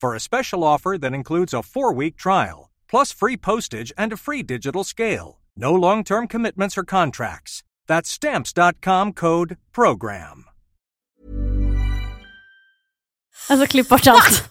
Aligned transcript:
for 0.00 0.14
a 0.14 0.20
special 0.20 0.64
offer 0.64 0.96
that 0.98 1.14
includes 1.14 1.54
a 1.54 1.62
four 1.62 1.92
week 1.92 2.16
trial, 2.16 2.70
plus 2.88 3.12
free 3.12 3.36
postage 3.36 3.92
and 3.96 4.12
a 4.12 4.16
free 4.16 4.42
digital 4.42 4.84
scale. 4.84 5.40
No 5.56 5.74
long 5.74 6.04
term 6.04 6.26
commitments 6.28 6.76
or 6.78 6.84
contracts. 6.84 7.62
That's 7.86 8.10
Stamps.com 8.10 9.12
code 9.12 9.56
PROGRAM. 9.72 10.44
Alltså 13.48 13.66
klipp 13.66 13.88
bort 13.88 14.06
allt. 14.06 14.24
Fy 14.24 14.42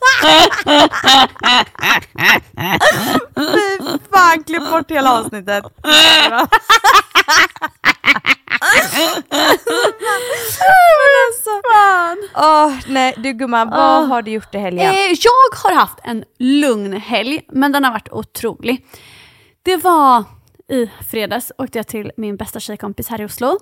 fan, 4.11 4.43
klipp 4.43 4.63
bort 4.63 4.89
hela 4.89 5.09
avsnittet. 5.09 5.63
Men 11.01 11.11
alltså, 11.27 11.49
Åh, 12.35 12.73
nej 12.93 13.13
du 13.17 13.33
gumman, 13.33 13.69
vad 13.69 14.03
Åh. 14.03 14.07
har 14.07 14.21
du 14.21 14.31
gjort 14.31 14.55
i 14.55 14.57
helgen? 14.57 14.87
Eh, 14.87 14.95
jag 14.95 15.57
har 15.63 15.75
haft 15.75 15.99
en 16.03 16.23
lugn 16.39 16.93
helg, 16.93 17.41
men 17.51 17.71
den 17.71 17.83
har 17.83 17.91
varit 17.91 18.11
otrolig. 18.11 18.85
Det 19.63 19.77
var 19.77 20.23
i 20.71 20.87
fredags 21.03 21.51
åkte 21.57 21.79
jag 21.79 21.87
till 21.87 22.11
min 22.17 22.37
bästa 22.37 22.59
tjejkompis 22.59 23.07
här 23.07 23.21
i 23.21 23.25
Oslo. 23.25 23.59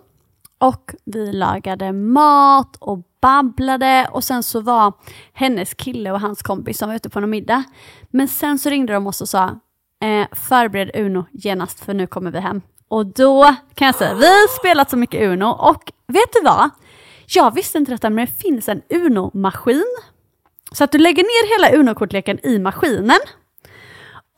Och 0.57 0.95
vi 1.05 1.31
lagade 1.33 1.91
mat 1.93 2.75
och 2.79 2.99
babblade 3.21 4.07
och 4.11 4.23
sen 4.23 4.43
så 4.43 4.61
var 4.61 4.93
hennes 5.33 5.73
kille 5.73 6.11
och 6.11 6.19
hans 6.19 6.41
kompis 6.41 6.77
som 6.77 6.89
var 6.89 6.95
ute 6.95 7.09
på 7.09 7.19
någon 7.19 7.29
middag. 7.29 7.63
Men 8.09 8.27
sen 8.27 8.59
så 8.59 8.69
ringde 8.69 8.93
de 8.93 9.07
oss 9.07 9.21
och 9.21 9.29
sa 9.29 9.59
eh, 10.03 10.27
förbered 10.31 10.91
Uno 10.95 11.25
genast 11.31 11.79
för 11.79 11.93
nu 11.93 12.07
kommer 12.07 12.31
vi 12.31 12.39
hem. 12.39 12.61
Och 12.93 13.05
då 13.05 13.55
kan 13.73 13.85
jag 13.85 13.95
säga, 13.95 14.13
vi 14.13 14.25
har 14.25 14.59
spelat 14.59 14.89
så 14.89 14.97
mycket 14.97 15.21
Uno 15.21 15.45
och 15.45 15.91
vet 16.07 16.33
du 16.33 16.41
vad? 16.43 16.69
Jag 17.27 17.53
visste 17.53 17.77
inte 17.77 17.91
detta 17.91 18.09
men 18.09 18.25
det 18.25 18.31
finns 18.31 18.69
en 18.69 18.81
Uno-maskin. 18.89 19.83
Så 20.71 20.83
att 20.83 20.91
du 20.91 20.97
lägger 20.97 21.23
ner 21.23 21.57
hela 21.57 21.81
Uno-kortleken 21.81 22.39
i 22.43 22.59
maskinen. 22.59 23.19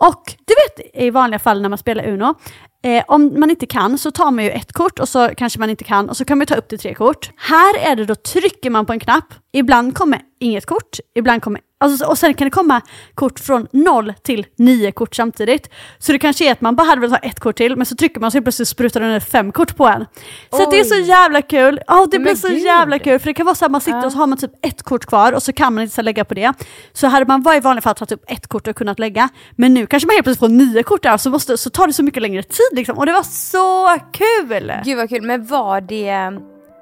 Och 0.01 0.35
du 0.45 0.53
vet 0.53 0.95
i 0.95 1.09
vanliga 1.09 1.39
fall 1.39 1.61
när 1.61 1.69
man 1.69 1.77
spelar 1.77 2.07
Uno, 2.07 2.35
eh, 2.83 3.03
om 3.07 3.39
man 3.39 3.49
inte 3.49 3.65
kan 3.65 3.97
så 3.97 4.11
tar 4.11 4.31
man 4.31 4.43
ju 4.43 4.49
ett 4.49 4.73
kort 4.73 4.99
och 4.99 5.09
så 5.09 5.29
kanske 5.37 5.59
man 5.59 5.69
inte 5.69 5.83
kan 5.83 6.09
och 6.09 6.17
så 6.17 6.25
kan 6.25 6.37
man 6.37 6.47
ta 6.47 6.55
upp 6.55 6.67
till 6.67 6.79
tre 6.79 6.93
kort. 6.93 7.31
Här 7.37 7.77
är 7.77 7.95
det 7.95 8.05
då 8.05 8.15
trycker 8.15 8.69
man 8.69 8.85
på 8.85 8.93
en 8.93 8.99
knapp, 8.99 9.33
ibland 9.53 9.95
kommer 9.95 10.21
inget 10.39 10.65
kort, 10.65 10.97
ibland 11.15 11.41
kommer 11.41 11.61
Alltså, 11.79 12.05
och 12.05 12.17
sen 12.17 12.33
kan 12.33 12.45
det 12.45 12.51
komma 12.51 12.81
kort 13.15 13.39
från 13.39 13.67
noll 13.71 14.13
till 14.23 14.45
nio 14.57 14.91
kort 14.91 15.15
samtidigt. 15.15 15.69
Så 15.99 16.11
det 16.11 16.19
kanske 16.19 16.47
är 16.47 16.51
att 16.51 16.61
man 16.61 16.75
bara 16.75 16.83
hade 16.83 17.01
velat 17.01 17.21
ha 17.23 17.29
ett 17.29 17.39
kort 17.39 17.55
till, 17.57 17.75
men 17.75 17.85
så 17.85 17.95
trycker 17.95 18.19
man 18.19 18.31
så 18.31 18.41
plötsligt 18.41 18.67
sprutar 18.67 18.99
den 18.99 19.09
ner 19.09 19.19
fem 19.19 19.51
kort 19.51 19.75
på 19.75 19.85
en. 19.87 20.05
Så 20.51 20.69
det 20.71 20.79
är 20.79 20.83
så 20.83 20.95
jävla 20.95 21.41
kul. 21.41 21.79
Ja, 21.87 22.07
det 22.11 22.17
Men 22.17 22.23
blir 22.23 22.35
så 22.35 22.47
gud. 22.47 22.57
jävla 22.57 22.99
kul. 22.99 23.19
För 23.19 23.25
det 23.27 23.33
kan 23.33 23.45
vara 23.45 23.55
så 23.55 23.65
att 23.65 23.71
man 23.71 23.81
sitter 23.81 24.05
och 24.05 24.11
så 24.11 24.17
har 24.17 24.27
man 24.27 24.37
typ 24.37 24.51
ett 24.65 24.83
kort 24.83 25.05
kvar 25.05 25.31
och 25.33 25.43
så 25.43 25.53
kan 25.53 25.73
man 25.73 25.83
inte 25.83 26.01
lägga 26.01 26.25
på 26.25 26.33
det. 26.33 26.53
Så 26.93 27.07
hade 27.07 27.25
man 27.25 27.55
i 27.55 27.59
vanliga 27.59 27.81
fall 27.81 27.95
tagit 27.95 28.11
upp 28.11 28.23
ett 28.27 28.47
kort 28.47 28.67
och 28.67 28.75
kunnat 28.75 28.99
lägga. 28.99 29.29
Men 29.55 29.73
nu 29.73 29.85
kanske 29.87 30.07
man 30.07 30.13
helt 30.13 30.23
plötsligt 30.25 30.39
får 30.51 30.55
nio 30.55 30.83
kort 30.83 31.03
där 31.03 31.17
så, 31.17 31.29
måste, 31.29 31.57
så 31.57 31.69
tar 31.69 31.87
det 31.87 31.93
så 31.93 32.03
mycket 32.03 32.21
längre 32.21 32.43
tid 32.43 32.69
liksom. 32.71 32.97
Och 32.97 33.05
det 33.05 33.11
var 33.13 33.23
så 33.23 33.97
kul! 34.11 34.73
Gud 34.85 34.97
vad 34.97 35.09
kul, 35.09 35.21
men 35.21 35.45
var 35.45 35.81
det... 35.81 36.17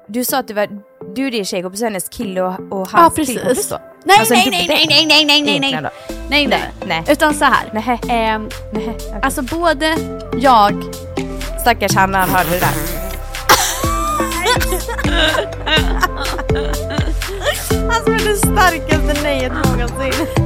Du 0.08 0.24
sa 0.24 0.38
att 0.38 0.48
det 0.48 0.54
var 0.54 0.68
du, 1.14 1.30
din 1.30 1.44
tjejkompis 1.44 1.80
och 1.80 1.86
hennes 1.86 2.08
kille 2.08 2.42
och, 2.42 2.52
och 2.52 2.88
Ja, 2.92 2.98
hans 2.98 3.14
precis. 3.14 3.34
killkompis 3.34 3.68
då? 3.68 3.78
Nej, 4.04 4.16
Alltså, 4.18 4.34
nej, 4.34 4.44
en 4.44 4.50
nej, 4.50 4.66
nej, 4.68 4.86
nej, 4.88 5.06
nej, 5.06 5.24
nej, 5.24 5.42
nej, 5.42 5.48
Egentligen 5.48 5.82
nej, 5.82 5.92
då? 6.08 6.14
nej, 6.28 6.46
nej. 6.46 6.70
Nej. 6.86 7.02
Utan 7.08 7.34
så 7.34 7.44
här. 7.44 7.70
Nähä. 7.72 7.98
Ehm, 8.08 8.48
Nähä, 8.72 8.92
okej. 8.96 9.18
alltså 9.22 9.42
både 9.42 9.96
jag 10.38 10.84
Stackars 11.60 11.94
Hanna, 11.94 12.18
han 12.18 12.28
hörde 12.30 12.50
det 12.50 12.58
där. 12.60 12.74
Alltså 17.88 18.10
det 18.10 18.36
starkaste 18.36 19.22
nejet 19.22 19.52
någonsin. 19.52 20.43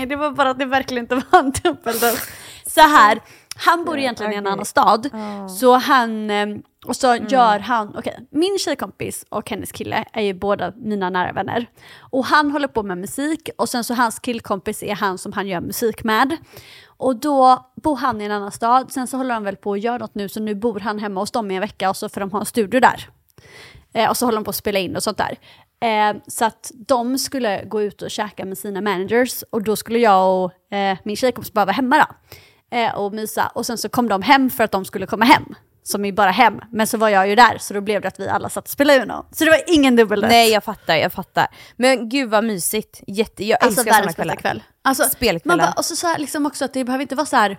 Nej, 0.00 0.06
det 0.06 0.16
var 0.16 0.30
bara 0.30 0.50
att 0.50 0.58
det 0.58 0.64
verkligen 0.66 1.04
inte 1.04 1.14
var 1.14 1.38
en 1.38 1.50
dubbeldejt. 1.50 2.18
Så 2.66 2.80
här, 2.80 3.20
han 3.56 3.84
bor 3.84 3.98
egentligen 3.98 4.32
i 4.32 4.36
en 4.36 4.46
annan 4.46 4.64
stad, 4.64 5.10
så 5.58 5.76
han, 5.76 6.30
eh, 6.30 6.46
och 6.86 6.96
så 6.96 7.16
gör 7.28 7.58
han, 7.58 7.96
okej, 7.96 8.28
min 8.30 8.58
tjejkompis 8.58 9.24
och 9.28 9.50
hennes 9.50 9.72
kille 9.72 10.04
är 10.12 10.22
ju 10.22 10.34
båda 10.34 10.72
mina 10.76 11.10
nära 11.10 11.32
vänner. 11.32 11.66
Och 11.98 12.24
han 12.24 12.50
håller 12.50 12.68
på 12.68 12.82
med 12.82 12.98
musik 12.98 13.48
och 13.58 13.68
sen 13.68 13.84
så 13.84 13.94
hans 13.94 14.18
killkompis 14.18 14.82
är 14.82 14.94
han 14.94 15.18
som 15.18 15.32
han 15.32 15.48
gör 15.48 15.60
musik 15.60 16.04
med. 16.04 16.36
Och 16.86 17.16
då 17.16 17.70
bor 17.82 17.96
han 17.96 18.20
i 18.20 18.24
en 18.24 18.32
annan 18.32 18.52
stad, 18.52 18.92
sen 18.92 19.06
så 19.06 19.16
håller 19.16 19.34
han 19.34 19.44
väl 19.44 19.56
på 19.56 19.72
att 19.72 19.80
göra 19.80 19.98
något 19.98 20.14
nu, 20.14 20.28
så 20.28 20.40
nu 20.40 20.54
bor 20.54 20.80
han 20.80 20.98
hemma 20.98 21.20
hos 21.20 21.30
dem 21.30 21.50
i 21.50 21.54
en 21.54 21.60
vecka 21.60 21.90
och 21.90 21.96
så 21.96 22.08
får 22.08 22.20
de 22.20 22.30
ha 22.30 22.40
en 22.40 22.46
studio 22.46 22.80
där. 22.80 23.08
Eh, 23.94 24.10
och 24.10 24.16
så 24.16 24.26
håller 24.26 24.38
de 24.38 24.44
på 24.44 24.50
att 24.50 24.56
spela 24.56 24.78
in 24.78 24.96
och 24.96 25.02
sånt 25.02 25.18
där. 25.18 25.38
Eh, 25.80 26.16
så 26.26 26.44
att 26.44 26.70
de 26.74 27.18
skulle 27.18 27.64
gå 27.64 27.82
ut 27.82 28.02
och 28.02 28.10
käka 28.10 28.44
med 28.44 28.58
sina 28.58 28.80
managers 28.80 29.42
och 29.50 29.62
då 29.62 29.76
skulle 29.76 29.98
jag 29.98 30.44
och 30.44 30.74
eh, 30.76 30.98
min 31.04 31.16
tjejkompis 31.16 31.52
bara 31.52 31.64
vara 31.64 31.74
hemma 31.74 31.98
då. 31.98 32.36
Eh, 32.76 32.94
och 32.94 33.12
mysa. 33.14 33.46
Och 33.54 33.66
sen 33.66 33.78
så 33.78 33.88
kom 33.88 34.08
de 34.08 34.22
hem 34.22 34.50
för 34.50 34.64
att 34.64 34.72
de 34.72 34.84
skulle 34.84 35.06
komma 35.06 35.24
hem. 35.24 35.44
Som 35.82 36.04
är 36.04 36.12
bara 36.12 36.30
hem. 36.30 36.60
Men 36.72 36.86
så 36.86 36.98
var 36.98 37.08
jag 37.08 37.28
ju 37.28 37.34
där 37.34 37.58
så 37.58 37.74
då 37.74 37.80
blev 37.80 38.02
det 38.02 38.08
att 38.08 38.20
vi 38.20 38.28
alla 38.28 38.48
satt 38.48 38.64
och 38.64 38.70
spelade 38.70 39.02
Uno. 39.02 39.26
Så 39.32 39.44
det 39.44 39.50
var 39.50 39.60
ingen 39.66 39.96
dubbeldejt. 39.96 40.34
Nej 40.34 40.50
jag 40.50 40.64
fattar, 40.64 40.96
jag 40.96 41.12
fattar. 41.12 41.46
Men 41.76 42.08
gud 42.08 42.30
vad 42.30 42.44
mysigt. 42.44 43.00
Jätte, 43.06 43.44
jag 43.44 43.58
Alltså 43.64 43.80
älskar 43.80 43.94
sådana 43.94 44.12
kvällar. 44.12 44.36
kväll. 44.36 44.62
Alltså, 44.82 45.04
Spelkvällar. 45.04 45.56
Man 45.56 45.66
bara, 45.66 45.72
och 45.78 45.84
så, 45.84 45.96
så 45.96 46.06
här, 46.06 46.18
liksom 46.18 46.46
också 46.46 46.64
att 46.64 46.72
det 46.74 46.84
behöver 46.84 47.02
inte 47.02 47.14
vara 47.14 47.26
så 47.26 47.36
här, 47.36 47.50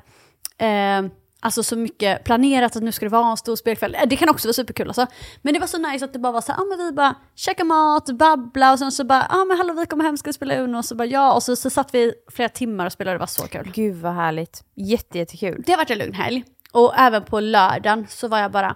eh, 0.57 1.11
alltså 1.41 1.63
så 1.63 1.75
mycket 1.75 2.23
planerat 2.23 2.75
att 2.75 2.83
nu 2.83 2.91
ska 2.91 3.05
det 3.05 3.09
vara 3.09 3.31
en 3.31 3.37
stor 3.37 3.55
spelkväll. 3.55 3.95
Eh, 3.95 4.01
Det 4.07 4.15
kan 4.15 4.29
också 4.29 4.47
vara 4.47 4.53
superkul 4.53 4.87
alltså. 4.87 5.07
Men 5.41 5.53
det 5.53 5.59
var 5.59 5.67
så 5.67 5.77
nice 5.77 6.05
att 6.05 6.13
det 6.13 6.19
bara 6.19 6.31
var 6.31 6.41
så 6.41 6.51
här, 6.51 6.59
ah, 6.61 6.65
men 6.65 6.85
vi 6.85 6.91
bara 6.91 7.15
käka 7.35 7.63
mat, 7.63 8.09
babbla 8.11 8.71
och 8.71 8.79
sen 8.79 8.91
så 8.91 9.03
bara, 9.03 9.27
ja 9.29 9.41
ah, 9.41 9.45
men 9.45 9.57
hallå 9.57 9.73
vi 9.73 9.85
kommer 9.85 10.03
hem, 10.03 10.17
ska 10.17 10.29
vi 10.29 10.33
spela 10.33 10.55
Uno? 10.55 10.77
Och 10.77 10.85
så 10.85 10.95
bara 10.95 11.05
ja, 11.05 11.33
och 11.33 11.43
så, 11.43 11.55
så 11.55 11.69
satt 11.69 11.93
vi 11.93 12.13
flera 12.31 12.49
timmar 12.49 12.85
och 12.85 12.91
spelade, 12.91 13.15
det 13.15 13.19
var 13.19 13.27
så 13.27 13.47
kul. 13.47 13.71
Gud 13.73 13.95
vad 13.95 14.13
härligt. 14.13 14.63
Jätte, 14.75 15.17
jättekul. 15.17 15.63
Det 15.65 15.71
har 15.71 15.77
varit 15.77 15.89
en 15.91 15.97
lugn 15.97 16.13
helg. 16.13 16.43
Och 16.71 16.93
även 16.97 17.23
på 17.23 17.39
lördagen 17.39 18.07
så 18.09 18.27
var 18.27 18.39
jag 18.39 18.51
bara 18.51 18.75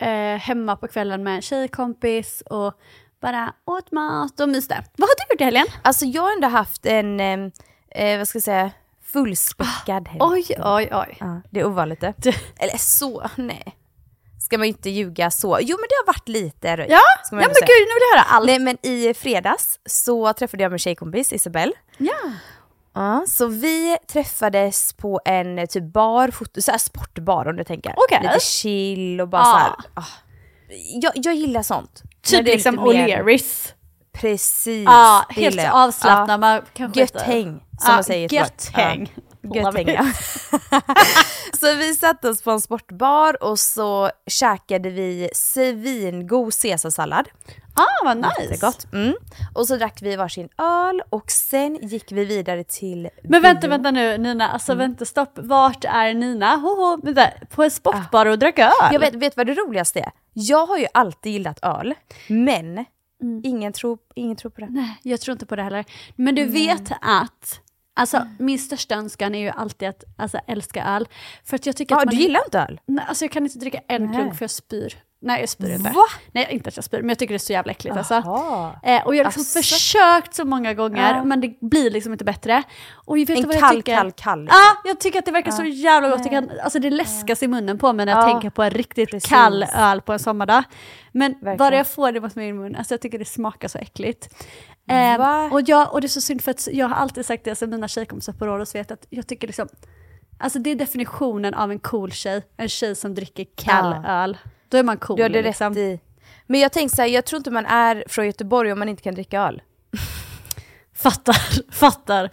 eh, 0.00 0.38
hemma 0.38 0.76
på 0.76 0.88
kvällen 0.88 1.22
med 1.22 1.34
en 1.36 1.42
tjejkompis 1.42 2.42
och 2.50 2.74
bara 3.20 3.52
åt 3.64 3.92
mat 3.92 4.40
och 4.40 4.48
myste. 4.48 4.74
Vad 4.96 5.08
har 5.08 5.14
du 5.28 5.34
gjort 5.34 5.40
i 5.40 5.44
helgen? 5.44 5.66
Alltså 5.82 6.04
jag 6.04 6.22
har 6.22 6.32
ändå 6.32 6.48
haft 6.48 6.86
en, 6.86 7.20
eh, 7.20 7.38
eh, 7.90 8.18
vad 8.18 8.28
ska 8.28 8.36
jag 8.36 8.42
säga, 8.42 8.70
fullspäckad 9.12 10.08
helg. 10.08 10.18
Oj, 10.22 10.46
oj, 10.58 10.88
oj. 10.92 11.16
Ja, 11.20 11.40
det 11.50 11.60
är 11.60 11.66
ovanligt 11.66 12.00
det. 12.00 12.14
Eller 12.58 12.76
så, 12.78 13.30
nej. 13.36 13.76
Ska 14.40 14.58
man 14.58 14.66
ju 14.66 14.72
inte 14.72 14.90
ljuga 14.90 15.30
så. 15.30 15.58
Jo 15.60 15.76
men 15.80 15.86
det 15.88 15.94
har 15.94 16.06
varit 16.06 16.28
lite 16.28 16.76
röj. 16.76 16.86
Ja, 16.90 17.00
ja 17.30 17.36
men 17.36 17.44
säga. 17.44 17.54
gud 17.66 17.88
nu 17.88 17.94
vill 17.94 18.02
jag 18.12 18.18
höra 18.18 18.36
allt. 18.36 18.46
Nej 18.46 18.58
men 18.58 18.86
i 18.86 19.14
fredags 19.14 19.78
så 19.86 20.32
träffade 20.32 20.62
jag 20.62 20.72
min 20.72 20.78
tjejkompis 20.78 21.32
Isabelle. 21.32 21.72
Ja. 21.98 22.12
Ja, 22.94 23.24
så 23.28 23.46
vi 23.46 23.96
träffades 24.12 24.92
på 24.92 25.20
en 25.24 25.66
typ 25.68 25.84
bar, 25.92 26.28
foto, 26.28 26.62
så 26.62 26.78
sportbar 26.78 27.48
om 27.48 27.56
du 27.56 27.64
tänker. 27.64 27.94
Okej. 27.96 28.20
Lite 28.22 28.40
chill 28.40 29.20
och 29.20 29.28
bara 29.28 29.42
Ja. 29.42 29.44
så 29.52 29.58
här. 29.58 29.74
ah. 29.94 30.06
Jag, 31.02 31.12
jag 31.14 31.34
gillar 31.34 31.62
sånt. 31.62 32.02
Typ 32.22 32.46
liksom 32.46 32.74
lite 32.74 32.84
mer- 33.06 33.22
O'Learys. 33.22 33.72
Precis. 34.22 34.84
Ja, 34.84 35.24
helt 35.28 35.72
avslappnad. 35.72 36.40
Man 36.40 36.62
kan 36.72 36.92
Gött 36.92 37.20
häng, 37.20 37.60
som 37.78 37.94
man 37.94 38.04
säger 38.04 38.34
Gött. 38.34 38.70
Ja. 38.76 38.82
häng. 38.82 39.12
Hänga. 39.74 40.12
så 41.60 41.74
vi 41.76 41.94
satte 41.94 42.28
oss 42.28 42.42
på 42.42 42.50
en 42.50 42.60
sportbar 42.60 43.42
och 43.42 43.58
så 43.58 44.10
käkade 44.26 44.90
vi 44.90 45.30
svingod 45.34 46.52
caesarsallad. 46.62 47.28
Ah, 47.74 48.04
vad 48.04 48.16
nice. 48.16 48.42
Jättegott. 48.42 48.92
Mm. 48.92 49.14
Och 49.54 49.66
så 49.66 49.76
drack 49.76 49.98
vi 50.02 50.16
varsin 50.16 50.48
öl 50.58 51.02
och 51.10 51.30
sen 51.30 51.78
gick 51.82 52.12
vi 52.12 52.24
vidare 52.24 52.64
till 52.64 53.08
Men 53.22 53.42
vänta, 53.42 53.68
vänta 53.68 53.90
nu 53.90 54.18
Nina, 54.18 54.48
alltså 54.48 54.72
Mm. 54.72 54.78
vänta 54.78 55.04
stopp. 55.04 55.32
Vart 55.34 55.84
är 55.84 56.14
Nina? 56.14 56.56
Hoho, 56.56 57.00
vänta, 57.02 57.30
på 57.50 57.62
en 57.62 57.70
sportbar 57.70 58.26
och 58.26 58.38
drack 58.38 58.58
öl? 58.58 58.72
Jag 58.92 59.00
vet, 59.00 59.14
vet 59.14 59.36
vad 59.36 59.46
det 59.46 59.54
roligaste 59.54 60.00
är? 60.00 60.10
Jag 60.32 60.66
har 60.66 60.78
ju 60.78 60.86
alltid 60.94 61.32
gillat 61.32 61.58
öl, 61.62 61.94
men 62.28 62.84
ingen, 63.44 63.72
tror, 63.72 63.98
ingen 64.14 64.36
tror 64.36 64.50
på 64.50 64.60
det. 64.60 64.68
Nej, 64.70 64.98
jag 65.02 65.20
tror 65.20 65.32
inte 65.32 65.46
på 65.46 65.56
det 65.56 65.62
heller. 65.62 65.84
Men 66.16 66.34
du 66.34 66.44
vet 66.44 66.92
att, 67.00 67.60
alltså 67.94 68.26
min 68.38 68.58
största 68.58 68.94
önskan 68.94 69.34
är 69.34 69.38
ju 69.38 69.48
alltid 69.48 69.88
att 69.88 70.04
alltså, 70.16 70.38
älska 70.46 70.84
öl. 70.84 71.08
För 71.44 71.56
att 71.56 71.66
jag 71.66 71.76
tycker 71.76 71.94
Ja, 71.94 71.98
att 71.98 72.06
man... 72.06 72.14
du 72.14 72.20
gillar 72.20 72.40
inte 72.44 72.58
öl? 72.58 72.80
Nej, 72.86 73.04
alltså 73.08 73.24
jag 73.24 73.32
kan 73.32 73.44
inte 73.44 73.58
dricka 73.58 73.80
en 73.88 74.04
Nej. 74.06 74.14
klunk 74.14 74.34
för 74.34 74.42
jag 74.42 74.50
spyr. 74.50 75.02
Nej 75.24 75.40
jag 75.40 75.48
spyr 75.48 75.70
inte. 75.74 75.90
Va? 75.90 76.04
Nej 76.32 76.46
inte 76.50 76.68
att 76.68 76.76
jag 76.76 76.84
spyr, 76.84 76.98
men 77.00 77.08
jag 77.08 77.18
tycker 77.18 77.32
det 77.34 77.36
är 77.36 77.38
så 77.38 77.52
jävla 77.52 77.72
äckligt 77.72 77.96
alltså. 77.96 78.14
Eh, 78.82 79.06
och 79.06 79.14
jag 79.14 79.24
har 79.24 79.30
liksom 79.30 79.44
försökt 79.62 80.34
så 80.34 80.44
många 80.44 80.74
gånger, 80.74 81.14
Ja. 81.14 81.24
men 81.24 81.40
det 81.40 81.60
blir 81.60 81.90
liksom 81.90 82.12
inte 82.12 82.24
bättre. 82.24 82.62
Och 82.94 83.16
vet 83.16 83.26
du 83.26 83.34
En 83.36 83.46
vad 83.46 83.54
jag 83.54 83.60
kall, 83.62 83.76
tycker? 83.76 83.96
kall, 83.96 84.12
kall. 84.12 84.46
Ja, 84.50 84.76
jag 84.84 85.00
tycker 85.00 85.18
att 85.18 85.24
det 85.24 85.32
verkar 85.32 85.50
så 85.50 85.64
jävla 85.64 86.08
gott. 86.08 86.18
Jag 86.20 86.30
kan, 86.30 86.50
alltså 86.62 86.78
det 86.78 86.90
läskas 86.90 87.42
i 87.42 87.48
munnen 87.48 87.78
på 87.78 87.92
mig 87.92 88.06
när 88.06 88.12
jag 88.12 88.22
Ja, 88.28 88.32
tänker 88.32 88.50
på 88.50 88.62
en 88.62 88.70
riktigt 88.70 89.10
precis. 89.10 89.30
kall 89.30 89.62
öl 89.74 90.00
på 90.00 90.12
en 90.12 90.18
sommardag. 90.18 90.64
Men 91.12 91.32
Verkligen. 91.32 91.56
bara 91.56 91.76
jag 91.76 91.86
får 91.86 92.12
det 92.12 92.20
mot 92.20 92.34
min 92.34 92.56
mun, 92.56 92.76
alltså 92.76 92.94
jag 92.94 93.00
tycker 93.00 93.18
det 93.18 93.24
smakar 93.24 93.68
så 93.68 93.78
äckligt. 93.78 94.28
Eh, 94.90 95.52
och, 95.52 95.60
jag, 95.66 95.92
och 95.92 96.00
det 96.00 96.06
är 96.06 96.08
så 96.08 96.20
synd 96.20 96.42
för 96.42 96.50
att 96.50 96.68
jag 96.72 96.88
har 96.88 96.96
alltid 96.96 97.26
sagt 97.26 97.44
det, 97.44 97.50
alltså 97.50 97.66
mina 97.66 97.88
tjejkompisar 97.88 98.32
på 98.32 98.46
Rhodos 98.46 98.74
vet 98.74 98.90
att 98.90 99.06
jag 99.10 99.26
tycker 99.26 99.46
liksom, 99.46 99.68
alltså 100.38 100.58
det 100.58 100.70
är 100.70 100.74
definitionen 100.74 101.54
av 101.54 101.70
en 101.70 101.78
cool 101.78 102.12
tjej, 102.12 102.42
en 102.56 102.68
tjej 102.68 102.94
som 102.94 103.14
dricker 103.14 103.46
kall 103.56 103.96
Ja. 104.04 104.10
öl. 104.22 104.38
Då 104.72 104.78
är 104.78 104.82
man 104.82 104.96
cool 104.96 105.16
Du 105.16 105.22
har 105.22 105.28
det 105.28 105.42
liksom. 105.42 105.68
rätt 105.68 105.78
i. 105.78 106.00
Men 106.46 106.60
jag 106.60 106.72
tänkte 106.72 106.96
så 106.96 107.02
här, 107.02 107.08
jag 107.08 107.24
tror 107.24 107.36
inte 107.36 107.50
man 107.50 107.66
är 107.66 108.04
från 108.08 108.26
Göteborg 108.26 108.72
om 108.72 108.78
man 108.78 108.88
inte 108.88 109.02
kan 109.02 109.14
dricka 109.14 109.40
öl. 109.40 109.62
Fattar, 110.94 111.72
fattar. 111.72 112.30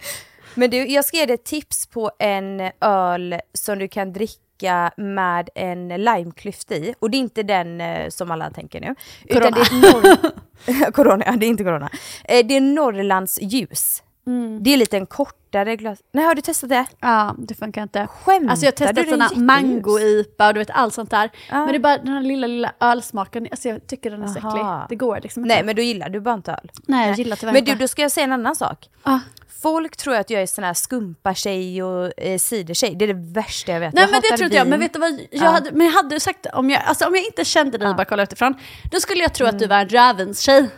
Men 0.54 0.70
du, 0.70 0.86
jag 0.86 1.04
ska 1.04 1.16
ge 1.16 1.26
dig 1.26 1.34
ett 1.34 1.44
tips 1.44 1.86
på 1.86 2.10
en 2.18 2.70
öl 2.80 3.40
som 3.52 3.78
du 3.78 3.88
kan 3.88 4.12
dricka 4.12 4.92
med 4.96 5.50
en 5.54 5.88
limeklyft 5.88 6.70
i. 6.70 6.94
Och 6.98 7.10
det 7.10 7.16
är 7.16 7.18
inte 7.18 7.42
den 7.42 7.80
eh, 7.80 8.08
som 8.08 8.30
alla 8.30 8.50
tänker 8.50 8.80
nu. 8.80 8.94
Utan 9.24 9.52
det 9.52 9.60
är 9.60 9.92
Norr... 9.92 10.90
corona, 10.92 11.24
ja 11.26 11.32
det 11.32 11.46
är 11.46 11.48
inte 11.48 11.64
corona. 11.64 11.90
Eh, 12.24 12.46
det 12.46 12.56
är 12.56 12.60
Norrlands 12.60 13.38
ljus. 13.42 14.02
Mm. 14.26 14.62
Det 14.62 14.70
är 14.70 14.76
lite 14.76 14.96
en 14.96 15.06
kortare 15.06 15.76
glas. 15.76 15.98
Nej, 16.12 16.24
har 16.24 16.34
du 16.34 16.42
testat 16.42 16.68
det? 16.70 16.84
Ja, 17.00 17.34
det 17.38 17.54
funkar 17.54 17.82
inte. 17.82 18.06
Skämtar 18.06 18.50
Alltså 18.50 18.66
jag 18.66 18.72
har 18.72 18.92
testat 18.92 19.08
sådana 19.08 19.30
mango-IPA 19.34 20.46
och 20.48 20.54
du 20.54 20.60
vet 20.60 20.70
allt 20.70 20.94
sånt 20.94 21.10
där. 21.10 21.30
Ja. 21.50 21.56
Men 21.58 21.68
det 21.68 21.76
är 21.76 21.78
bara 21.78 21.98
den 21.98 22.08
här 22.08 22.22
lilla, 22.22 22.46
lilla 22.46 22.72
ölsmaken, 22.80 23.48
alltså 23.50 23.68
jag 23.68 23.86
tycker 23.86 24.10
den 24.10 24.22
är 24.22 24.26
så 24.26 24.38
äcklig. 24.38 24.64
Det 24.88 24.96
går 24.96 25.20
liksom 25.22 25.44
inte. 25.44 25.54
Nej, 25.54 25.64
men 25.64 25.76
då 25.76 25.82
gillar 25.82 26.08
du 26.08 26.20
bara 26.20 26.34
inte 26.34 26.52
öl. 26.52 26.70
Nej, 26.86 27.08
jag 27.08 27.18
gillar 27.18 27.36
tyvärr 27.36 27.52
Men 27.52 27.64
du, 27.64 27.74
då 27.74 27.88
ska 27.88 28.02
jag 28.02 28.12
säga 28.12 28.24
en 28.24 28.32
annan 28.32 28.56
sak. 28.56 28.88
Ah. 29.02 29.18
Folk 29.62 29.96
tror 29.96 30.14
att 30.14 30.30
jag 30.30 30.42
är 30.42 30.46
sån 30.46 30.64
här 30.64 30.74
skumpa-tjej 30.74 31.82
och 31.82 32.12
eh, 32.20 32.38
cidertjej. 32.38 32.94
Det 32.94 33.04
är 33.04 33.06
det 33.14 33.32
värsta 33.32 33.72
jag 33.72 33.80
vet. 33.80 33.94
Nej 33.94 34.02
jag 34.04 34.10
men 34.10 34.20
det 34.20 34.36
tror 34.36 34.44
inte 34.44 34.56
jag, 34.56 34.68
men 34.68 34.80
vet 34.80 34.92
du 34.92 34.98
vad, 34.98 35.10
jag 35.10 35.28
Ja. 35.30 35.50
hade, 35.50 35.72
men 35.72 35.88
hade 35.88 36.20
sagt, 36.20 36.46
om 36.52 36.70
jag, 36.70 36.82
alltså 36.84 37.06
om 37.06 37.14
jag 37.14 37.24
inte 37.24 37.44
kände 37.44 37.78
dig 37.78 37.94
bara 37.94 38.04
kolla 38.04 38.22
utifrån, 38.22 38.54
då 38.90 39.00
skulle 39.00 39.20
jag 39.22 39.34
tro 39.34 39.46
att 39.46 39.58
du 39.58 39.66
var 39.66 39.76
en 39.76 39.88
rödvinstjej. 39.88 40.68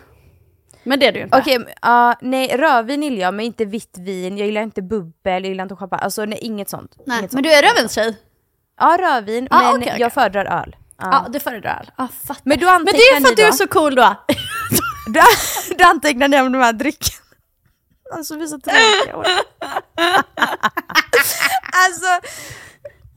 Men 0.84 1.00
det 1.00 1.06
är 1.06 1.12
du 1.12 1.20
inte. 1.20 1.38
Okej, 1.38 1.58
okay, 1.58 2.14
nej 2.20 2.56
rödvin 2.56 3.02
gillar 3.02 3.18
jag 3.18 3.34
men 3.34 3.44
inte 3.46 3.64
vitt 3.64 3.98
vin, 3.98 4.38
jag 4.38 4.46
gillar 4.46 4.62
inte 4.62 4.82
bubbel, 4.82 5.42
jag 5.42 5.44
gillar 5.44 5.62
inte 5.62 5.76
champagne, 5.76 6.02
alltså 6.02 6.24
nej, 6.24 6.38
inget 6.42 6.68
sånt. 6.68 6.94
Nej, 7.06 7.18
inget 7.18 7.32
men 7.32 7.44
sånt. 7.44 7.44
du 7.44 7.52
är 7.52 7.62
rödvinstjej? 7.62 8.16
Ja 8.80 8.96
rödvin, 9.00 9.48
Ja, 9.50 9.58
men 9.58 9.70
okej, 9.70 9.88
okej. 9.88 10.00
jag 10.00 10.12
föredrar 10.12 10.62
öl. 10.62 10.76
Ja. 10.98 11.08
Ja, 11.12 11.26
du 11.28 11.40
föredrar 11.40 11.78
öl. 11.80 11.90
Ja, 11.96 12.08
fattar. 12.26 12.42
Men 12.44 12.58
du 12.58 12.66
Men 12.66 12.84
det 12.84 12.90
är 12.90 13.20
för 13.20 13.28
att 13.28 13.36
du 13.36 13.42
är 13.42 13.52
så 13.52 13.66
cool 13.66 13.94
då. 13.94 14.16
Du, 15.06 15.20
du 15.76 15.84
antecknar 15.84 16.28
ni 16.28 16.40
om 16.40 16.52
de 16.52 16.58
här 16.58 16.72
dryckerna? 16.72 17.22
Alltså 18.14 18.36
vi 18.36 18.42
är 18.42 18.46
så 18.46 18.58
tråkiga. 18.60 19.14
alltså, 21.84 22.28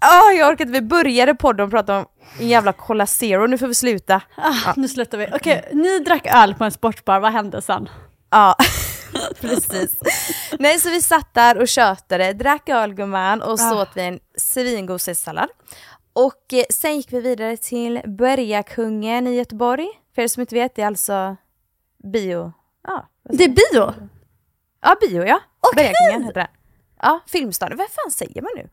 åh, 0.05 0.33
jag 0.37 0.51
orkar 0.51 0.65
inte, 0.65 0.79
vi 0.79 0.87
började 0.87 1.35
podden 1.35 1.63
och 1.65 1.71
prata 1.71 1.97
om 1.97 2.05
en 2.39 2.47
jävla 2.47 2.73
Cola 2.73 3.05
Zero, 3.05 3.47
nu 3.47 3.57
får 3.57 3.67
vi 3.67 3.75
sluta. 3.75 4.21
Ah, 4.37 4.73
Nu 4.75 4.87
slutar 4.87 5.17
vi. 5.17 5.27
Okej, 5.33 5.69
ni 5.73 5.99
drack 5.99 6.27
öl 6.35 6.55
på 6.55 6.63
en 6.63 6.71
sportbar, 6.71 7.19
vad 7.19 7.31
hände 7.31 7.61
sen? 7.61 7.89
Ja, 8.29 8.55
precis. 9.41 9.99
Nej, 10.59 10.79
så 10.79 10.89
vi 10.89 11.01
satt 11.01 11.33
där 11.33 11.57
och 11.61 11.67
tjötade, 11.67 12.33
drack 12.33 12.69
öl 12.69 12.93
gumman 12.93 13.41
och 13.41 13.59
så 13.59 13.77
Ah. 13.77 13.81
åt 13.81 13.89
vi 13.95 14.01
en 14.01 14.19
svingod 14.37 15.01
sallad. 15.01 15.49
Och 16.13 16.53
eh, 16.53 16.63
sen 16.69 16.95
gick 16.97 17.13
vi 17.13 17.21
vidare 17.21 17.57
till 17.57 18.01
Bergakungen 18.05 19.27
i 19.27 19.35
Göteborg. 19.35 19.87
För 20.15 20.21
er 20.21 20.27
som 20.27 20.41
inte 20.41 20.55
vet, 20.55 20.75
det 20.75 20.81
är 20.81 20.87
alltså 20.87 21.35
bio... 22.03 22.53
Ja, 22.87 23.09
Det 23.23 23.43
är 23.43 23.49
bio? 23.49 23.93
ja 24.81 24.95
bio 25.01 25.23
ja. 25.25 25.39
Okej. 25.59 25.83
Bergakungen 25.83 26.23
heter 26.27 26.39
den. 26.39 26.47
Ja, 27.01 27.19
Filmstaden. 27.27 27.77
Vad 27.77 27.87
fan 27.89 28.11
säger 28.11 28.41
man 28.41 28.51
nu? 28.55 28.69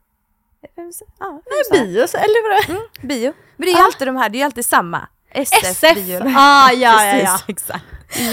Ja, 0.63 1.31
Nej, 1.31 1.41
Filmstaden. 1.45 1.87
bio, 1.93 2.07
så- 2.07 2.17
eller 2.17 2.49
vadå? 2.49 2.73
Mm, 2.73 2.87
bio. 3.01 3.33
Men 3.57 3.65
det 3.65 3.71
är 3.71 3.77
ju 3.77 3.83
alltid 3.83 4.07
de 4.07 4.15
här, 4.17 4.29
det 4.29 4.35
är 4.37 4.39
ju 4.39 4.45
alltid 4.45 4.65
samma. 4.65 5.07
SF, 5.31 5.63
SF? 5.63 5.95
bio. 5.95 6.19
Ah, 6.35 6.71
ja, 6.71 7.05
ja, 7.05 7.15
ja. 7.17 7.39
Exakt. 7.47 7.83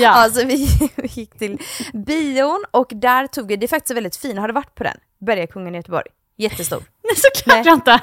Ja. 0.00 0.08
Alltså 0.10 0.44
vi 0.46 0.68
gick 1.02 1.38
till 1.38 1.58
bion 1.92 2.64
och 2.70 2.88
där 2.94 3.26
tog 3.26 3.48
vi, 3.48 3.56
det 3.56 3.66
är 3.66 3.68
faktiskt 3.68 3.96
väldigt 3.96 4.16
fin, 4.16 4.38
har 4.38 4.48
du 4.48 4.54
varit 4.54 4.74
på 4.74 4.84
den? 4.84 4.96
Bergakungen 5.26 5.74
i 5.74 5.78
Göteborg. 5.78 6.06
Jättestor. 6.36 6.78
Nej, 7.04 7.16
såklart 7.16 7.56
Nej. 7.56 7.66
jag 7.66 7.74
inte. 7.74 8.00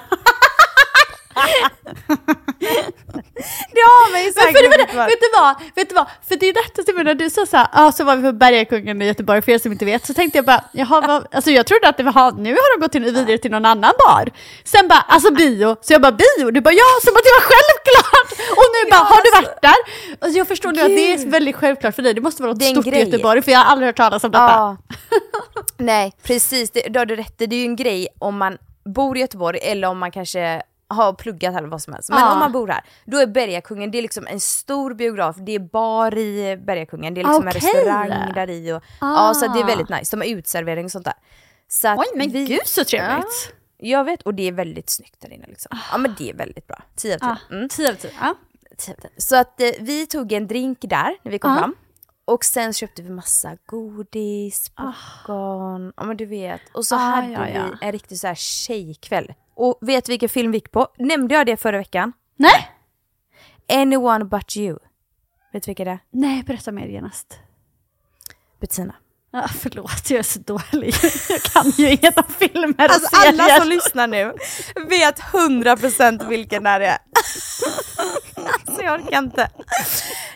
Det 3.75 3.81
har 3.91 4.11
man 4.11 4.23
ju 4.23 4.31
säkert 4.31 4.57
för 4.57 4.63
det, 4.63 4.97
varit. 4.97 5.11
vet, 5.11 5.19
du 5.21 5.29
vad? 5.39 5.55
Vet 5.75 5.89
du 5.89 5.95
vad? 5.95 6.05
För 6.27 6.35
det 6.35 6.45
är 6.49 6.53
detta 6.53 6.83
som 6.83 7.03
när 7.03 7.15
du 7.15 7.29
sa 7.29 7.45
så 7.45 7.57
här, 7.57 7.67
ah, 7.71 7.91
så 7.91 8.03
var 8.03 8.15
vi 8.15 8.23
på 8.23 8.31
Bergakungen 8.31 9.01
i 9.01 9.05
Göteborg, 9.05 9.41
för 9.41 9.51
er 9.51 9.59
som 9.59 9.71
inte 9.71 9.85
vet, 9.85 10.05
så 10.05 10.13
tänkte 10.13 10.37
jag 10.37 10.45
bara, 10.45 10.63
jaha, 10.71 11.01
vad, 11.07 11.27
alltså 11.31 11.51
jag 11.51 11.65
trodde 11.65 11.87
att 11.89 11.97
det 11.97 12.03
var, 12.03 12.31
nu 12.31 12.51
har 12.51 12.77
de 12.79 12.81
gått 12.85 12.95
in 12.95 13.03
vidare 13.03 13.37
till 13.37 13.51
någon 13.51 13.65
annan 13.65 13.93
bar. 14.05 14.29
Sen 14.63 14.87
bara, 14.87 14.99
alltså 14.99 15.33
bio, 15.33 15.75
så 15.81 15.93
jag 15.93 16.01
bara 16.01 16.11
bio, 16.11 16.51
du 16.51 16.61
bara 16.61 16.73
ja, 16.73 16.89
som 17.03 17.13
att 17.15 17.23
det 17.23 17.33
var 17.39 17.45
självklart! 17.51 18.31
Och 18.57 18.65
nu 18.75 18.89
bara, 18.91 18.97
Ja, 18.99 19.03
har 19.15 19.21
du 19.23 19.29
alltså. 19.37 19.51
varit 19.51 19.61
där? 19.61 19.75
Alltså 20.25 20.37
jag 20.37 20.47
förstår 20.47 20.71
nu 20.71 20.81
att 20.81 20.87
det 20.87 21.13
är 21.13 21.27
väldigt 21.29 21.55
självklart 21.55 21.95
för 21.95 22.01
dig, 22.01 22.13
det 22.13 22.21
måste 22.21 22.41
vara 22.43 22.51
något 22.53 22.59
Det 22.59 22.65
stort 22.65 22.85
grej. 22.85 23.01
i 23.01 23.05
Göteborg, 23.05 23.41
för 23.41 23.51
jag 23.51 23.59
har 23.59 23.65
aldrig 23.71 23.87
hört 23.87 23.97
talas 23.97 24.23
om 24.23 24.31
detta. 24.31 24.43
Ja. 24.43 24.77
Nej, 25.77 26.13
precis. 26.23 26.71
Det, 26.71 26.81
då 26.89 26.99
har 26.99 27.05
du 27.05 27.15
rätt. 27.15 27.33
Det 27.37 27.45
är 27.45 27.53
ju 27.53 27.63
en 27.65 27.75
grej 27.75 28.07
om 28.19 28.37
man 28.37 28.57
bor 28.85 29.17
i 29.17 29.19
Göteborg 29.21 29.59
eller 29.61 29.87
om 29.87 29.97
man 29.99 30.11
kanske 30.11 30.61
har 30.89 31.13
pluggat 31.13 31.55
eller 31.55 31.67
vad 31.67 31.81
som 31.81 31.93
helst. 31.93 32.09
Men 32.09 32.19
Ja. 32.19 32.33
om 32.33 32.39
man 32.39 32.51
bor 32.51 32.67
här, 32.67 32.81
då 33.05 33.17
är 33.17 33.27
Bergakungen, 33.27 33.91
det 33.91 33.97
är 33.97 34.01
liksom 34.01 34.27
en 34.27 34.39
stor 34.39 34.93
biograf, 34.93 35.35
det 35.39 35.51
är 35.55 35.59
bar 35.59 36.17
i 36.17 36.57
Bergakungen, 36.57 37.13
det 37.13 37.21
är 37.21 37.23
liksom 37.23 37.47
en 37.47 37.53
Okej. 37.55 37.61
restaurang 37.73 38.33
där 38.33 38.49
i 38.49 38.71
och 38.71 38.83
Ah. 39.01 39.27
ja, 39.27 39.33
så 39.33 39.47
det 39.47 39.59
är 39.59 39.65
väldigt 39.65 39.89
nice. 39.89 40.15
De 40.15 40.21
har 40.21 40.37
utservering 40.37 40.85
och 40.85 40.91
sånt 40.91 41.05
där. 41.05 41.13
Så 41.67 41.95
Oj, 41.97 42.05
men 42.15 42.29
vi, 42.29 42.45
gud 42.45 42.59
så 42.65 42.83
trevligt! 42.83 43.53
Jag 43.77 44.03
vet, 44.03 44.21
och 44.21 44.33
det 44.33 44.47
är 44.47 44.51
väldigt 44.51 44.89
snyggt 44.89 45.21
där 45.21 45.33
inne 45.33 45.45
liksom. 45.47 45.77
Ja 45.91 45.97
men 45.97 46.15
det 46.17 46.29
är 46.29 46.33
väldigt 46.33 46.67
bra. 46.67 46.81
10 46.95 47.15
av 47.15 47.19
10. 47.19 47.27
Ah, 47.29 47.37
Mm. 47.51 47.69
tio 47.69 47.89
av 47.89 47.93
tio. 47.95 48.11
Ja. 48.21 48.35
10 48.77 48.93
av 48.95 49.01
10. 49.01 49.09
Så 49.17 49.35
att 49.35 49.61
eh, 49.61 49.69
vi 49.79 50.07
tog 50.07 50.31
en 50.31 50.47
drink 50.47 50.77
där 50.81 51.15
när 51.23 51.31
vi 51.31 51.39
kom 51.39 51.51
Ja. 51.51 51.57
fram. 51.59 51.75
Och 52.25 52.45
sen 52.45 52.73
köpte 52.73 53.01
vi 53.01 53.09
massa 53.09 53.57
godis, 53.65 54.69
popcorn, 54.69 55.93
ja 55.97 56.03
men 56.03 56.17
du 56.17 56.25
vet. 56.25 56.61
Och 56.73 56.85
så 56.85 56.95
Ah, 56.95 56.99
hade 56.99 57.27
ja, 57.31 57.49
ja. 57.49 57.63
vi 57.81 57.85
en 57.85 57.91
riktig 57.91 58.17
så 58.19 58.27
här 58.27 58.35
tjejkväll. 58.35 59.33
Och 59.57 59.77
vet 59.81 60.05
du 60.05 60.11
vilken 60.11 60.29
film 60.29 60.51
vi 60.51 60.57
gick 60.57 60.71
på? 60.71 60.87
Nämnde 60.97 61.35
jag 61.35 61.45
det 61.45 61.57
förra 61.57 61.77
veckan? 61.77 62.13
Nej! 62.35 62.71
Anyone 63.81 64.25
but 64.25 64.57
you. 64.57 64.77
Vet 65.53 65.63
du 65.63 65.69
vilka 65.69 65.83
det 65.85 65.91
är? 65.91 65.99
Nej, 66.11 66.43
berätta 66.43 66.71
mer 66.71 66.87
genast. 66.87 67.39
Bettina. 68.59 68.95
Ja, 69.31 69.47
förlåt, 69.59 70.09
jag 70.09 70.19
är 70.19 70.23
så 70.23 70.39
dålig. 70.39 70.93
Jag 71.29 71.41
kan 71.41 71.69
ju 71.69 71.89
inget 71.91 72.17
om 72.17 72.23
filmer 72.39 72.73
och 72.85 72.91
Alltså 72.91 73.15
serier. 73.15 73.43
alla 73.43 73.59
som 73.59 73.69
lyssnar 73.69 74.07
nu 74.07 74.33
vet 74.89 75.19
100% 75.19 76.27
vilken 76.29 76.63
det 76.63 76.69
är. 76.69 76.97
alltså 78.65 78.81
jag 78.83 79.01
orkar 79.01 79.17
inte. 79.17 79.49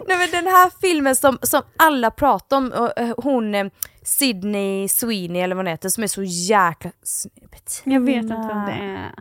Nej 0.08 0.18
men 0.18 0.32
den 0.32 0.48
här 0.48 0.72
filmen 0.82 1.16
som, 1.16 1.40
som 1.42 1.62
alla 1.78 2.12
pratar 2.12 2.58
om, 2.58 2.74
eh, 2.98 3.13
hon 3.18 3.56
eh, 3.56 3.66
Sydney 4.03 4.88
Sweeney 4.88 5.41
eller 5.41 5.55
vad 5.55 5.65
hon 5.65 5.72
heter 5.72 5.89
som 5.89 6.03
är 6.03 6.08
så 6.08 6.24
jäkla 6.24 6.91
snygg. 7.03 7.50
Bettina. 7.51 7.93
Jag 7.93 8.01
vet 8.01 8.15
inte 8.15 8.36
vem 8.53 8.65
det 8.65 8.72
är. 8.72 9.12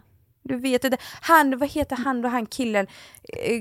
Du 0.43 0.57
vet 0.57 0.85
inte. 0.85 0.97
Han, 1.21 1.59
vad 1.59 1.69
heter 1.69 1.97
han 1.97 2.23
då, 2.23 2.29
han 2.29 2.47
killen? 2.47 2.87
Eh, 3.29 3.55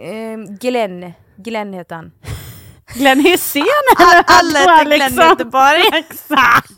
eh, 0.00 0.38
Glenn, 0.60 1.12
Glenn 1.36 1.72
heter 1.72 1.96
han. 1.96 2.12
Glenn 2.94 3.20
Hysén 3.20 3.64
alla 4.26 4.58
heter 4.58 4.84
Glenn 4.84 5.12
i 5.12 5.16
Göteborg. 5.16 5.82
Exakt! 5.92 6.70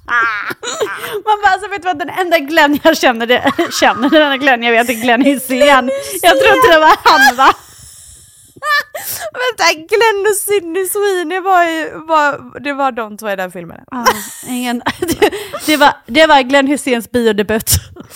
Man 1.24 1.38
bara, 1.42 1.52
alltså 1.52 1.70
vet 1.70 1.82
du 1.82 1.86
vad, 1.86 1.98
den 1.98 2.10
enda 2.10 2.38
Glenn 2.38 2.78
jag 2.82 2.98
känner, 2.98 3.26
det, 3.26 3.52
känner 3.80 4.10
den 4.10 4.22
enda 4.22 4.36
Glenn 4.36 4.62
jag 4.62 4.72
vet 4.72 4.88
är 4.88 5.02
Glenn 5.02 5.22
Hysén. 5.22 5.90
Jag 6.22 6.40
tror 6.40 6.56
inte 6.56 6.72
det 6.72 6.78
var 6.78 6.96
han 7.04 7.36
va? 7.36 7.52
Vänta, 9.32 9.72
Glenn 9.74 10.26
och 10.30 10.36
Sydney 10.36 10.86
Sweeney 10.86 11.40
var 11.40 11.64
ju, 11.64 11.90
var, 11.90 12.60
det 12.60 12.72
var 12.72 12.92
de 12.92 13.16
två 13.16 13.30
i 13.30 13.36
den 13.36 13.50
filmen. 13.50 13.80
Ah, 13.90 14.04
ingen, 14.48 14.82
det, 15.66 15.76
var, 15.76 15.92
det 16.06 16.26
var 16.26 16.42
Glenn 16.42 16.66
Hyséns 16.66 17.10
biodebut. 17.10 17.70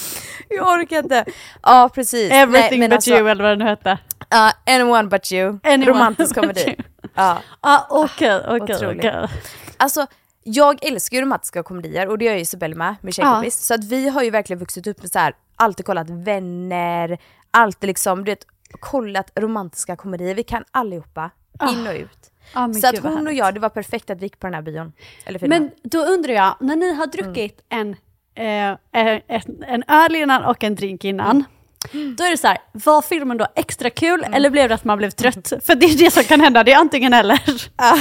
Jag 0.49 0.69
orkar 0.69 0.99
inte. 0.99 1.25
Ja, 1.63 1.91
precis. 1.95 2.33
Everything 2.33 2.81
Nej, 2.81 2.89
but 2.89 2.97
alltså, 2.97 3.11
you 3.11 3.31
eller 3.31 3.45
vad 3.45 3.59
den 3.59 3.69
hette. 3.69 3.99
Ja, 4.29 4.53
anyone 4.67 5.09
but 5.09 5.33
you. 5.33 5.59
Anyone 5.63 5.87
Romantisk 5.87 6.35
komedi. 6.35 6.77
Ja. 7.15 7.43
Okej, 7.89 8.41
okej. 8.49 9.29
Alltså, 9.77 10.07
jag 10.43 10.85
älskar 10.85 11.17
ju 11.17 11.23
romantiska 11.23 11.63
komedier 11.63 12.09
och 12.09 12.19
det 12.19 12.25
gör 12.25 12.35
ju 12.35 12.41
Isabelle 12.41 12.75
med, 12.75 12.95
min 13.01 13.13
tjejkompis. 13.13 13.67
Så 13.67 13.75
att 13.75 13.85
vi 13.85 14.09
har 14.09 14.23
ju 14.23 14.31
verkligen 14.31 14.61
vuxit 14.61 14.87
upp 14.87 15.03
med 15.03 15.11
så 15.11 15.19
här, 15.19 15.35
alltid 15.57 15.87
kollat 15.87 16.11
Vänner, 16.11 17.19
alltid 17.51 17.89
liksom, 17.89 18.25
du 18.25 18.31
vet, 18.31 18.47
kollat 18.81 19.31
romantiska 19.35 19.97
komedier. 19.97 20.35
Vi 20.35 20.43
kan 20.43 20.65
allihopa, 20.71 21.31
in 21.71 21.87
och 21.87 21.95
ut. 21.95 22.31
Men 22.55 22.75
så 22.75 22.87
att 22.87 22.99
hon 22.99 23.27
och 23.27 23.33
jag, 23.33 23.55
det 23.55 23.61
var 23.61 23.69
perfekt 23.69 24.11
att 24.11 24.19
vi 24.19 24.23
gick 24.23 24.39
på 24.41 24.47
den 24.47 24.55
här 24.55 24.63
bion. 24.63 24.93
Eller 25.25 25.39
filmen. 25.39 25.63
Men 25.63 25.91
då 25.91 25.99
undrar 26.05 26.33
jag, 26.35 26.57
när 26.61 26.77
ni 26.77 26.95
har 26.95 27.07
druckit 27.07 27.61
en, 27.69 27.97
eh, 28.35 28.77
en, 28.93 29.21
en 29.67 29.83
öl 29.89 30.17
innan 30.17 30.45
och 30.45 30.65
en 30.65 30.75
drink 30.75 31.05
innan, 31.05 31.45
då 31.93 32.25
är 32.25 32.31
det 32.31 32.37
så 32.37 32.47
här, 32.47 32.59
var 32.73 33.03
filmen 33.03 33.37
då 33.39 33.47
extra 33.55 33.91
kul 33.91 34.27
eller 34.33 34.51
blev 34.51 34.69
det 34.69 34.75
att 34.75 34.85
man 34.85 34.99
blev 34.99 35.11
trött? 35.11 35.53
För 35.67 35.75
det 35.75 35.87
är 35.87 35.99
det 35.99 36.11
som 36.11 36.25
kan 36.25 36.41
hända, 36.41 36.65
det 36.65 36.73
är 36.73 36.79
antingen 36.79 37.15
eller. 37.15 37.43
Ja, 37.77 37.99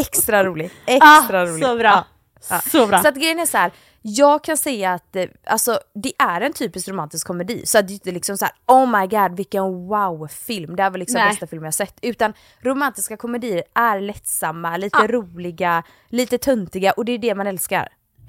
extra 0.00 0.44
rolig. 0.44 0.70
Ah, 0.86 1.18
Extra 1.18 1.46
rolig. 1.46 1.64
så 1.66 1.76
bra. 1.76 2.04
Ja. 2.50 2.60
Så 2.60 2.86
bra. 2.86 3.02
Så 3.02 3.08
att 3.08 3.14
grejen 3.14 3.38
är 3.38 3.46
så 3.46 3.58
här, 3.58 3.70
jag 4.02 4.44
kan 4.44 4.56
säga 4.56 4.92
att 4.92 5.16
eh, 5.16 5.24
alltså, 5.44 5.80
det 5.94 6.12
är 6.18 6.40
en 6.40 6.52
typisk 6.52 6.88
romantisk 6.88 7.26
komedi. 7.26 7.62
Så 7.66 7.78
att 7.78 7.86
det 7.88 7.92
är 7.92 7.94
inte 7.94 8.12
liksom 8.12 8.36
så 8.38 8.44
här, 8.44 8.54
oh 8.66 9.00
my 9.00 9.06
god 9.06 9.36
vilken 9.36 9.62
wow-film, 9.88 10.76
det 10.76 10.82
här 10.82 10.90
var 10.90 10.98
liksom 10.98 11.18
Nej. 11.20 11.28
bästa 11.30 11.46
film 11.46 11.64
jag 11.64 11.74
sett. 11.74 11.98
Utan 12.02 12.32
romantiska 12.60 13.16
komedier 13.16 13.62
är 13.74 14.00
lättsamma, 14.00 14.76
lite 14.76 14.98
Ja. 15.00 15.06
roliga, 15.06 15.82
lite 16.08 16.38
töntiga 16.38 16.92
och 16.92 17.04
det 17.04 17.12
är 17.12 17.18
det 17.18 17.34
man 17.34 17.46
älskar. 17.46 17.88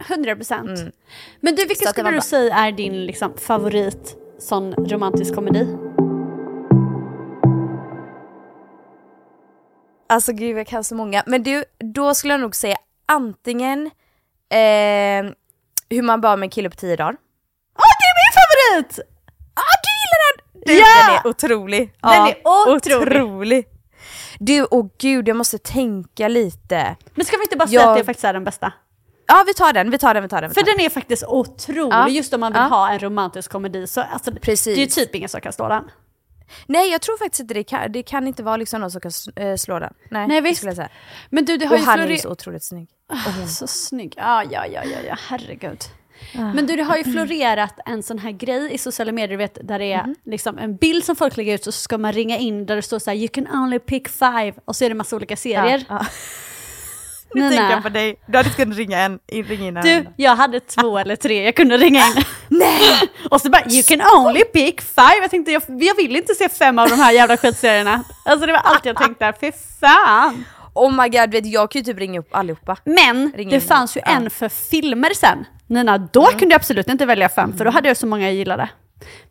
100 0.10 0.36
procent. 0.36 0.80
Men 1.40 1.56
du, 1.56 1.66
vilken 1.66 1.88
Mm. 1.88 1.94
Skulle 1.94 2.12
du 2.12 2.22
säga 2.22 2.56
är 2.56 2.72
din 2.72 3.06
liksom, 3.06 3.38
favorit 3.38 4.16
sån 4.40 4.74
romantisk 4.74 5.36
komedi? 5.36 5.78
Alltså 10.08 10.34
gud 10.34 10.58
jag 10.58 10.68
kan 10.68 10.84
så 10.84 10.96
många. 10.96 11.24
Men 11.28 11.44
du, 11.44 11.64
då 11.78 12.14
skulle 12.14 12.34
jag 12.34 12.42
nog 12.42 12.56
säga 12.56 12.78
antingen 13.06 13.86
eh, 14.50 15.32
Hur 15.96 16.02
man 16.02 16.22
bad 16.22 16.40
med 16.40 16.46
en 16.48 16.50
kille 16.50 16.70
på 16.70 16.76
tio 16.76 16.96
dagar. 16.96 17.16
Åh, 17.80 17.92
det 18.00 18.06
är 18.06 18.16
min 18.22 18.34
favorit! 18.42 19.00
Ah, 19.54 19.76
du 19.84 19.90
gillar 20.02 20.22
den! 20.28 20.62
Du, 20.66 20.74
Ja! 20.80 21.08
Den 21.08 21.16
är 21.16 21.28
otrolig. 21.28 21.94
Den 22.02 22.12
är 22.28 22.36
otrolig. 22.48 23.22
otrolig. 23.24 23.68
Du, 24.40 24.68
åh 24.72 24.88
gud 25.00 25.28
jag 25.28 25.38
måste 25.38 25.58
tänka 25.58 26.28
lite. 26.28 26.96
Men 27.16 27.26
ska 27.26 27.38
vi 27.38 27.44
inte 27.44 27.56
bara 27.58 27.68
säga 27.68 27.82
Jag- 27.82 27.92
att 27.92 27.98
det 27.98 28.04
faktiskt 28.06 28.26
är 28.26 28.34
den 28.34 28.44
bästa? 28.44 28.74
Ja 29.28 29.44
vi 29.48 29.54
tar 29.54 29.74
den, 29.74 29.92
vi 29.92 29.98
tar 29.98 30.14
den, 30.14 30.24
vi 30.24 30.30
tar 30.30 30.42
den. 30.42 30.50
Vi 30.50 30.54
För 30.54 30.62
den. 30.64 30.78
den 30.78 30.86
är 30.86 30.90
faktiskt 30.90 31.24
otrolig, 31.28 31.94
Ja. 31.94 32.08
just 32.10 32.34
om 32.34 32.40
man 32.40 32.52
vill 32.54 32.62
Ja. 32.62 32.68
ha 32.68 32.90
en 32.90 33.00
romantisk 33.00 33.52
komedi. 33.52 33.88
Så, 33.88 34.02
alltså, 34.02 34.32
Precis. 34.42 34.76
Det 34.76 34.82
är 34.82 34.84
ju 34.84 35.06
typ 35.06 35.16
ingen 35.16 35.30
som 35.30 35.42
kan 35.42 35.54
slå 35.54 35.68
den. 35.68 35.84
Nej 36.68 36.92
jag 36.92 37.02
tror 37.02 37.18
faktiskt 37.18 37.40
inte 37.40 37.54
det 37.54 37.64
kan, 37.64 37.92
det 37.92 38.04
kan 38.04 38.28
inte 38.28 38.44
vara 38.44 38.58
liksom 38.58 38.82
någon 38.82 38.92
som 38.92 39.02
kan 39.02 39.12
eh, 39.36 39.56
slå 39.56 39.80
den. 39.80 39.94
Nej, 40.10 40.28
Nej, 40.28 40.42
visst. 40.42 40.64
jag 40.64 40.76
säga. 40.76 40.90
Men 41.30 41.46
du, 41.46 41.58
det 41.58 41.66
har 41.66 41.74
Och 41.76 41.80
ju 41.80 41.86
han 41.86 42.00
är 42.00 42.04
florerat... 42.04 42.22
så 42.22 42.30
otroligt 42.32 42.64
snygg. 42.64 42.90
Så 43.48 43.68
snygg. 43.68 44.14
Ja, 44.18 44.44
ja, 44.44 44.66
ja, 44.66 44.82
ja, 44.84 44.98
ja, 45.08 45.16
herregud. 45.30 45.80
Men 46.34 46.66
du, 46.68 46.76
det 46.76 46.84
har 46.84 46.98
ju 46.98 47.04
florerat 47.04 47.80
en 47.86 48.04
sån 48.04 48.20
här 48.20 48.32
grej 48.32 48.74
i 48.74 48.78
sociala 48.78 49.12
medier, 49.12 49.30
du 49.30 49.38
vet, 49.38 49.58
där 49.68 49.80
det 49.80 49.94
är 49.94 50.04
Mhm. 50.04 50.16
liksom 50.26 50.58
en 50.58 50.76
bild 50.76 51.04
som 51.04 51.16
folk 51.16 51.38
lägger 51.38 51.56
ut 51.56 51.68
och 51.68 51.74
så 51.74 51.82
ska 51.82 51.98
man 51.98 52.14
ringa 52.14 52.38
in 52.38 52.66
där 52.66 52.76
det 52.76 52.82
står 52.82 53.00
så 53.00 53.10
här 53.10 53.18
“You 53.18 53.28
can 53.28 53.48
only 53.48 53.80
pick 53.80 54.10
five” 54.10 54.54
och 54.66 54.76
så 54.76 54.86
är 54.86 54.90
det 54.90 54.96
massa 54.96 55.16
olika 55.16 55.36
serier. 55.36 55.86
Ja, 55.90 55.96
ja. 56.00 56.06
Nu 57.36 57.42
Nina. 57.42 57.56
tänker 57.56 57.74
jag 57.74 57.84
på 57.84 57.90
dig, 57.90 58.16
du 58.28 58.38
hade 58.38 58.50
kunnat 58.50 58.78
ringa 58.78 59.00
en, 59.00 59.20
in- 59.28 59.44
ringa 59.46 59.68
in 59.68 59.78
en. 59.78 59.84
Du, 59.84 60.06
jag 60.16 60.36
hade 60.36 60.60
två 60.60 60.98
eller 60.98 61.16
tre 61.16 61.44
jag 61.46 61.56
kunde 61.56 61.78
ringa 61.78 62.00
in. 62.00 62.24
Nej! 62.50 63.10
Och 63.30 63.42
så 63.42 63.50
bara 63.50 63.64
“You 63.70 63.84
can 63.84 64.02
only 64.18 64.44
pick 64.44 64.82
five”. 64.82 65.16
Jag 65.22 65.32
tänkte, 65.32 65.52
jag, 65.52 65.64
jag 65.68 65.96
vill 65.96 66.16
inte 66.16 66.36
se 66.36 66.50
fem 66.50 66.80
av 66.80 66.90
de 66.90 66.96
här 66.96 67.12
jävla 67.12 67.38
skitserierna. 67.38 68.04
Alltså 68.26 68.46
det 68.46 68.52
var 68.52 68.60
allt 68.60 68.86
jag 68.86 68.98
tänkte, 68.98 69.34
fy 69.42 69.52
fan. 69.80 70.46
Oh 70.74 70.92
my 71.04 71.10
god, 71.10 71.32
vet, 71.32 71.44
du, 71.44 71.50
jag 71.50 71.72
kan 71.72 71.80
ju 71.80 71.84
typ 71.86 72.00
ringa 72.00 72.20
upp 72.20 72.36
allihopa. 72.36 72.78
Men 72.84 73.32
Ring 73.36 73.50
det 73.50 73.62
fanns 73.62 73.98
ju. 73.98 74.02
Ja. 74.06 74.12
en 74.12 74.30
för 74.30 74.50
filmer 74.50 75.14
sen. 75.16 75.46
Nina, 75.68 75.98
då 75.98 76.26
kunde 76.26 76.46
jag 76.54 76.60
absolut 76.60 76.88
inte 76.90 77.06
välja 77.06 77.30
fem 77.30 77.58
för 77.58 77.66
då 77.66 77.72
hade 77.72 77.88
jag 77.88 77.98
så 77.98 78.08
många 78.08 78.26
jag 78.26 78.34
gillade. 78.34 78.70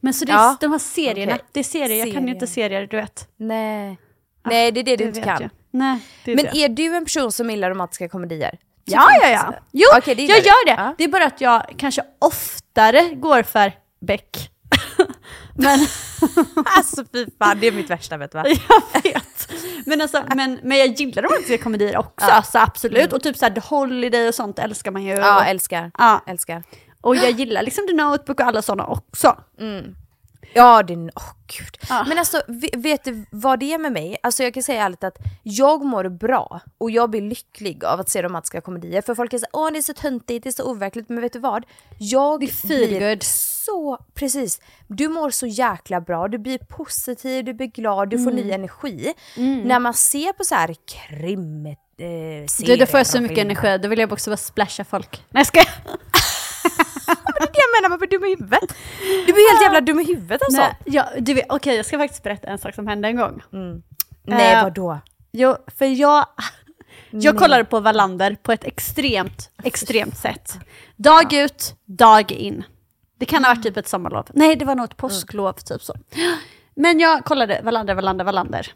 Men 0.01 0.15
så 0.15 0.25
det 0.25 0.33
är 0.33 0.37
Ja. 0.37 0.57
de 0.61 0.71
här 0.71 0.79
serierna, 0.79 1.33
Okej. 1.35 1.45
det 1.53 1.61
är 1.61 1.65
serier, 1.65 2.05
jag 2.07 2.15
kan 2.15 2.27
ju 2.27 2.35
inte 2.35 2.47
Serier. 2.47 2.87
du 2.91 2.97
vet. 2.97 3.29
Nej. 3.37 3.99
Nej 4.47 4.73
det 4.73 4.81
är 4.81 4.85
det 4.85 4.97
du 4.97 5.05
Det 5.05 5.05
inte 5.05 5.21
kan. 5.21 5.39
jag. 5.43 5.51
Nej, 5.71 5.99
är 6.25 6.37
Men 6.37 6.45
det. 6.45 6.65
är 6.65 6.69
du 6.69 6.97
en 6.97 7.05
person 7.05 7.33
som 7.33 7.51
gillar 7.51 7.71
romantiska 7.71 8.09
komedier? 8.09 8.59
Ja, 8.85 9.09
ja, 9.23 9.29
ja. 9.29 9.55
Jo, 9.73 9.89
Okej, 9.99 10.15
det 10.15 10.23
gillar 10.23 10.37
jag 10.37 10.45
gör 10.45 10.67
det. 10.67 10.83
Ja. 10.83 10.95
Det 10.99 11.05
är 11.05 11.09
bara 11.09 11.27
att 11.27 11.41
jag 11.41 11.75
kanske 11.77 12.03
oftare 12.19 13.15
går 13.15 13.43
för 13.43 13.73
Beck. 14.01 14.51
Men 15.55 15.79
Alltså 16.77 17.05
fy 17.13 17.27
fan, 17.39 17.61
det 17.61 17.67
är 17.67 17.73
mitt 17.73 17.91
värsta 17.91 18.17
vet 18.17 18.33
du 18.33 18.39
va? 18.39 18.45
jag 18.95 19.03
vet. 19.03 19.53
Men, 19.87 20.01
alltså, 20.01 20.25
men, 20.37 20.61
men 20.63 20.79
jag 20.79 20.89
gillar 20.89 21.23
romantiska 21.23 21.59
komedier 21.59 21.97
också, 21.97 22.27
alltså, 22.27 22.59
absolut. 22.59 23.13
Och 23.13 23.23
typ 23.23 23.37
såhär 23.37 23.53
The 23.53 23.61
Holiday 23.61 24.29
och 24.29 24.35
sånt 24.35 24.59
älskar 24.59 24.91
man 24.91 25.03
ju. 25.03 25.13
Ja, 25.15 25.37
och, 25.37 25.47
älskar. 25.47 25.91
ja. 25.99 26.25
Älskar. 26.27 26.63
och 27.01 27.17
jag 27.17 27.31
gillar 27.31 27.63
liksom 27.63 27.87
The 27.87 27.93
Notebook 27.93 28.41
och 28.41 28.47
alla 28.47 28.63
sådana 28.63 28.87
också. 28.87 29.37
Ja, 30.55 30.83
det... 30.83 30.95
Åh 30.95 31.33
gud. 31.59 31.77
Ja. 31.89 32.05
Men 32.09 32.19
alltså, 32.19 32.43
ve- 32.49 32.71
vet 32.77 33.05
du 33.05 33.25
vad 33.31 33.61
det 33.61 33.73
är 33.75 33.79
med 33.79 33.93
mig? 33.93 34.17
Alltså 34.23 34.43
jag 34.43 34.55
kan 34.55 34.63
säga 34.63 34.83
ärligt 34.85 35.05
att 35.05 35.17
jag 35.43 35.85
mår 35.85 36.09
bra 36.09 36.61
och 36.79 36.91
jag 36.91 37.11
blir 37.11 37.21
lycklig 37.23 37.85
av 37.85 38.01
att 38.01 38.09
se 38.09 38.23
romantiska 38.23 38.61
komedier. 38.61 39.03
För 39.03 39.15
folk 39.15 39.33
är 39.33 39.39
såhär, 39.39 39.51
åh 39.53 39.71
det 39.73 39.79
är 39.79 39.83
så 39.83 39.93
töntigt, 39.95 40.43
det 40.45 40.51
är 40.51 40.53
så 40.53 40.71
overkligt. 40.71 41.09
Men 41.09 41.21
vet 41.21 41.33
du 41.33 41.39
vad? 41.39 41.65
Jag 41.99 42.39
blir 42.39 43.25
så, 43.25 43.99
precis. 44.15 44.61
Du 44.89 45.09
mår 45.09 45.31
så 45.31 45.47
jäkla 45.47 46.01
bra, 46.01 46.29
du 46.29 46.39
blir 46.39 46.59
positiv, 46.59 47.45
du 47.45 47.55
blir 47.55 47.67
glad, 47.67 48.09
du 48.11 48.19
får 48.19 48.31
Mm. 48.31 48.45
ny 48.47 48.51
energi. 48.53 49.15
När 49.65 49.79
man 49.79 49.95
ser 49.95 50.33
på 50.33 50.45
så 50.45 50.55
här 50.55 50.75
krim... 51.09 51.67
Eh, 51.67 52.47
Du, 52.67 52.77
då 52.77 52.87
får 52.87 53.01
jag 53.01 53.07
så 53.07 53.21
mycket 53.21 53.39
energi, 53.39 53.79
då 53.79 53.89
vill 53.89 53.99
jag 53.99 54.13
också 54.13 54.31
bara 54.31 54.37
splasha 54.37 54.85
folk. 54.85 55.25
Nej 55.31 55.41
jag 55.41 55.47
skojar. 55.47 55.69
Är 57.81 57.83
menar, 57.83 57.89
man 57.89 57.99
blir 57.99 58.09
dum 58.09 58.25
i 58.25 58.29
huvudet. 58.29 58.77
Du 59.27 59.33
blir 59.33 59.53
helt 59.53 59.63
jävla 59.63 59.81
dum 59.81 60.01
i 60.01 60.05
huvudet 60.05 60.43
alltså. 60.43 60.61
Nej, 60.61 60.77
ja, 60.85 61.09
du 61.19 61.35
vet, 61.35 61.47
okej 61.49 61.77
jag 61.77 61.87
ska 61.87 61.99
faktiskt 61.99 62.23
berätta 62.23 62.49
en 62.49 62.59
sak 62.59 62.75
som 62.75 62.87
hände 62.87 63.09
en 63.09 63.17
gång. 63.17 63.43
Nej 64.23 64.55
Eh, 64.55 64.63
vadå? 64.63 64.99
Jo, 65.33 65.57
för 65.79 65.87
jag, 65.87 66.27
jag 67.11 67.39
kollade 67.39 67.65
på 67.65 67.81
Wallander 67.81 68.37
på 68.43 68.53
ett 68.53 68.65
extremt, 68.65 69.51
extremt 69.63 70.17
sätt. 70.17 70.59
Dag 70.97 71.33
ut, 71.33 71.75
dag 71.85 72.33
in. 72.33 72.65
Det 73.19 73.27
kan 73.27 73.45
ha 73.45 73.55
varit 73.55 73.63
typ 73.63 73.77
ett 73.77 73.89
sommarlov. 73.89 74.27
Nej, 74.35 74.57
det 74.57 74.65
var 74.65 74.75
nog 74.75 74.85
ett 74.85 74.97
påsklov, 74.97 75.53
typ 75.53 75.83
så. 75.83 75.95
Men 76.75 77.01
jag 77.01 77.25
kollade 77.25 77.61
Wallander, 77.65 77.95
Wallander, 77.95 78.25
Wallander. 78.25 78.73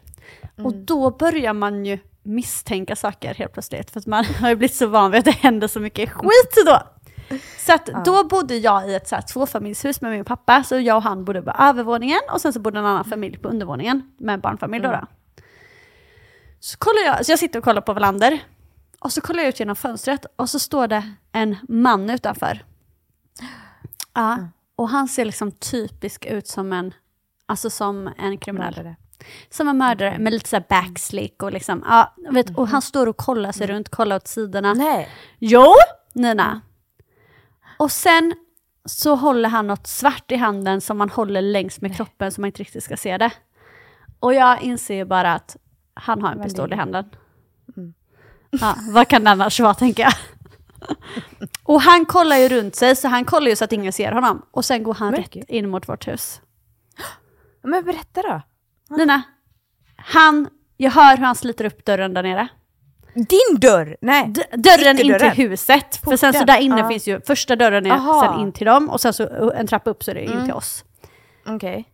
Och 0.63 0.73
då 0.73 1.11
börjar 1.11 1.53
man 1.53 1.85
ju 1.85 1.99
misstänka 2.23 2.95
saker 2.95 3.33
helt 3.33 3.53
plötsligt. 3.53 3.91
För 3.91 3.99
att 3.99 4.05
man 4.05 4.25
har 4.39 4.49
ju 4.49 4.55
blivit 4.55 4.75
så 4.75 4.87
van 4.87 5.11
vid 5.11 5.19
att 5.19 5.25
det 5.25 5.31
händer 5.31 5.67
så 5.67 5.79
mycket 5.79 6.09
skit 6.09 6.65
då. 6.65 6.81
Så 7.57 7.73
att 7.73 8.05
då 8.05 8.23
bodde 8.23 8.57
jag 8.57 8.89
i 8.89 8.95
ett 8.95 9.07
så 9.07 9.15
här 9.15 9.21
tvåfamiljshus 9.21 10.01
med 10.01 10.11
min 10.11 10.25
pappa. 10.25 10.63
Så 10.63 10.79
jag 10.79 10.97
och 10.97 11.03
han 11.03 11.25
bodde 11.25 11.41
på 11.41 11.51
övervåningen 11.59 12.19
och 12.31 12.41
sen 12.41 12.53
så 12.53 12.59
bodde 12.59 12.79
en 12.79 12.85
annan 12.85 13.05
familj 13.05 13.37
på 13.37 13.47
undervåningen 13.47 14.11
med 14.17 14.41
barnfamilj 14.41 14.83
då. 14.83 14.91
då. 14.91 15.07
Så, 16.59 16.77
kollar 16.77 17.01
jag, 17.05 17.25
så 17.25 17.31
jag 17.31 17.39
sitter 17.39 17.59
och 17.59 17.65
kollar 17.65 17.81
på 17.81 17.93
Wallander. 17.93 18.39
Och 18.99 19.11
så 19.13 19.21
kollar 19.21 19.39
jag 19.39 19.49
ut 19.49 19.59
genom 19.59 19.75
fönstret 19.75 20.25
och 20.35 20.49
så 20.49 20.59
står 20.59 20.87
det 20.87 21.11
en 21.31 21.57
man 21.69 22.09
utanför. 22.09 22.65
Ja, 24.13 24.37
och 24.75 24.89
han 24.89 25.07
ser 25.07 25.25
liksom 25.25 25.51
typisk 25.51 26.25
ut 26.25 26.47
som 26.47 26.73
en, 26.73 26.93
alltså 27.45 27.69
som 27.69 28.09
en 28.17 28.37
kriminell. 28.37 28.75
Mördare. 28.75 28.95
Som 29.49 29.67
en 29.67 29.77
mördare 29.77 30.19
med 30.19 30.33
lite 30.33 30.49
så 30.49 30.59
backslick 30.69 31.43
och 31.43 31.51
liksom, 31.51 31.83
ja, 31.87 32.13
vet, 32.31 32.57
och 32.57 32.67
han 32.67 32.81
står 32.81 33.07
och 33.07 33.17
kollar 33.17 33.51
sig 33.51 33.67
runt, 33.67 33.89
kollar 33.89 34.15
åt 34.15 34.27
sidorna. 34.27 34.73
Nej. 34.73 35.09
Jo, 35.39 35.73
Nina. 36.13 36.61
Och 37.77 37.91
sen 37.91 38.33
så 38.85 39.15
håller 39.15 39.49
han 39.49 39.67
något 39.67 39.87
svart 39.87 40.31
i 40.31 40.35
handen 40.35 40.81
som 40.81 40.97
man 40.97 41.09
håller 41.09 41.41
längs 41.41 41.81
med 41.81 41.95
kroppen 41.95 42.31
så 42.31 42.41
man 42.41 42.47
inte 42.47 42.59
riktigt 42.59 42.83
ska 42.83 42.97
se 42.97 43.17
det. 43.17 43.31
Och 44.19 44.33
jag 44.33 44.61
inser 44.61 45.05
bara 45.05 45.33
att 45.33 45.57
han 45.93 46.21
har 46.21 46.31
en 46.31 46.43
pistol 46.43 46.73
i 46.73 46.75
handen. 46.75 47.05
Ja, 48.49 48.75
vad 48.89 49.07
kan 49.07 49.23
det 49.23 49.29
annars 49.29 49.59
vara 49.59 49.73
tänker 49.73 50.03
jag. 50.03 50.13
Och 51.63 51.81
han 51.81 52.05
kollar 52.05 52.37
ju 52.37 52.49
runt 52.49 52.75
sig 52.75 52.95
så 52.95 53.07
han 53.07 53.25
kollar 53.25 53.49
ju 53.49 53.55
så 53.55 53.63
att 53.65 53.71
ingen 53.71 53.93
ser 53.93 54.11
honom. 54.11 54.45
Och 54.51 54.65
sen 54.65 54.83
går 54.83 54.93
han 54.93 55.11
Men 55.11 55.21
rätt 55.21 55.33
gud. 55.33 55.45
in 55.47 55.69
mot 55.69 55.89
vårt 55.89 56.07
hus. 56.07 56.41
Men 57.61 57.85
berätta 57.85 58.21
då. 58.21 58.41
Nina, 58.97 59.21
han, 59.95 60.49
jag 60.77 60.91
hör 60.91 61.17
hur 61.17 61.25
han 61.25 61.35
sliter 61.35 61.65
upp 61.65 61.85
dörren 61.85 62.13
där 62.13 62.23
nere. 62.23 62.47
Din 63.15 63.59
dörr? 63.59 63.97
Nej. 64.01 64.27
D- 64.27 64.43
dörren 64.51 64.99
in 64.99 65.19
till 65.19 65.29
huset. 65.29 65.95
För 66.03 66.17
sen 66.17 66.33
så 66.33 66.43
där 66.45 66.57
inne 66.59 66.79
Ja. 66.79 66.89
finns 66.89 67.07
ju, 67.07 67.21
första 67.21 67.55
dörren 67.55 67.85
är 67.85 67.91
Aha. 67.91 68.21
sen 68.33 68.41
in 68.41 68.51
till 68.51 68.65
dem 68.67 68.89
och 68.89 69.01
sen 69.01 69.13
så 69.13 69.51
en 69.51 69.67
trappa 69.67 69.89
upp 69.89 70.03
så 70.03 70.11
är 70.11 70.15
det 70.15 70.23
in 70.23 70.31
Mm. 70.31 70.45
till 70.45 70.53
oss. 70.53 70.83
Okej. 71.45 71.85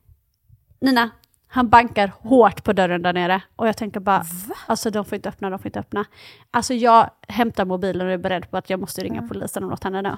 Nina, 0.81 1.09
Han 1.47 1.69
bankar 1.69 2.11
hårt 2.19 2.63
på 2.63 2.73
dörren 2.73 3.01
där 3.01 3.13
nere. 3.13 3.41
Och 3.55 3.67
jag 3.67 3.77
tänker 3.77 3.99
bara, 3.99 4.23
alltså 4.65 4.89
de 4.89 5.05
får 5.05 5.15
inte 5.15 5.29
öppna, 5.29 5.49
de 5.49 5.59
får 5.59 5.67
inte 5.67 5.79
öppna. 5.79 6.05
Alltså 6.51 6.73
jag 6.73 7.09
hämtar 7.27 7.65
mobilen 7.65 8.07
och 8.07 8.13
är 8.13 8.17
beredd 8.17 8.51
på 8.51 8.57
att 8.57 8.69
jag 8.69 8.79
måste 8.79 9.01
ringa 9.03 9.21
polisen 9.27 9.63
och 9.63 9.69
något 9.69 9.83
henne 9.83 10.01
nu. 10.01 10.17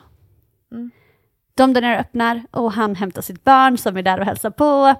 Mm. 0.72 0.92
De 1.56 1.74
där 1.74 1.82
nere 1.82 2.00
öppnar 2.00 2.44
och 2.52 2.72
han 2.72 2.96
hämtar 2.96 3.22
sitt 3.22 3.44
barn 3.44 3.78
som 3.78 3.98
är 3.98 4.02
där 4.02 4.20
och 4.20 4.26
hälsar 4.26 4.50
på. 4.50 4.96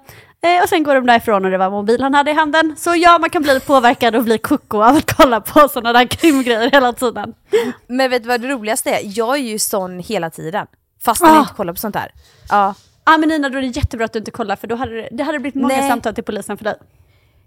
Eh, 0.48 0.64
och 0.64 0.70
sen 0.70 0.84
går 0.84 0.96
de 0.96 1.06
därifrån 1.06 1.46
och 1.46 1.52
det 1.52 1.58
var 1.58 1.70
mobil 1.70 2.02
han 2.02 2.14
hade 2.14 2.32
i 2.32 2.34
handen. 2.34 2.76
Så 2.78 2.96
ja, 2.96 3.18
man 3.22 3.30
kan 3.30 3.42
bli 3.42 3.60
påverkad 3.60 4.16
och 4.16 4.24
bli 4.24 4.38
koko 4.38 4.78
av 4.78 4.96
att 4.96 5.14
kolla 5.18 5.42
på 5.42 5.68
sådana 5.70 5.94
där 6.00 6.06
krimgrejer 6.06 6.72
hela 6.72 6.94
tiden. 6.94 7.34
Men 7.88 8.10
vet 8.10 8.24
du 8.24 8.28
vad 8.30 8.42
det 8.42 8.48
roligaste 8.48 8.90
är? 8.92 9.02
Jag 9.04 9.36
är 9.36 9.42
ju 9.44 9.60
sån 9.60 10.00
hela 10.00 10.30
tiden. 10.30 10.68
Fast 11.04 11.22
jag 11.22 11.36
Ah. 11.36 11.40
inte 11.40 11.54
kollar 11.54 11.74
på 11.74 11.80
sånt 11.80 11.96
här. 11.96 12.12
Ja. 12.50 12.76
Ja 13.06 13.18
men 13.18 13.30
Nina, 13.30 13.50
då 13.50 13.58
är 13.58 13.62
det 13.62 13.68
jättebra 13.68 14.06
att 14.06 14.14
du 14.14 14.20
inte 14.20 14.32
kollar 14.32 14.56
för 14.56 14.68
då 14.68 14.76
hade 14.76 14.96
det, 14.96 15.10
det 15.12 15.24
hade 15.24 15.40
blivit 15.40 15.62
många 15.62 15.76
Nej. 15.78 15.90
samtal 15.90 16.14
till 16.16 16.24
polisen 16.24 16.58
för 16.58 16.64
dig. 16.64 16.76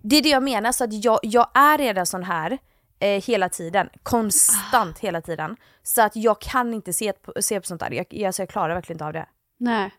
Det 0.02 0.16
är 0.16 0.22
det 0.22 0.28
jag 0.28 0.42
menar, 0.42 0.72
så 0.72 0.84
att 0.84 1.04
jag, 1.04 1.18
jag 1.22 1.46
är 1.54 1.78
redan 1.78 2.06
sån 2.06 2.24
här 2.24 2.58
eh, 2.98 3.22
hela 3.22 3.48
tiden. 3.48 3.88
Konstant 4.02 4.98
hela 4.98 5.20
tiden. 5.20 5.56
Så 5.82 6.02
att 6.02 6.16
jag 6.16 6.40
kan 6.40 6.74
inte 6.74 6.92
se 6.92 7.12
på, 7.12 7.32
se 7.40 7.60
på 7.60 7.66
sånt 7.66 7.80
där. 7.80 7.90
Jag, 7.90 8.06
jag, 8.10 8.34
så 8.34 8.42
jag 8.42 8.48
klarar 8.48 8.74
verkligen 8.74 8.94
inte 8.96 9.04
av 9.06 9.12
det. 9.12 9.26
Nej. 9.58 9.90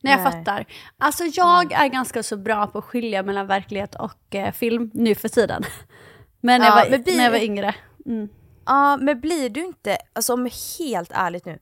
Nej, 0.00 0.12
jag 0.14 0.22
Nej. 0.24 0.32
fattar. 0.32 0.66
Alltså 0.98 1.24
jag 1.24 1.72
är 1.72 1.88
ganska 1.88 2.22
så 2.22 2.36
bra 2.36 2.66
på 2.66 2.78
att 2.78 2.84
skilja 2.84 3.22
mellan 3.22 3.46
verklighet 3.46 3.94
och 3.94 4.34
eh, 4.34 4.52
film 4.52 4.90
nu 4.94 5.14
för 5.14 5.28
tiden. 5.28 5.62
Men 6.40 6.60
när, 6.60 6.68
Ja, 6.68 6.78
jag, 6.78 6.84
var, 6.84 6.90
men 6.90 7.02
blir- 7.02 7.16
när 7.16 7.24
jag 7.24 7.30
var 7.30 7.38
yngre. 7.38 7.74
Mm. 8.06 8.28
Ja, 8.66 8.96
men 8.96 9.20
blir 9.20 9.50
du 9.50 9.64
inte, 9.64 9.96
alltså 10.12 10.32
om 10.34 10.50
helt 10.78 11.10
ärligt 11.14 11.44
nu, 11.44 11.58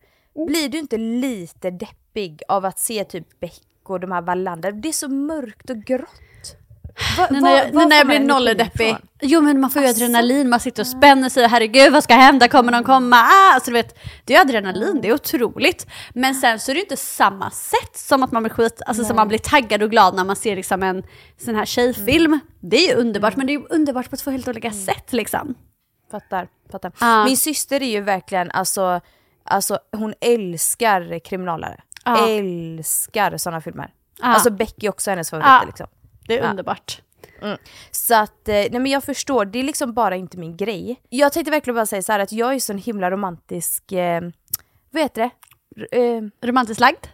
blir 0.46 0.68
du 0.68 0.78
inte 0.78 0.96
lite 0.98 1.70
deppig 1.70 2.42
av 2.48 2.64
att 2.64 2.78
se 2.78 3.04
typ 3.04 3.40
Beck 3.40 3.62
och 3.84 4.00
de 4.00 4.12
här 4.12 4.22
Wallander? 4.22 4.72
Det 4.72 4.88
är 4.88 4.92
så 4.92 5.08
mörkt 5.08 5.70
och 5.70 5.76
grått. 5.76 6.56
Va, 7.18 7.26
va- 7.30 7.40
när 7.40 7.56
jag, 7.56 7.88
när 7.88 7.96
jag 7.96 8.06
blir 8.06 8.20
nolledeppig. 8.20 8.96
Jo 9.22 9.40
men 9.40 9.60
man 9.60 9.70
får 9.70 9.82
ju 9.82 9.88
Alltså. 9.88 10.04
adrenalin, 10.04 10.48
man 10.50 10.60
sitter 10.60 10.82
och 10.82 10.86
spänner 10.86 11.28
sig. 11.28 11.46
Herregud 11.48 11.92
vad 11.92 12.04
ska 12.04 12.14
hända? 12.14 12.48
Kommer 12.48 12.72
någon 12.72 12.84
komma? 12.84 13.16
Ah! 13.16 13.54
Alltså 13.54 13.70
du 13.70 13.74
vet, 13.74 13.98
det 14.24 14.34
är 14.36 14.40
adrenalin, 14.40 14.98
det 15.02 15.08
är 15.08 15.12
otroligt. 15.14 15.86
Men 16.14 16.34
sen 16.34 16.60
så 16.60 16.70
är 16.70 16.74
det 16.74 16.80
inte 16.80 16.96
samma 16.96 17.50
sätt 17.50 17.96
som 17.96 18.22
att 18.22 18.32
man 18.32 18.42
blir 18.42 18.52
skit, 18.52 18.82
alltså 18.86 19.04
som 19.04 19.16
man 19.16 19.28
blir 19.28 19.38
taggad 19.38 19.82
och 19.82 19.90
glad 19.90 20.14
när 20.14 20.24
man 20.24 20.36
ser 20.36 20.56
liksom 20.56 20.82
en 20.82 21.02
sån 21.44 21.54
här 21.54 21.64
tjejfilm. 21.64 22.32
Mm. 22.32 22.40
Det 22.60 22.76
är 22.76 22.88
ju 22.88 23.00
underbart, 23.00 23.36
men 23.36 23.46
det 23.46 23.52
är 23.52 23.58
ju 23.58 23.66
underbart 23.70 24.10
på 24.10 24.16
två 24.16 24.30
helt 24.30 24.48
olika 24.48 24.70
sätt 24.70 25.12
liksom. 25.12 25.54
Fattar, 26.10 26.48
fattar. 26.72 26.92
Ja. 27.00 27.24
Min 27.24 27.36
syster 27.36 27.82
är 27.82 27.86
ju 27.90 28.00
verkligen, 28.00 28.50
alltså, 28.50 29.00
alltså 29.44 29.78
hon 29.96 30.14
älskar 30.20 31.18
kriminalare. 31.18 31.80
Ja. 32.04 32.28
Älskar 32.28 33.36
sådana 33.36 33.60
filmer. 33.60 33.90
Ja. 34.20 34.26
Alltså 34.26 34.50
Beck 34.50 34.84
är 34.84 34.88
också 34.88 35.10
hennes 35.10 35.30
favoriter 35.30 35.50
Ja. 35.50 35.62
liksom. 35.66 35.86
Det 36.26 36.38
är 36.38 36.42
Ja. 36.44 36.50
underbart. 36.50 37.00
Så 37.90 38.14
att, 38.14 38.48
eh, 38.48 38.54
nej 38.54 38.70
men 38.78 38.86
jag 38.86 39.04
förstår, 39.04 39.44
det 39.44 39.58
är 39.58 39.62
liksom 39.62 39.92
bara 39.94 40.16
inte 40.16 40.38
min 40.38 40.56
grej. 40.56 41.00
Jag 41.08 41.32
tänkte 41.32 41.50
verkligen 41.50 41.74
bara 41.74 41.86
säga 41.86 42.02
så 42.02 42.12
här 42.12 42.18
att 42.20 42.32
jag 42.32 42.54
är 42.54 42.58
så 42.58 42.72
en 42.72 42.78
himla 42.78 43.10
romantisk, 43.10 43.92
eh, 43.92 44.22
vad 44.90 45.02
heter 45.02 45.22
det? 45.22 45.30
R- 45.76 45.88
eh, 46.00 46.46
Romantiskt 46.48 46.80
lagd? 46.80 47.06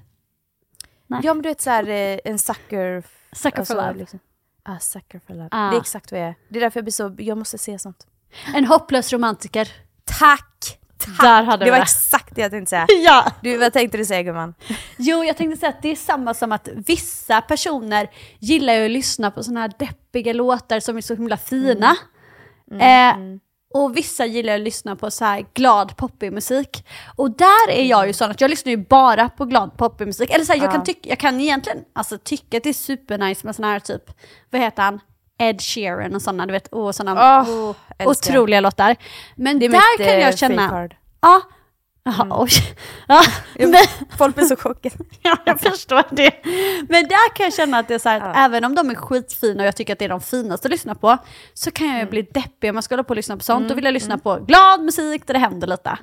Nej. 1.06 1.20
ja 1.22 1.34
men 1.34 1.42
du 1.42 1.48
vet 1.48 1.60
såhär 1.60 1.88
eh, 1.88 2.18
en 2.24 2.38
sucker... 2.38 3.02
Sucker 3.32 3.58
alltså, 3.58 3.74
for 3.74 3.82
love. 3.82 3.98
Liksom. 3.98 4.18
Ah, 4.62 4.78
sucker 4.78 5.20
for 5.26 5.34
love. 5.34 5.48
Ah. 5.50 5.70
Det 5.70 5.76
är 5.76 5.80
exakt 5.80 6.12
vad 6.12 6.20
jag 6.20 6.28
är. 6.28 6.34
Det 6.48 6.58
är 6.58 6.60
därför 6.60 6.78
jag 6.80 6.84
blir 6.84 6.92
så, 6.92 7.14
jag 7.18 7.38
måste 7.38 7.58
se 7.58 7.78
sånt. 7.78 8.06
En 8.54 8.64
hopplös 8.66 9.12
romantiker. 9.12 9.68
Tack! 10.04 10.78
Tack! 11.04 11.20
Där 11.20 11.42
hade 11.42 11.64
det 11.64 11.70
var 11.70 11.78
det. 11.78 11.82
exakt 11.82 12.34
det 12.34 12.40
jag 12.42 12.50
tänkte 12.50 12.70
säga. 12.70 12.86
Ja! 13.04 13.32
Du, 13.42 13.56
vad 13.56 13.72
tänkte 13.72 13.98
du 13.98 14.04
säga 14.04 14.22
gumman? 14.22 14.54
Jo, 14.96 15.24
jag 15.24 15.36
tänkte 15.36 15.60
säga 15.60 15.70
att 15.70 15.82
det 15.82 15.88
är 15.88 15.96
samma 15.96 16.34
som 16.34 16.52
att 16.52 16.68
vissa 16.86 17.40
personer 17.40 18.10
gillar 18.38 18.74
ju 18.74 18.84
att 18.84 18.90
lyssna 18.90 19.30
på 19.30 19.42
såna 19.42 19.60
här 19.60 19.72
deppiga 19.78 20.32
låtar 20.32 20.80
som 20.80 20.96
är 20.96 21.00
så 21.00 21.14
himla 21.14 21.36
fina. 21.36 21.96
eh, 22.80 23.16
och 23.74 23.96
vissa 23.96 24.26
gillar 24.26 24.54
att 24.54 24.60
lyssna 24.60 24.96
på 24.96 25.10
så 25.10 25.24
här 25.24 25.46
glad 25.54 25.96
poppig 25.96 26.32
musik. 26.32 26.86
Och 27.16 27.30
där 27.30 27.70
är 27.70 27.84
jag 27.84 28.06
ju 28.06 28.12
sån 28.12 28.30
att 28.30 28.40
jag 28.40 28.50
lyssnar 28.50 28.70
ju 28.70 28.76
bara 28.76 29.28
på 29.28 29.44
glad 29.44 29.76
poppig 29.76 30.06
musik. 30.06 30.30
Eller 30.30 30.44
så 30.44 30.52
här, 30.52 30.60
jag, 30.60 30.70
kan 30.72 30.84
tycka, 30.84 31.08
jag 31.08 31.18
kan 31.18 31.40
egentligen 31.40 31.78
alltså, 31.92 32.18
tycka 32.18 32.56
att 32.56 32.62
det 32.62 32.68
är 32.68 32.72
supernice 32.74 33.46
med 33.46 33.56
såna 33.56 33.68
här 33.72 33.80
typ, 33.80 34.02
vad 34.50 34.60
heter 34.60 34.82
han? 34.82 35.00
Ed 35.40 35.62
Sheeran 35.62 36.14
och 36.14 36.22
sådana, 36.22 36.46
du 36.46 36.52
vet, 36.52 36.66
och 36.66 36.94
såna 36.94 37.12
Åh, 37.12 37.74
älskar. 37.98 38.32
otroliga 38.32 38.60
låtar. 38.60 38.96
Men 39.34 39.58
där 39.58 39.68
mitt, 39.68 39.80
kan 39.96 40.06
eh, 40.06 40.20
jag 40.20 40.38
känna... 40.38 40.68
fake-card. 40.68 40.96
Ja. 41.20 41.40
Jaha, 42.02 42.26
oj. 42.30 42.50
Ja, 43.08 43.22
men, 43.58 43.74
Folk 44.18 44.34
blir 44.34 44.44
så 44.44 44.56
chockade. 44.56 44.94
Ja, 45.22 45.36
jag 45.44 45.60
förstår 45.60 46.02
det. 46.10 46.32
Men 46.88 47.08
där 47.08 47.34
kan 47.34 47.44
jag 47.44 47.54
känna 47.54 47.78
att 47.78 47.88
det 47.88 47.94
är 47.94 47.98
så 47.98 48.08
här, 48.08 48.20
att 48.20 48.36
även 48.36 48.64
om 48.64 48.74
de 48.74 48.90
är 48.90 48.94
skitfina 48.94 49.62
och 49.62 49.66
jag 49.66 49.76
tycker 49.76 49.92
att 49.92 49.98
det 49.98 50.04
är 50.04 50.08
de 50.08 50.20
finaste 50.20 50.68
att 50.68 50.72
lyssna 50.72 50.94
på, 50.94 51.18
så 51.54 51.70
kan 51.70 51.88
jag 51.88 51.98
ju 51.98 52.06
bli 52.06 52.22
deppig 52.22 52.70
om 52.70 52.76
jag 52.76 52.84
ska 52.84 52.94
hålla 52.94 53.04
på 53.04 53.10
och 53.10 53.16
lyssna 53.16 53.36
på 53.36 53.42
sånt. 53.42 53.68
Då 53.68 53.74
vill 53.74 53.84
jag 53.84 53.94
lyssna 53.94 54.18
på 54.18 54.36
glad 54.36 54.80
musik 54.80 55.26
där 55.26 55.34
det 55.34 55.40
händer 55.40 55.66
lite. 55.66 55.98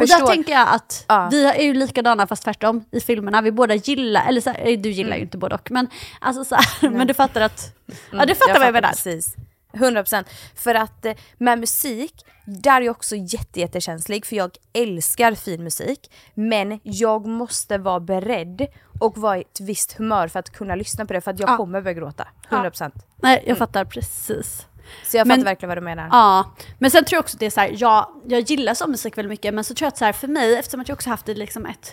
Och 0.00 0.06
där 0.06 0.26
tänker 0.26 0.52
jag 0.52 0.68
att 0.68 1.04
Ja. 1.08 1.28
vi 1.30 1.44
är 1.44 1.62
ju 1.62 1.74
likadana 1.74 2.26
fast 2.26 2.42
tvärtom 2.42 2.84
i 2.92 3.00
filmerna. 3.00 3.42
Vi 3.42 3.52
båda 3.52 3.74
gillar, 3.74 4.28
eller 4.28 4.40
så 4.40 4.50
här, 4.50 4.76
du 4.76 4.90
gillar 4.90 5.16
ju 5.16 5.22
inte 5.22 5.38
både 5.38 5.54
och, 5.54 5.70
men, 5.70 5.88
alltså 6.20 6.44
så 6.44 6.54
här, 6.54 6.90
men 6.90 7.06
du 7.06 7.14
fattar 7.14 7.40
att, 7.40 7.74
ja 8.12 8.26
du 8.26 8.34
fattar 8.34 8.58
vad 8.58 8.66
jag 8.66 8.72
menar. 8.72 8.88
Precis. 8.88 9.34
100% 9.72 10.24
för 10.54 10.74
att 10.74 11.04
eh, 11.04 11.12
med 11.38 11.58
musik, 11.58 12.24
där 12.44 12.76
är 12.80 12.80
jag 12.84 12.96
också 12.96 13.16
jätte, 13.16 13.60
jättekänslig 13.60 14.26
för 14.26 14.36
jag 14.36 14.50
älskar 14.72 15.34
fin 15.34 15.64
musik 15.64 16.10
men 16.34 16.80
jag 16.82 17.26
måste 17.26 17.78
vara 17.78 18.00
beredd 18.00 18.66
och 19.00 19.18
vara 19.18 19.38
i 19.38 19.40
ett 19.40 19.60
visst 19.60 19.92
humör 19.92 20.28
för 20.28 20.38
att 20.38 20.50
kunna 20.50 20.74
lyssna 20.74 21.06
på 21.06 21.12
det 21.12 21.20
för 21.20 21.30
att 21.30 21.40
jag 21.40 21.48
Ja. 21.50 21.56
kommer 21.56 21.80
börja 21.80 21.94
gråta. 21.94 22.28
100%. 22.48 22.92
Nej, 23.16 23.44
jag 23.46 23.58
fattar 23.58 23.84
precis. 23.84 24.66
Så 25.04 25.16
jag 25.16 25.26
Men- 25.26 25.36
fattar 25.36 25.44
verkligen 25.50 25.68
vad 25.68 25.76
du 25.78 25.82
menar. 25.82 26.08
Ja, 26.10 26.54
men 26.78 26.90
sen 26.90 27.04
tror 27.04 27.16
jag 27.16 27.22
också 27.22 27.36
det 27.36 27.46
är 27.46 27.50
så 27.50 27.60
här, 27.60 27.74
jag, 27.78 28.06
jag 28.28 28.40
gillar 28.40 28.74
musik 28.90 29.18
väldigt 29.18 29.30
mycket, 29.30 29.54
men 29.54 29.64
så 29.64 29.74
tror 29.74 29.86
jag 29.86 29.88
att 29.88 29.98
så 29.98 30.04
här, 30.04 30.12
för 30.12 30.28
mig, 30.28 30.56
eftersom 30.56 30.80
att 30.80 30.88
jag 30.88 30.96
också 30.96 31.10
haft 31.10 31.28
liksom 31.28 31.66
ett 31.66 31.92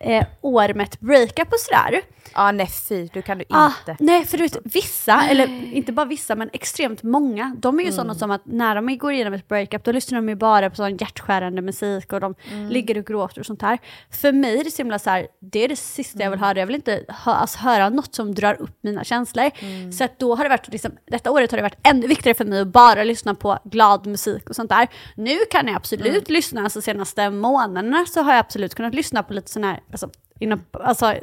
eh, 0.00 0.26
år 0.40 0.74
med 0.74 0.84
ett 0.86 1.00
breakup 1.00 1.52
och 1.52 1.60
sådär. 1.60 2.00
Ja 2.34 2.52
nej 2.52 2.66
fy, 2.88 3.08
du 3.12 3.22
kan 3.22 3.38
du 3.38 3.44
Ah, 3.50 3.66
inte. 3.80 3.96
nej, 4.04 4.24
för 4.26 4.36
du 4.38 4.42
vet, 4.42 4.56
vissa, 4.64 5.22
eller 5.28 5.74
inte 5.74 5.92
bara 5.92 6.06
vissa, 6.06 6.34
men 6.36 6.50
extremt 6.52 7.02
många, 7.02 7.56
de 7.58 7.80
är 7.80 7.84
ju 7.84 7.92
sådana 7.92 8.14
som 8.14 8.30
att 8.30 8.42
när 8.44 8.74
de 8.74 8.98
går 8.98 9.12
igenom 9.12 9.32
ett 9.34 9.48
breakup, 9.48 9.84
då 9.84 9.92
lyssnar 9.92 10.18
de 10.18 10.28
ju 10.28 10.34
bara 10.34 10.70
på 10.70 10.76
sån 10.76 10.96
hjärtskärande 10.96 11.62
musik 11.62 12.12
och 12.12 12.20
de 12.20 12.34
ligger 12.68 12.98
och 12.98 13.06
gråter 13.06 13.40
och 13.40 13.46
sånt 13.46 13.62
här. 13.62 13.78
För 14.10 14.32
mig 14.32 14.60
är 14.60 14.64
det 14.64 14.70
så 14.70 14.76
himla 14.76 14.98
så 14.98 15.10
här, 15.10 15.26
det 15.40 15.64
är 15.64 15.68
det 15.68 15.76
sista 15.76 16.22
jag 16.22 16.30
vill 16.30 16.40
höra. 16.40 16.58
Jag 16.58 16.66
vill 16.66 16.76
inte 16.76 17.04
hö, 17.08 17.32
alltså, 17.32 17.58
höra 17.58 17.88
något 17.88 18.14
som 18.14 18.34
drar 18.34 18.60
upp 18.60 18.78
mina 18.82 19.04
känslor. 19.04 19.50
Så 19.92 20.04
att 20.04 20.18
då 20.18 20.34
har 20.34 20.44
det 20.44 20.50
varit, 20.50 20.68
liksom, 20.68 20.90
detta 21.10 21.30
året 21.30 21.50
har 21.50 21.56
det 21.58 21.62
varit 21.62 21.78
ännu 21.88 22.06
viktigare 22.06 22.34
för 22.36 22.44
mig 22.44 22.60
att 22.60 22.68
bara 22.68 23.04
lyssna 23.04 23.34
på 23.34 23.58
glad 23.64 24.06
musik 24.06 24.48
och 24.50 24.56
sånt 24.56 24.70
där. 24.70 24.88
Nu 25.16 25.38
kan 25.50 25.66
jag 25.66 25.76
absolut 25.76 26.30
lyssna, 26.30 26.62
alltså 26.62 26.80
senaste 26.82 27.30
månaderna 27.30 28.04
så 28.08 28.22
har 28.22 28.32
jag 28.32 28.40
absolut 28.40 28.74
kunnat 28.74 28.94
lyssna 28.94 29.22
på 29.22 29.34
lite 29.34 29.50
sån 29.50 29.64
här, 29.64 29.80
alltså, 29.90 30.10
inom, 30.38 30.64
alltså, 30.72 31.14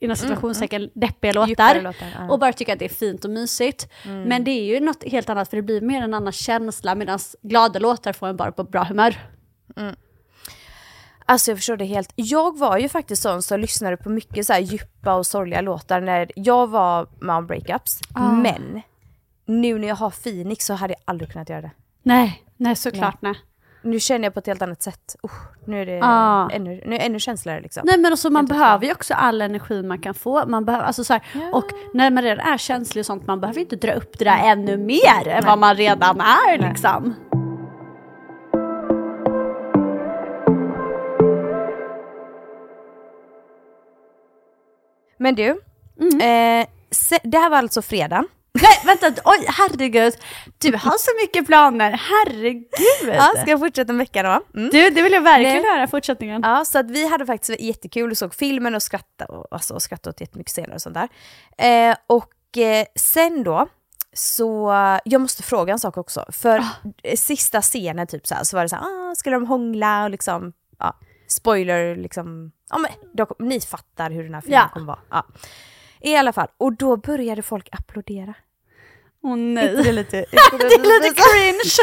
inom 0.00 0.16
situationstecken 0.16 0.90
deppiga 0.94 1.32
låtar. 1.32 1.82
Låtar, 1.82 2.06
ja. 2.18 2.30
Och 2.30 2.38
bara 2.38 2.52
tycka 2.52 2.72
att 2.72 2.78
det 2.78 2.84
är 2.84 2.88
fint 2.88 3.24
och 3.24 3.30
mysigt. 3.30 3.88
Men 4.04 4.44
det 4.44 4.50
är 4.50 4.64
ju 4.64 4.80
något 4.80 5.04
helt 5.04 5.28
annat 5.28 5.50
för 5.50 5.56
det 5.56 5.62
blir 5.62 5.80
mer 5.80 6.02
en 6.02 6.14
annan 6.14 6.32
känsla 6.32 6.94
medan 6.94 7.18
glada 7.42 7.78
låtar 7.78 8.12
får 8.12 8.28
en 8.28 8.36
bara 8.36 8.52
på 8.52 8.64
bra 8.64 8.84
humör. 8.84 9.16
Alltså 11.24 11.50
jag 11.50 11.58
förstår 11.58 11.76
det 11.76 11.84
helt. 11.84 12.12
Jag 12.14 12.58
var 12.58 12.78
ju 12.78 12.88
faktiskt 12.88 13.22
sån 13.22 13.42
som 13.42 13.60
lyssnade 13.60 13.96
på 13.96 14.10
mycket 14.10 14.46
så 14.46 14.52
här 14.52 14.60
djupa 14.60 15.14
och 15.14 15.26
sorgliga 15.26 15.60
låtar 15.60 16.00
när 16.00 16.30
jag 16.36 16.66
var 16.66 17.08
med 17.20 17.36
om 17.36 17.46
breakups. 17.46 18.00
Ah. 18.14 18.32
Men 18.32 18.82
nu 19.46 19.78
när 19.78 19.88
jag 19.88 19.96
har 19.96 20.10
Phoenix 20.10 20.66
så 20.66 20.74
hade 20.74 20.92
jag 20.92 21.00
aldrig 21.04 21.32
kunnat 21.32 21.48
göra 21.48 21.60
det. 21.60 21.70
Nej, 22.02 22.42
nej 22.56 22.76
såklart 22.76 23.22
nej. 23.22 23.34
Nu 23.82 24.00
känner 24.00 24.24
jag 24.24 24.34
på 24.34 24.40
ett 24.40 24.46
helt 24.46 24.62
annat 24.62 24.82
sätt. 24.82 25.16
Uh, 25.24 25.30
nu 25.66 25.82
är 25.82 25.86
det 25.86 26.00
Ah. 26.02 26.48
ännu, 26.52 26.82
nu 26.86 26.96
är 26.96 27.00
ännu 27.06 27.18
känsligare 27.20 27.60
liksom. 27.60 27.82
Nej 27.86 27.98
men 27.98 28.12
också 28.12 28.30
man 28.30 28.40
Helt 28.46 28.48
behöver 28.58 28.86
ju 28.86 28.92
också 28.92 29.14
all 29.14 29.42
energi 29.42 29.82
man 29.82 29.98
kan 30.00 30.14
få. 30.14 30.46
Man 30.46 30.64
behöver, 30.64 30.84
alltså 30.84 31.04
så 31.04 31.12
här, 31.12 31.22
Ja. 31.34 31.40
Och 31.52 31.64
när 31.94 32.10
man 32.10 32.22
redan 32.22 32.46
är 32.52 32.58
känslig 32.58 33.02
och 33.02 33.06
sånt, 33.06 33.26
man 33.26 33.40
behöver 33.40 33.60
inte 33.60 33.76
dra 33.76 33.92
upp 33.92 34.18
det 34.18 34.24
där 34.24 34.38
ännu 34.52 34.76
mer 34.76 35.28
än 35.28 35.44
vad 35.44 35.58
man 35.58 35.74
redan 35.76 36.20
är 36.20 36.68
liksom. 36.68 37.14
Men 45.18 45.34
du, 45.34 45.60
Mm. 46.00 46.20
eh, 46.20 46.66
det 47.22 47.38
här 47.38 47.50
var 47.50 47.56
alltså 47.58 47.82
fredag. 47.82 48.24
Nej 48.52 48.80
vänta, 48.84 49.22
oj 49.24 49.44
herregud. 49.48 50.14
Du 50.58 50.76
har 50.76 50.98
så 50.98 51.10
mycket 51.22 51.46
planer, 51.46 51.90
herregud. 51.90 53.14
Ja, 53.14 53.32
ska 53.40 53.50
jag 53.50 53.60
fortsätta 53.60 53.92
en 53.92 53.98
vecka 53.98 54.22
då? 54.22 54.58
Mm. 54.58 54.70
Du, 54.70 54.90
det 54.90 55.02
vill 55.02 55.12
jag 55.12 55.20
verkligen 55.20 55.62
Nej. 55.62 55.72
höra 55.76 55.86
fortsättningen. 55.86 56.42
Ja, 56.44 56.64
så 56.64 56.78
att 56.78 56.90
vi 56.90 57.08
hade 57.08 57.26
faktiskt 57.26 57.60
jättekul 57.60 58.10
och 58.10 58.18
såg 58.18 58.34
filmen 58.34 58.74
och 58.74 58.82
skrattade 58.82 59.32
och, 59.32 59.46
alltså, 59.50 59.74
och 59.74 59.82
skrattade 59.82 60.10
åt 60.14 60.20
jättemycket 60.20 60.52
scener 60.52 60.74
och 60.74 60.82
sånt 60.82 60.96
där. 60.96 61.08
Eh, 61.90 61.96
och 62.06 62.58
eh, 62.58 62.86
sen 62.96 63.42
då, 63.44 63.66
så 64.12 64.72
jag 65.04 65.20
måste 65.20 65.42
fråga 65.42 65.72
en 65.72 65.78
sak 65.78 65.96
också. 65.96 66.24
För 66.32 66.64
eh, 67.02 67.16
sista 67.16 67.62
scenen 67.62 68.06
typ 68.06 68.26
så, 68.26 68.34
här, 68.34 68.44
så 68.44 68.56
var 68.56 68.62
det 68.62 68.68
så 68.68 68.76
här, 68.76 68.84
ah, 69.10 69.14
skulle 69.14 69.36
de 69.36 69.46
hångla 69.46 70.04
och 70.04 70.10
liksom, 70.10 70.52
ja, 70.78 70.96
spoiler 71.26 71.96
liksom, 71.96 72.52
ja 72.70 72.78
men 72.78 72.90
de, 73.12 73.26
ni 73.38 73.60
fattar 73.60 74.10
hur 74.10 74.22
den 74.24 74.34
här 74.34 74.40
filmen 74.40 74.60
Ja. 74.60 74.68
kommer 74.72 74.86
vara. 74.86 74.98
Ja. 75.10 75.24
I 76.02 76.16
alla 76.16 76.32
fall, 76.32 76.48
och 76.58 76.72
då 76.76 76.96
började 76.96 77.42
folk 77.42 77.68
applådera. 77.72 78.34
Åh 79.24 79.32
Inte 79.32 79.62
det 79.68 79.82
nej. 79.82 79.92
lite, 79.92 80.16
Det 80.16 80.36
är 80.36 81.02
lite 81.02 81.14
cringe. 81.22 81.60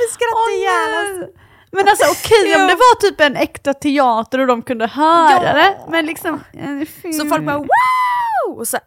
Vi 0.00 0.06
skrattar 0.12 0.58
ihjäl 0.58 1.22
oss. 1.24 1.34
Men 1.72 1.88
alltså 1.88 2.04
okej 2.10 2.54
om 2.54 2.60
Ja. 2.60 2.66
det 2.66 2.74
var 2.74 3.00
typ 3.00 3.20
en 3.20 3.36
äkta 3.36 3.74
teater 3.74 4.38
och 4.38 4.46
de 4.46 4.62
kunde 4.62 4.86
höra 4.86 5.42
Ja. 5.44 5.52
det. 5.52 5.78
Men 5.88 6.06
liksom... 6.06 6.44
film. 7.02 7.12
Så 7.12 7.26
folk 7.26 7.42
bara 7.46 7.58
wow! 7.58 8.58
Och 8.58 8.68
så, 8.68 8.78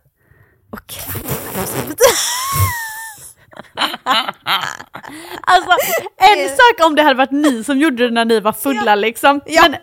och 0.72 0.88
klappade. 0.88 1.96
Alltså 5.42 5.72
en 6.18 6.50
sak 6.50 6.86
om 6.88 6.96
det 6.96 7.04
hade 7.04 7.16
varit 7.18 7.32
ni 7.32 7.64
som 7.64 7.78
gjorde 7.80 8.04
det 8.08 8.14
när 8.14 8.26
ni 8.26 8.40
var 8.40 8.54
fulla 8.54 8.96
liksom. 8.96 9.42
Ja. 9.46 9.62
Men, 9.62 9.76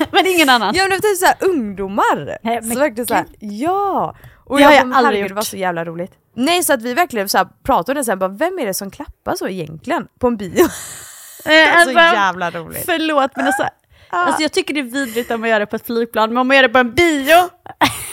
men 0.12 0.26
ingen 0.26 0.48
annan. 0.48 0.74
Ja 0.74 0.86
men 0.88 1.00
typ 1.00 1.16
såhär 1.16 1.36
ungdomar. 1.40 2.38
Nej, 2.42 2.60
men 2.62 2.72
så 2.72 2.78
verkligen 2.78 3.06
såhär, 3.06 3.26
ja. 3.38 4.16
Och 4.44 4.58
Det 4.58 4.64
har 4.64 4.72
jag 4.72 4.80
bara, 4.80 4.86
men 4.86 4.96
aldrig 4.96 5.06
herregud, 5.06 5.22
gjort. 5.22 5.28
Det 5.28 5.34
var 5.34 5.42
så 5.42 5.56
jävla 5.56 5.84
roligt. 5.84 6.12
Nej 6.34 6.62
så 6.62 6.72
att 6.72 6.82
vi 6.82 6.94
verkligen 6.94 7.28
så 7.28 7.38
här 7.38 7.48
pratade 7.62 7.92
om 7.92 8.00
det 8.00 8.04
sen, 8.04 8.18
bara, 8.18 8.28
vem 8.28 8.58
är 8.58 8.66
det 8.66 8.74
som 8.74 8.90
klappar 8.90 9.34
så 9.34 9.48
egentligen 9.48 10.08
på 10.18 10.26
en 10.26 10.36
bio? 10.36 10.60
Eh, 10.60 10.64
Det 11.44 11.66
var 11.66 11.72
så 11.72 11.78
alltså, 11.78 11.92
jävla 12.16 12.50
roligt. 12.50 12.82
Förlåt 12.86 13.30
men 13.36 13.46
alltså, 13.46 13.68
alltså 14.10 14.42
jag 14.42 14.52
tycker 14.52 14.74
det 14.74 14.80
är 14.80 14.84
vidrigt 14.84 15.30
om 15.30 15.40
man 15.40 15.50
gör 15.50 15.60
det 15.60 15.66
på 15.66 15.76
ett 15.76 15.86
flygplan, 15.86 16.28
men 16.28 16.38
om 16.38 16.48
man 16.48 16.56
gör 16.56 16.62
det 16.62 16.68
på 16.68 16.78
en 16.78 16.94
bio. 16.94 17.48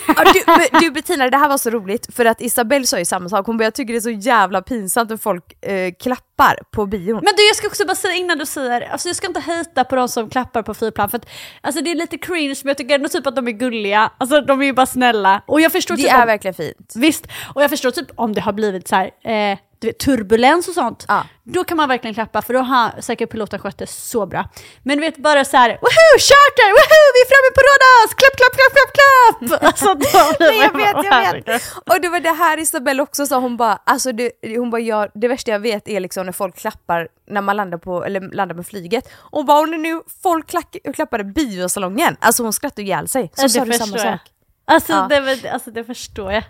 Ja, 0.07 0.23
du, 0.33 0.79
du 0.79 0.91
Bettina, 0.91 1.29
det 1.29 1.37
här 1.37 1.49
var 1.49 1.57
så 1.57 1.69
roligt 1.69 2.15
för 2.15 2.25
att 2.25 2.41
Isabelle 2.41 2.87
sa 2.87 2.99
ju 2.99 3.05
samma 3.05 3.29
sak, 3.29 3.45
hon 3.45 3.57
bara 3.57 3.63
jag 3.63 3.73
tycker 3.73 3.93
det 3.93 3.99
är 3.99 4.01
så 4.01 4.09
jävla 4.09 4.61
pinsamt 4.61 5.09
när 5.09 5.17
folk 5.17 5.65
eh, 5.65 5.93
klappar 5.99 6.59
på 6.71 6.85
bion. 6.85 7.15
Men 7.23 7.33
du 7.37 7.47
jag 7.47 7.55
ska 7.55 7.67
också 7.67 7.85
bara 7.85 7.95
säga 7.95 8.15
innan 8.15 8.37
du 8.37 8.45
säger, 8.45 8.81
alltså 8.81 9.09
jag 9.09 9.15
ska 9.15 9.27
inte 9.27 9.39
hejta 9.39 9.83
på 9.83 9.95
de 9.95 10.09
som 10.09 10.29
klappar 10.29 10.63
på 10.63 10.73
flygplan 10.73 11.09
för 11.09 11.17
att 11.17 11.29
alltså 11.61 11.81
det 11.81 11.91
är 11.91 11.95
lite 11.95 12.17
cringe 12.17 12.55
men 12.63 12.69
jag 12.69 12.77
tycker 12.77 12.95
ändå 12.95 13.09
typ 13.09 13.27
att 13.27 13.35
de 13.35 13.47
är 13.47 13.51
gulliga, 13.51 14.11
alltså 14.17 14.41
de 14.41 14.61
är 14.61 14.65
ju 14.65 14.73
bara 14.73 14.85
snälla. 14.85 15.43
Och 15.45 15.61
jag 15.61 15.71
förstår 15.71 15.95
det 15.95 16.03
typ 16.03 16.13
är 16.13 16.21
om, 16.21 16.27
verkligen 16.27 16.55
fint. 16.55 16.93
Visst, 16.95 17.27
och 17.55 17.63
jag 17.63 17.69
förstår 17.69 17.91
typ 17.91 18.07
om 18.15 18.33
det 18.33 18.41
har 18.41 18.53
blivit 18.53 18.87
så 18.87 18.95
här, 18.95 19.05
eh, 19.23 19.57
du 19.79 19.87
vet, 19.87 19.99
turbulens 19.99 20.67
och 20.67 20.73
sånt, 20.73 21.05
Ja. 21.07 21.23
då 21.43 21.63
kan 21.63 21.77
man 21.77 21.89
verkligen 21.89 22.13
klappa 22.13 22.41
för 22.41 22.53
då 22.53 22.59
har 22.59 23.01
säkert 23.01 23.29
piloten 23.31 23.59
skött 23.59 23.77
det 23.77 23.87
så 23.87 24.25
bra. 24.25 24.49
Men 24.83 24.97
du 24.97 25.01
vet 25.01 25.17
bara 25.17 25.45
så 25.45 25.57
här, 25.57 25.69
woho, 25.69 26.17
charter, 26.19 26.69
woho, 26.77 27.01
vi 27.13 27.19
är 27.21 27.27
framme 27.31 27.51
på 27.55 27.61
Rhodos, 27.67 28.13
klapp, 28.13 28.35
klapp, 28.37 28.55
klapp, 28.57 28.73
klapp, 28.77 28.93
klapp! 28.97 29.63
Alltså, 29.67 29.93
då 29.93 30.45
Nej, 30.45 30.59
jag 30.59 30.77
vet, 30.77 31.05
jag 31.05 31.33
vet. 31.53 31.63
Och 31.85 32.01
det 32.01 32.09
var 32.09 32.19
det 32.19 32.29
här 32.31 32.57
Isabelle 32.59 33.01
också 33.03 33.25
sa, 33.25 33.39
hon 33.39 33.57
bara, 33.57 33.79
alltså 33.83 34.11
det, 34.11 34.31
hon 34.57 34.69
bara 34.69 34.81
ja, 34.81 35.07
det 35.13 35.27
värsta 35.27 35.51
jag 35.51 35.59
vet 35.59 35.87
är 35.87 35.99
liksom 35.99 36.25
när 36.25 36.33
folk 36.33 36.57
klappar 36.57 37.07
när 37.29 37.41
man 37.41 37.55
landar 37.57 37.77
på, 37.77 38.05
eller 38.05 38.21
landar 38.35 38.55
med 38.55 38.67
flyget. 38.67 39.09
Och 39.15 39.45
bara 39.45 39.59
om 39.59 39.71
det 39.71 39.77
nu 39.77 40.01
folk 40.23 40.47
klack, 40.49 40.75
klappade 40.93 41.23
biosalongen, 41.23 42.17
alltså 42.19 42.43
hon 42.43 42.53
skrattade 42.53 42.81
ihjäl 42.81 43.07
sig. 43.07 43.31
Så 43.35 43.43
Ja, 43.43 43.49
sa 43.49 43.65
du 43.65 43.73
samma 43.73 43.97
jag. 43.97 44.05
sak. 44.05 44.19
Alltså, 44.65 44.93
Ja. 44.93 45.07
det, 45.09 45.49
alltså 45.49 45.71
det 45.71 45.83
förstår 45.83 46.31
jag. 46.33 46.43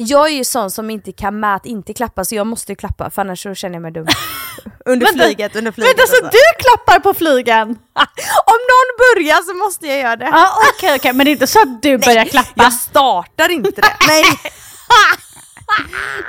Jag 0.00 0.26
är 0.26 0.32
ju 0.32 0.44
sån 0.44 0.70
som 0.70 0.90
inte 0.90 1.12
kan 1.12 1.40
med 1.40 1.54
att 1.54 1.66
inte 1.66 1.94
klappa 1.94 2.24
så 2.24 2.34
jag 2.34 2.46
måste 2.46 2.72
ju 2.72 2.76
klappa 2.76 3.10
för 3.10 3.22
annars 3.22 3.42
så 3.42 3.54
känner 3.54 3.74
jag 3.74 3.82
mig 3.82 3.92
dum. 3.92 4.06
under 4.84 5.06
Vänta, 5.06 5.24
flyget, 5.24 5.56
under 5.56 5.72
flyget. 5.72 5.98
Vänta, 5.98 6.12
så 6.12 6.24
och 6.24 6.30
du 6.32 6.62
klappar 6.62 7.00
på 7.00 7.14
flygen? 7.14 7.68
Om 8.52 8.60
någon 8.72 8.90
börjar 8.98 9.42
så 9.42 9.54
måste 9.54 9.86
jag 9.86 9.98
göra 9.98 10.16
det. 10.16 10.24
Ja 10.32 10.52
okej 10.74 10.94
okej, 10.96 11.12
men 11.12 11.24
det 11.24 11.30
är 11.30 11.32
inte 11.32 11.46
så 11.46 11.62
att 11.62 11.82
du 11.82 11.98
börjar 11.98 12.24
klappa? 12.24 12.62
Jag 12.62 12.72
startar 12.72 13.48
inte 13.48 13.80
det. 13.80 13.96
Nej. 14.08 14.24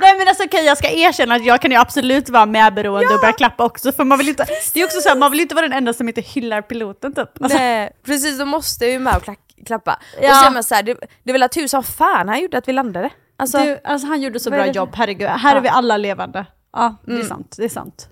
Nej 0.00 0.18
men 0.18 0.28
alltså 0.28 0.44
okej 0.44 0.64
jag 0.64 0.78
ska 0.78 0.90
erkänna 0.90 1.34
att 1.34 1.44
jag 1.44 1.60
kan 1.60 1.70
ju 1.70 1.76
absolut 1.76 2.28
vara 2.28 2.46
medberoende 2.46 3.14
och 3.14 3.20
börja 3.20 3.32
klappa 3.32 3.64
också 3.64 3.92
för 3.92 4.04
man 4.04 4.18
vill 4.18 4.28
inte, 4.28 4.46
det 4.74 4.80
är 4.80 4.84
också 4.84 5.00
så 5.00 5.08
här, 5.08 5.16
man 5.16 5.30
vill 5.30 5.40
inte 5.40 5.54
vara 5.54 5.68
den 5.68 5.78
enda 5.78 5.92
som 5.92 6.08
inte 6.08 6.20
hyllar 6.20 6.62
piloten 6.62 7.14
typ. 7.14 7.42
Alltså, 7.42 7.58
Nej, 7.58 7.92
precis 8.06 8.38
då 8.38 8.44
måste 8.44 8.84
jag 8.84 8.92
ju 8.92 8.98
med 8.98 9.16
och 9.16 9.24
klappa. 9.66 9.98
Ja. 10.22 10.30
Och 10.30 10.36
så 10.36 10.46
är 10.46 10.50
man 10.50 10.64
så 10.64 10.74
här, 10.74 10.82
det, 10.82 10.94
det 11.22 11.30
är 11.30 11.32
väl 11.32 11.42
att 11.42 11.52
tusan 11.52 11.82
fan 11.82 12.28
han 12.28 12.40
gjorde 12.40 12.58
att 12.58 12.68
vi 12.68 12.72
landade. 12.72 13.10
Alltså, 13.40 13.58
du, 13.58 13.80
alltså 13.84 14.06
han 14.06 14.22
gjorde 14.22 14.40
så 14.40 14.50
är 14.50 14.54
bra 14.54 14.64
det 14.64 14.70
jobb, 14.70 14.90
herregud. 14.94 15.28
Här 15.28 15.50
är 15.52 15.56
Ja. 15.56 15.60
vi 15.60 15.68
alla 15.68 15.96
levande. 15.96 16.46
Ja, 16.72 16.96
det 17.06 17.12
är 17.12 17.22
sant, 17.22 17.54
det 17.58 17.64
är 17.64 17.68
sant. 17.68 18.08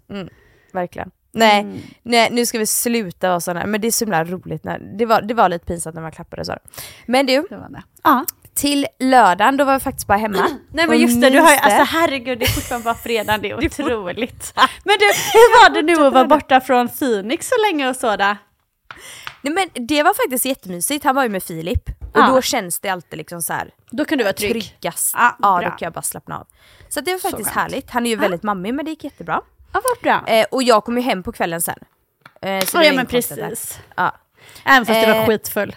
verkligen. 0.73 1.11
Nej, 1.33 1.61
Mm. 1.61 1.79
nej, 2.03 2.29
nu 2.33 2.47
ska 2.47 2.59
vi 2.59 2.67
sluta 2.67 3.29
vara 3.29 3.41
sådana 3.41 3.67
men 3.67 3.81
det 3.81 3.87
är 3.87 3.93
så 3.93 4.05
himla 4.05 4.25
roligt. 4.25 4.65
När, 4.65 4.79
det, 4.79 5.07
var, 5.07 5.23
det 5.23 5.35
var 5.35 5.49
lite 5.49 5.65
pinsamt 5.67 5.95
när 5.95 6.03
man 6.03 6.13
klappade 6.13 6.45
så. 6.45 6.57
Men 7.07 7.27
du. 7.27 7.45
Ja. 8.03 8.25
till 8.55 8.87
lördagen 9.01 9.57
då 9.57 9.65
var 9.65 9.73
jag 9.73 9.83
faktiskt 9.83 10.07
bara 10.07 10.19
hemma. 10.19 10.49
Nej 10.73 10.87
men 10.87 10.99
just 10.99 11.21
det, 11.21 11.31
du 11.31 11.41
har 11.41 11.51
ju, 11.51 11.57
alltså 11.59 11.83
herregud 11.97 12.39
det 12.39 12.45
är 12.45 12.49
fortfarande 12.49 12.85
bara 12.85 12.95
fredag, 12.95 13.39
det 13.39 13.51
är 13.51 13.57
otroligt. 13.67 14.53
Men 14.85 14.97
du, 14.99 15.05
hur 15.33 15.63
var 15.63 15.75
det 15.75 15.83
nu 15.83 15.93
att 16.07 16.13
vara 16.13 16.25
borta 16.25 16.61
från 16.61 16.89
Phoenix 16.89 17.49
så 17.49 17.55
länge 17.71 17.89
och 17.89 17.97
sådär? 17.97 18.37
Nej 19.43 19.53
men 19.55 19.87
det 19.87 20.03
var 20.03 20.15
faktiskt 20.15 20.45
jättemysigt, 20.45 21.05
han 21.05 21.15
var 21.15 21.23
ju 21.23 21.29
med 21.29 21.43
Filip. 21.43 21.91
Och 22.13 22.19
Ja. 22.21 22.27
då 22.27 22.43
känns 22.43 22.81
det 22.81 22.89
alltid 22.89 23.17
liksom 23.17 23.43
så 23.43 23.53
här 23.53 23.71
Då 23.91 24.05
kan 24.05 24.19
du 24.19 24.25
vara 24.25 24.33
trygg. 24.35 24.51
tryggast. 24.53 25.15
Ja, 25.19 25.37
Ja, 25.43 25.59
bra. 25.61 25.71
då 25.71 25.77
kan 25.77 25.87
jag 25.87 25.93
bara 25.93 26.03
slappna 26.03 26.39
av. 26.39 26.47
Så 26.89 27.01
det 27.01 27.13
var 27.13 27.19
faktiskt 27.19 27.51
härligt. 27.51 27.91
Han 27.91 28.07
är 28.07 28.11
ju 28.11 28.17
väldigt 28.17 28.43
mammig 28.43 28.75
men 28.75 28.85
det 28.85 28.91
gick 28.91 29.05
jättebra. 29.05 29.41
Ja 29.73 29.81
vad 29.85 30.03
bra. 30.03 30.33
Eh, 30.35 30.47
och 30.51 30.63
jag 30.63 30.85
kom 30.85 30.97
ju 30.97 31.03
hem 31.03 31.23
på 31.23 31.33
kvällen 31.33 31.61
sen. 31.63 31.79
Eh, 32.43 32.65
så 32.65 32.77
Ja, 32.77 32.81
det 32.81 32.87
ja 32.87 32.93
men 32.93 33.07
precis. 33.07 33.81
Ja. 33.97 34.15
Även 34.65 34.87
fast 34.87 35.01
du 35.07 35.13
var 35.13 35.19
Eh, 35.21 35.27
skitfull. 35.27 35.77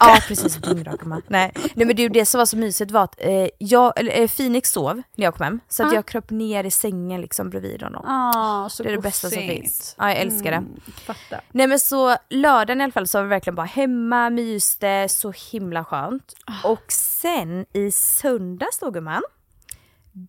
Ja 0.00 0.18
precis, 0.28 0.56
dyngrak 0.56 1.04
man. 1.04 1.22
Nej. 1.28 1.52
Nej 1.74 1.86
men 1.86 1.96
det, 1.96 2.08
det 2.08 2.26
som 2.26 2.38
var 2.38 2.46
så 2.46 2.56
mysigt 2.56 2.90
var 2.90 3.04
att 3.04 3.14
eh, 3.18 3.48
jag, 3.58 4.00
eller, 4.00 4.20
eh, 4.20 4.28
Phoenix 4.28 4.70
sov 4.72 5.02
när 5.16 5.24
jag 5.24 5.34
kom 5.34 5.44
hem, 5.44 5.60
så 5.68 5.82
att 5.82 5.88
Ja. 5.92 5.94
jag 5.94 6.06
kröp 6.06 6.30
ner 6.30 6.64
i 6.64 6.70
sängen 6.70 7.20
liksom 7.20 7.50
bredvid 7.50 7.82
honom. 7.82 8.04
Ah, 8.06 8.68
så 8.68 8.82
det 8.82 8.88
är 8.88 8.92
det 8.96 9.02
bästa 9.02 9.30
som 9.30 9.38
finns. 9.38 9.94
Ja, 9.98 10.08
jag 10.08 10.18
älskar 10.18 10.50
det. 10.50 10.56
Mm. 10.56 10.80
Nej 11.52 11.66
men 11.66 11.78
så 11.80 12.16
lördagen 12.30 12.80
i 12.80 12.84
alla 12.84 12.92
fall 12.92 13.06
så 13.08 13.18
var 13.18 13.22
vi 13.22 13.28
verkligen 13.28 13.54
bara 13.54 13.66
hemma, 13.66 14.30
myste, 14.30 15.06
så 15.08 15.32
himla 15.52 15.84
skönt. 15.84 16.34
Ah. 16.46 16.68
Och 16.68 16.92
sen 16.92 17.66
i 17.72 17.90
söndags 17.92 18.78
då 18.78 18.90
gumman, 18.90 19.22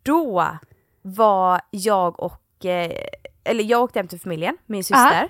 då 0.03 0.57
var 1.01 1.61
jag 1.71 2.19
och, 2.19 2.65
eh, 2.65 2.91
eller 3.43 3.63
jag 3.63 3.81
åkte 3.83 3.99
hem 3.99 4.07
till 4.07 4.19
familjen, 4.19 4.57
min 4.65 4.83
syster. 4.83 5.29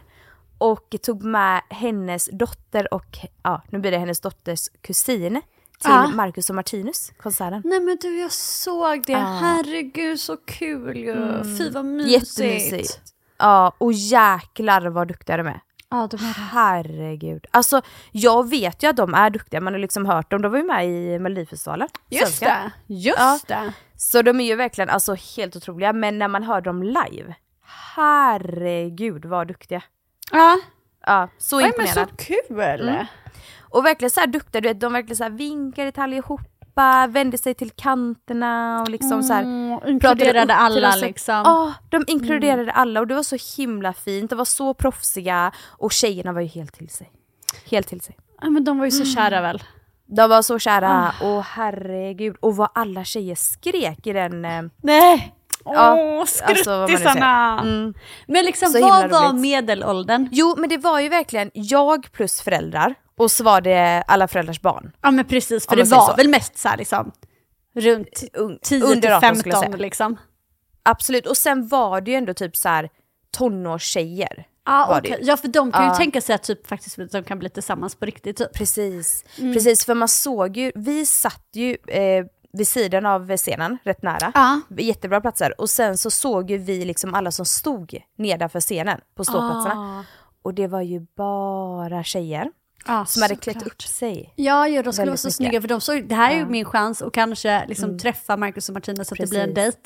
Och 0.59 0.95
tog 1.01 1.23
med 1.23 1.61
hennes 1.69 2.29
dotter 2.31 2.93
och, 2.93 3.17
ja 3.43 3.61
nu 3.69 3.79
blir 3.79 3.91
det 3.91 3.97
hennes 3.97 4.19
dotters 4.19 4.69
kusin 4.81 5.33
till 5.79 5.91
Ja. 5.91 6.07
Marcus 6.07 6.49
och 6.49 6.55
Martinus, 6.55 7.11
konserten. 7.17 7.61
Nej 7.65 7.79
men 7.79 7.97
du 8.01 8.19
jag 8.21 8.31
såg 8.31 9.03
det, 9.05 9.11
Ja. 9.11 9.19
herregud 9.41 10.19
så 10.19 10.37
kul 10.37 10.97
ju. 10.97 11.43
Fy 11.57 11.69
vad 11.69 11.85
mysigt. 11.85 12.39
Jättemysigt. 12.39 13.13
Ja, 13.37 13.73
och 13.77 13.93
jäklar 13.93 14.81
vad 14.89 15.07
duktiga 15.07 15.37
de 15.37 15.47
är. 15.47 15.61
Ja, 15.89 16.07
de 16.11 16.17
är 16.17 16.33
Herregud. 16.33 17.45
Alltså 17.51 17.81
jag 18.11 18.49
vet 18.49 18.83
ju 18.83 18.87
att 18.89 18.97
de 18.97 19.13
är 19.13 19.29
duktiga, 19.29 19.61
man 19.61 19.73
har 19.73 19.79
liksom 19.79 20.05
hört 20.05 20.31
dem, 20.31 20.41
de 20.41 20.51
var 20.51 20.59
ju 20.59 20.65
med 20.65 20.87
i 20.87 21.19
Melodifestivalen. 21.19 21.87
Just 22.09 22.25
svenska. 22.37 22.71
det, 22.87 22.93
just 22.93 23.17
Ja. 23.19 23.39
det. 23.47 23.73
Så 23.97 24.21
de 24.21 24.39
är 24.39 24.45
ju 24.45 24.55
verkligen 24.55 24.89
alltså, 24.89 25.15
helt 25.37 25.55
otroliga, 25.55 25.93
men 25.93 26.19
när 26.19 26.27
man 26.27 26.43
hör 26.43 26.61
dem 26.61 26.83
live, 26.83 27.35
herregud 27.95 29.25
vad 29.25 29.47
duktiga. 29.47 29.81
Ja, 30.31 30.57
Ja, 31.05 31.29
så 31.37 31.59
Nej, 31.59 31.71
men 31.77 31.87
så 31.87 31.99
imponerad. 31.99 32.17
kul. 32.19 33.05
Och 33.71 33.85
verkligen 33.85 34.09
så 34.09 34.19
här 34.19 34.27
duktiga, 34.27 34.61
du 34.61 34.67
vet, 34.67 34.79
de 34.79 34.93
verkligen 34.93 35.15
så 35.17 35.23
här 35.23 35.31
vinkade 35.31 35.91
till 35.91 36.03
allihopa, 36.03 37.07
vände 37.09 37.37
sig 37.37 37.53
till 37.53 37.71
kanterna 37.71 38.81
och 38.81 38.89
liksom 38.89 39.23
så 39.23 39.33
här 39.33 39.41
Mm, 39.43 39.79
inkluderade 39.87 40.55
alla 40.55 40.89
oss. 40.89 41.01
liksom. 41.01 41.35
Ja, 41.35 41.73
de 41.89 42.03
inkluderade 42.07 42.71
alla 42.71 42.99
och 42.99 43.07
det 43.07 43.15
var 43.15 43.23
så 43.23 43.37
himla 43.61 43.93
fint, 43.93 44.29
de 44.29 44.35
var 44.35 44.45
så 44.45 44.73
proffsiga 44.73 45.51
och 45.67 45.91
tjejerna 45.91 46.33
var 46.33 46.41
ju 46.41 46.47
helt 46.47 46.73
till 46.73 46.89
sig. 46.89 47.11
Helt 47.71 47.87
till 47.87 48.01
sig. 48.01 48.17
Ja, 48.41 48.49
men 48.49 48.63
de 48.63 48.77
var 48.77 48.85
ju 48.85 48.91
så 48.91 49.03
Mm. 49.03 49.15
kära 49.15 49.41
väl. 49.41 49.63
De 50.05 50.29
var 50.29 50.41
så 50.41 50.59
kära, 50.59 51.13
Ah. 51.21 51.25
och 51.35 51.43
herregud. 51.43 52.35
Och 52.39 52.55
vad 52.55 52.69
alla 52.75 53.03
tjejer 53.03 53.35
skrek 53.35 54.07
i 54.07 54.13
den... 54.13 54.45
eh, 54.45 54.61
Nej! 55.69 55.77
Ja, 55.77 55.95
Åh, 55.95 56.19
alltså, 56.19 56.87
skruttisarna! 56.87 57.59
Mm. 57.61 57.93
Men 58.27 58.45
liksom 58.45 58.69
Så 58.69 58.81
vad 58.81 59.09
var 59.09 59.33
medelåldern? 59.33 60.29
Jo, 60.31 60.55
men 60.57 60.69
det 60.69 60.77
var 60.77 60.99
ju 60.99 61.09
verkligen 61.09 61.51
jag 61.53 62.11
plus 62.11 62.41
föräldrar 62.41 62.95
och 63.17 63.31
så 63.31 63.43
var 63.43 63.61
det 63.61 64.03
alla 64.07 64.27
föräldrars 64.27 64.61
barn. 64.61 64.91
Ja 65.01 65.11
men 65.11 65.25
precis, 65.25 65.67
för 65.67 65.75
det 65.75 65.83
var 65.83 66.07
så. 66.07 66.15
väl 66.15 66.27
mest 66.29 66.57
så 66.57 66.67
här 66.69 66.77
liksom 66.77 67.11
runt 67.75 68.23
Un- 68.33 68.59
10 68.61 68.83
under 68.83 69.01
till 69.01 69.11
18 69.11 69.35
skulle 69.35 69.53
jag 69.55 69.61
15 69.63 69.71
säga. 69.71 69.81
liksom. 69.83 70.17
Absolut, 70.83 71.27
och 71.27 71.37
sen 71.37 71.67
var 71.67 72.01
det 72.01 72.11
ju 72.11 72.17
ändå 72.17 72.33
typ 72.33 72.55
så 72.57 72.69
här 72.69 72.89
tonårstjejer. 73.53 74.45
Okej. 74.89 75.17
ju. 75.19 75.25
ja 75.27 75.37
för 75.37 75.47
de 75.47 75.71
kan 75.71 75.83
ju 75.83 75.89
Ja. 75.89 75.95
tänka 75.95 76.21
sig 76.21 76.35
att 76.35 76.43
typ 76.43 76.67
faktiskt 76.67 76.97
de 77.11 77.23
kan 77.23 77.39
bli 77.39 77.49
tillsammans 77.49 77.95
på 77.95 78.05
riktigt 78.05 78.37
typ. 78.37 78.53
Precis, 78.53 79.23
Mm. 79.37 79.53
precis 79.53 79.85
för 79.85 79.93
man 79.95 80.07
såg 80.07 80.57
ju, 80.57 80.71
vi 80.75 81.05
satt 81.05 81.45
ju 81.53 81.77
eh, 81.87 82.25
vid 82.53 82.67
sidan 82.67 83.05
av 83.05 83.37
scenen, 83.37 83.77
rätt 83.83 84.01
nära. 84.01 84.31
Ja. 84.35 84.61
Jättebra 84.77 85.21
platser. 85.21 85.61
Och 85.61 85.69
sen 85.69 85.97
så 85.97 86.11
såg 86.11 86.51
ju 86.51 86.57
vi 86.57 86.85
liksom 86.85 87.13
alla 87.13 87.31
som 87.31 87.45
stod 87.45 88.01
nedanför 88.15 88.59
scenen 88.59 88.99
på 89.15 89.23
ståplatserna. 89.23 89.99
Ah. 89.99 90.03
Och 90.41 90.53
det 90.53 90.67
var 90.67 90.81
ju 90.81 90.99
bara 91.17 92.03
tjejer 92.03 92.51
Ja, 92.87 93.05
som 93.05 93.21
hade 93.21 93.35
klätt 93.35 93.67
upp 93.67 93.81
sig. 93.81 94.33
Ja, 94.35 94.67
ja 94.67 94.83
de 94.83 94.93
skulle 94.93 95.07
vara 95.11 95.17
så 95.17 95.27
mycket. 95.27 95.35
snygga 95.35 95.61
för 95.61 95.67
de 95.67 95.81
såg, 95.81 96.07
det 96.07 96.15
här 96.15 96.29
är 96.29 96.33
ju 96.33 96.37
Ja. 96.37 96.41
Mm. 96.41 96.51
min 96.51 96.65
chans 96.65 97.01
att 97.01 97.13
kanske 97.13 97.65
liksom 97.67 97.99
träffa 97.99 98.37
Marcus 98.37 98.69
och 98.69 98.73
Martina 98.73 99.05
så 99.05 99.13
att 99.15 99.19
det 99.19 99.29
blir 99.29 99.39
en 99.39 99.53
dejt. 99.53 99.77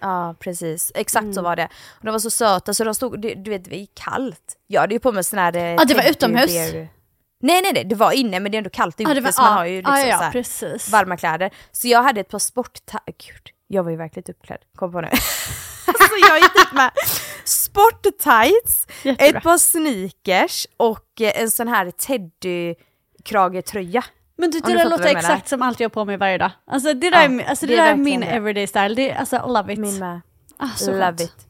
Ja 0.00 0.34
precis, 0.40 0.92
exakt 0.94 1.22
Mm. 1.22 1.34
så 1.34 1.42
var 1.42 1.56
det. 1.56 1.64
Och 1.98 2.04
de 2.04 2.10
var 2.10 2.18
så 2.18 2.30
söta 2.30 2.74
så 2.74 2.84
de 2.84 2.94
stod, 2.94 3.20
du, 3.20 3.34
du 3.34 3.50
vet 3.50 3.64
det 3.64 3.70
var 3.70 3.78
ju 3.78 3.86
kallt. 3.94 4.56
Jag 4.66 4.80
hade 4.80 4.94
ju 4.94 5.00
på 5.00 5.12
mig 5.12 5.24
sån 5.24 5.38
här... 5.38 5.56
eh, 5.56 5.62
Ja, 5.62 5.84
det 5.84 5.94
var 5.94 6.10
utomhus. 6.10 6.50
bear- 6.50 6.88
Nej 7.42 7.62
nej 7.62 7.70
nej, 7.74 7.84
det 7.84 7.94
var 7.94 8.12
inne 8.12 8.40
men 8.40 8.52
det 8.52 8.56
är 8.56 8.58
ändå 8.58 8.70
kallt 8.70 9.00
ute 9.00 9.14
det 9.14 9.20
var- 9.20 9.30
så 9.32 9.42
man 9.42 9.52
har 9.52 9.64
ju 9.64 9.76
liksom 9.76 9.94
ja, 9.94 10.06
ja, 10.06 10.18
så 10.18 10.24
här 10.24 10.32
precis. 10.32 10.88
varma 10.88 11.16
kläder. 11.16 11.50
Så 11.72 11.88
jag 11.88 12.02
hade 12.02 12.20
ett 12.20 12.28
par 12.28 12.38
sport... 12.38 12.78
Gud, 13.06 13.50
jag 13.66 13.82
var 13.82 13.90
ju 13.90 13.96
verkligen 13.96 14.34
uppklädd. 14.36 14.58
Kom 14.76 14.92
på 14.92 15.00
nu. 15.00 15.06
alltså 15.86 16.16
jag 16.28 16.38
gick 16.38 16.54
dit 16.54 16.72
med 16.72 16.90
sporttights, 17.44 18.86
Jättebra. 19.02 19.26
ett 19.38 19.42
par 19.42 19.58
sneakers 19.58 20.66
och 20.76 21.20
eh, 21.20 21.40
en 21.42 21.50
sån 21.50 21.68
här 21.68 21.90
teddykragetröja. 21.90 24.04
Men 24.36 24.50
du, 24.50 24.60
det 24.60 24.72
där 24.72 24.90
låter 24.90 25.16
exakt 25.16 25.48
som 25.48 25.62
allt 25.62 25.80
jag 25.80 25.84
har 25.84 25.90
på 25.90 26.04
mig 26.04 26.16
varje 26.16 26.38
dag. 26.38 26.50
Alltså 26.66 26.94
det 26.94 27.10
där, 27.10 27.18
Ja, 27.18 27.24
är, 27.24 27.28
min- 27.28 27.46
alltså, 27.46 27.66
det 27.66 27.72
det 27.76 27.80
är 27.80 27.84
där 27.84 27.92
är 27.92 27.96
min 27.96 28.20
det. 28.20 28.26
everyday 28.26 28.66
style. 28.66 28.94
Det 28.94 29.12
alltså, 29.12 29.46
love 29.46 29.72
it. 29.72 29.78
Min 29.78 29.98
med. 29.98 30.20
Ah, 30.56 30.68
så 30.76 30.90
Love 30.90 31.02
skönt. 31.02 31.20
it. 31.20 31.46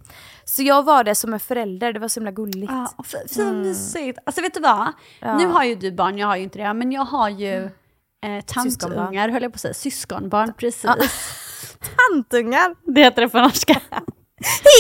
Så 0.57 0.63
jag 0.63 0.83
var 0.83 1.05
där 1.05 1.15
som 1.15 1.33
en 1.35 1.41
förälder, 1.41 1.93
det 1.93 1.99
var 2.01 2.09
så 2.09 2.21
himla 2.21 2.31
gulligt. 2.31 2.73
Ja, 2.73 2.95
f- 3.05 3.15
så 3.31 3.53
mysigt. 3.53 4.19
Alltså 4.27 4.43
vet 4.43 4.55
du 4.55 4.61
vad? 4.61 4.81
Mm. 4.81 4.93
Ja. 5.21 5.39
Nu 5.39 5.47
har 5.47 5.65
ju 5.65 5.75
du 5.75 5.93
barn, 5.93 6.19
jag 6.19 6.27
har 6.27 6.37
ju 6.37 6.43
inte 6.43 6.59
det, 6.59 6.75
men 6.75 6.93
jag 6.93 7.05
har 7.05 7.29
ju 7.29 7.55
eh, 7.65 7.71
Syskonbarn. 8.47 8.97
tantungar, 8.97 9.29
höll 9.29 9.43
jag 9.43 9.53
på 9.53 9.57
att 9.57 9.61
säga. 9.61 9.75
Syskonbarn, 9.75 10.53
precis. 10.59 10.83
Tantungar! 12.11 12.93
Det 12.95 13.01
heter 13.01 13.23
det 13.23 13.29
på 13.29 13.39
norska. 13.39 13.73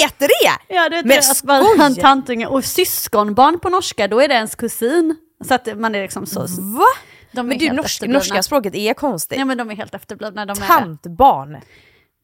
Heter 0.02 0.28
det? 0.28 0.74
ja, 0.74 0.88
det 0.88 0.96
heter 0.96 1.08
Men 1.08 1.16
det, 1.20 1.30
att 1.30 1.76
man 1.78 1.94
tantunge. 1.94 2.46
Och 2.46 2.64
syskonbarn 2.64 3.58
på 3.60 3.68
norska, 3.68 4.08
då 4.08 4.20
är 4.20 4.28
det 4.28 4.34
ens 4.34 4.54
kusin. 4.54 5.16
Så 5.44 5.54
att 5.54 5.78
man 5.78 5.94
är 5.94 6.02
liksom 6.02 6.26
så... 6.26 6.40
Va? 6.40 6.84
De 7.32 7.46
Men 7.48 7.58
du, 7.58 7.64
helt 7.64 7.76
norsk, 7.76 7.86
efterblivna. 7.86 8.18
norska 8.18 8.42
språket 8.42 8.74
är 8.74 8.94
konstigt. 8.94 9.38
Ja 9.38 9.44
men 9.44 9.58
de 9.58 9.70
är 9.70 9.76
helt 9.76 9.94
efterblivna. 9.94 10.46
De. 10.46 10.54
Tantbarn. 10.56 11.56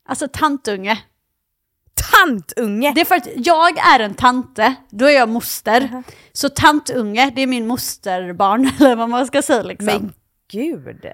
Alltså 0.08 0.28
tantunge. 0.32 1.02
Tantunge! 2.12 2.92
Det 2.94 3.00
är 3.00 3.04
för 3.04 3.14
att 3.14 3.28
jag 3.37 3.78
är 3.78 4.00
en 4.00 4.14
tante, 4.14 4.74
då 4.90 5.04
är 5.04 5.11
jag 5.11 5.28
moster. 5.28 6.02
Så 6.32 6.48
tantunge, 6.48 7.30
det 7.37 7.42
är 7.42 7.46
min 7.46 7.66
mosterbarn, 7.66 8.70
eller 8.80 8.96
vad 8.96 9.08
man 9.08 9.26
ska 9.26 9.42
säga 9.42 9.62
liksom. 9.62 9.87
Men 9.87 10.12
gud. 10.50 11.06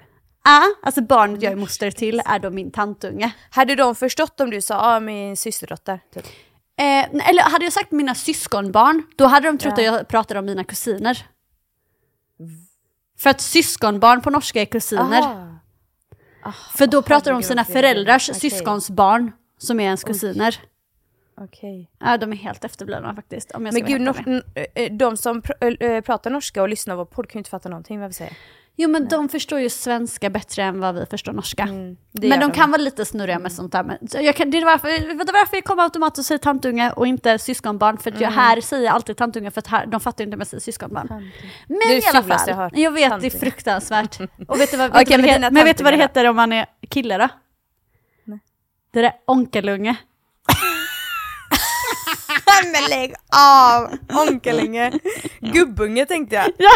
Ja, 0.44 0.62
alltså 0.82 1.00
barnet 1.02 1.42
jag 1.42 1.52
är 1.52 1.56
moster 1.56 1.90
till 1.90 2.22
är 2.26 2.38
då 2.38 2.50
min 2.50 2.70
tantunge. 2.70 3.32
Hade 3.50 3.74
de 3.74 3.94
förstått 3.94 4.40
om 4.40 4.50
du 4.50 4.60
sa 4.62 4.78
ah, 4.96 5.00
min 5.00 5.36
systerdotter? 5.36 6.00
Typ. 6.14 6.26
Eh, 6.78 7.28
eller 7.28 7.42
hade 7.42 7.64
jag 7.64 7.72
sagt 7.72 7.92
mina 7.92 8.14
syskonbarn, 8.14 9.02
då 9.16 9.26
hade 9.26 9.46
de 9.48 9.58
trott 9.58 9.74
Ja. 9.78 9.90
att 9.90 9.98
jag 9.98 10.08
pratade 10.08 10.40
om 10.40 10.46
mina 10.46 10.64
kusiner. 10.64 11.26
För 13.18 13.30
att 13.30 13.40
syskonbarn 13.40 14.20
på 14.20 14.30
norska 14.30 14.60
är 14.60 14.64
kusiner. 14.64 15.20
Aha. 15.22 15.58
Ah, 16.42 16.52
För 16.76 16.86
då 16.86 17.02
pratar 17.02 17.30
de 17.30 17.36
om 17.36 17.42
sina 17.42 17.64
föräldrars 17.64 18.30
Okej. 18.30 18.40
syskons 18.40 18.90
barn, 18.90 19.32
som 19.58 19.80
är 19.80 19.84
ens 19.84 20.04
kusiner. 20.04 20.60
Okej. 21.36 21.90
Ja, 21.98 22.16
de 22.18 22.32
är 22.32 22.36
helt 22.36 22.64
efterblivna 22.64 23.14
faktiskt. 23.14 23.50
Om 23.50 23.66
jag 23.66 23.74
Men 23.74 23.82
ska 23.82 23.92
gud, 23.92 24.02
vara 24.06 24.12
helt 24.16 24.26
nor- 24.26 24.42
n- 24.54 24.66
eh, 24.74 24.92
de 24.92 25.16
som 25.16 25.42
pr- 25.42 25.82
eh, 25.82 26.00
pratar 26.00 26.30
norska 26.30 26.62
och 26.62 26.68
lyssnar 26.68 26.94
på 26.94 26.98
vår 26.98 27.04
podd 27.04 27.28
kan 27.28 27.38
ju 27.38 27.40
inte 27.40 27.50
fatta 27.50 27.68
någonting 27.68 28.00
vad 28.00 28.08
vi 28.08 28.14
säger. 28.14 28.32
Jo 28.76 28.88
men 28.88 29.08
de 29.08 29.28
förstår 29.28 29.60
ju 29.60 29.70
svenska 29.70 30.30
bättre 30.30 30.62
än 30.62 30.80
vad 30.80 30.94
vi 30.94 31.06
förstår 31.06 31.32
norska. 31.32 31.62
Mm, 31.62 31.96
det 32.12 32.28
men 32.28 32.40
gör 32.40 32.48
de 32.48 32.54
kan 32.54 32.70
vara 32.70 32.82
lite 32.82 33.04
snurriga 33.04 33.38
med 33.38 33.52
sånt 33.52 33.72
där. 33.72 33.84
Men 33.84 34.08
så 34.08 34.18
jag 34.20 34.36
kan, 34.36 34.50
det, 34.50 34.58
är 34.58 34.64
varför, 34.64 34.88
är 34.88 35.32
varför 35.32 35.56
jag 35.56 35.64
kommer 35.64 35.82
automatiskt 35.82 36.18
och 36.18 36.24
säger 36.24 36.38
tantunge 36.38 36.90
och 36.90 37.06
inte 37.06 37.38
syskonbarn. 37.38 37.98
För 37.98 38.12
att 38.12 38.20
jag 38.20 38.30
här 38.30 38.60
säger 38.60 38.90
alltid 38.90 39.16
tantunge 39.16 39.50
för 39.50 39.58
att 39.58 39.66
här, 39.66 39.86
de 39.86 40.00
fattar 40.00 40.24
ju 40.24 40.30
inte 40.30 40.38
jag 40.40 40.46
säger 40.46 40.60
syskonbarn. 40.60 41.06
Men 41.10 41.30
Det 41.68 41.74
är 41.74 41.96
i 41.96 42.00
det 42.00 42.06
alla 42.08 42.22
fulaste 42.22 42.50
fall, 42.54 42.58
jag 42.58 42.64
hört. 42.64 42.72
jag 42.76 42.90
vet 42.90 43.00
det 43.00 43.06
är 43.06 43.10
Tantunge. 43.10 43.30
fruktansvärt. 43.40 44.20
Och 44.48 44.60
vet 44.60 44.70
du 44.70 44.76
vad, 44.76 44.92
vet 44.92 45.02
Okej, 45.02 45.04
du 45.06 45.10
vad, 45.16 45.20
men 45.20 45.26
det, 45.26 45.34
dina 45.34 45.50
men 45.50 45.64
vet 45.64 45.78
du 45.78 45.84
vad 45.84 45.92
det 45.92 45.96
tantungar 45.98 46.08
heter 46.08 46.28
om 46.30 46.36
man 46.36 46.52
är 46.52 46.66
kille 46.88 47.18
då? 47.18 47.28
Nej. 48.24 48.38
Det 48.90 49.00
är 49.00 49.12
onkelunge. 49.26 49.96
Men 52.72 52.90
lägg 52.90 53.14
av! 53.36 53.90
Onkelinge. 54.28 54.92
Gubbunge 55.40 56.06
tänkte 56.06 56.36
jag. 56.36 56.46
Ja, 56.58 56.70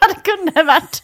det 0.08 0.30
kunde 0.30 0.62
varit. 0.62 1.02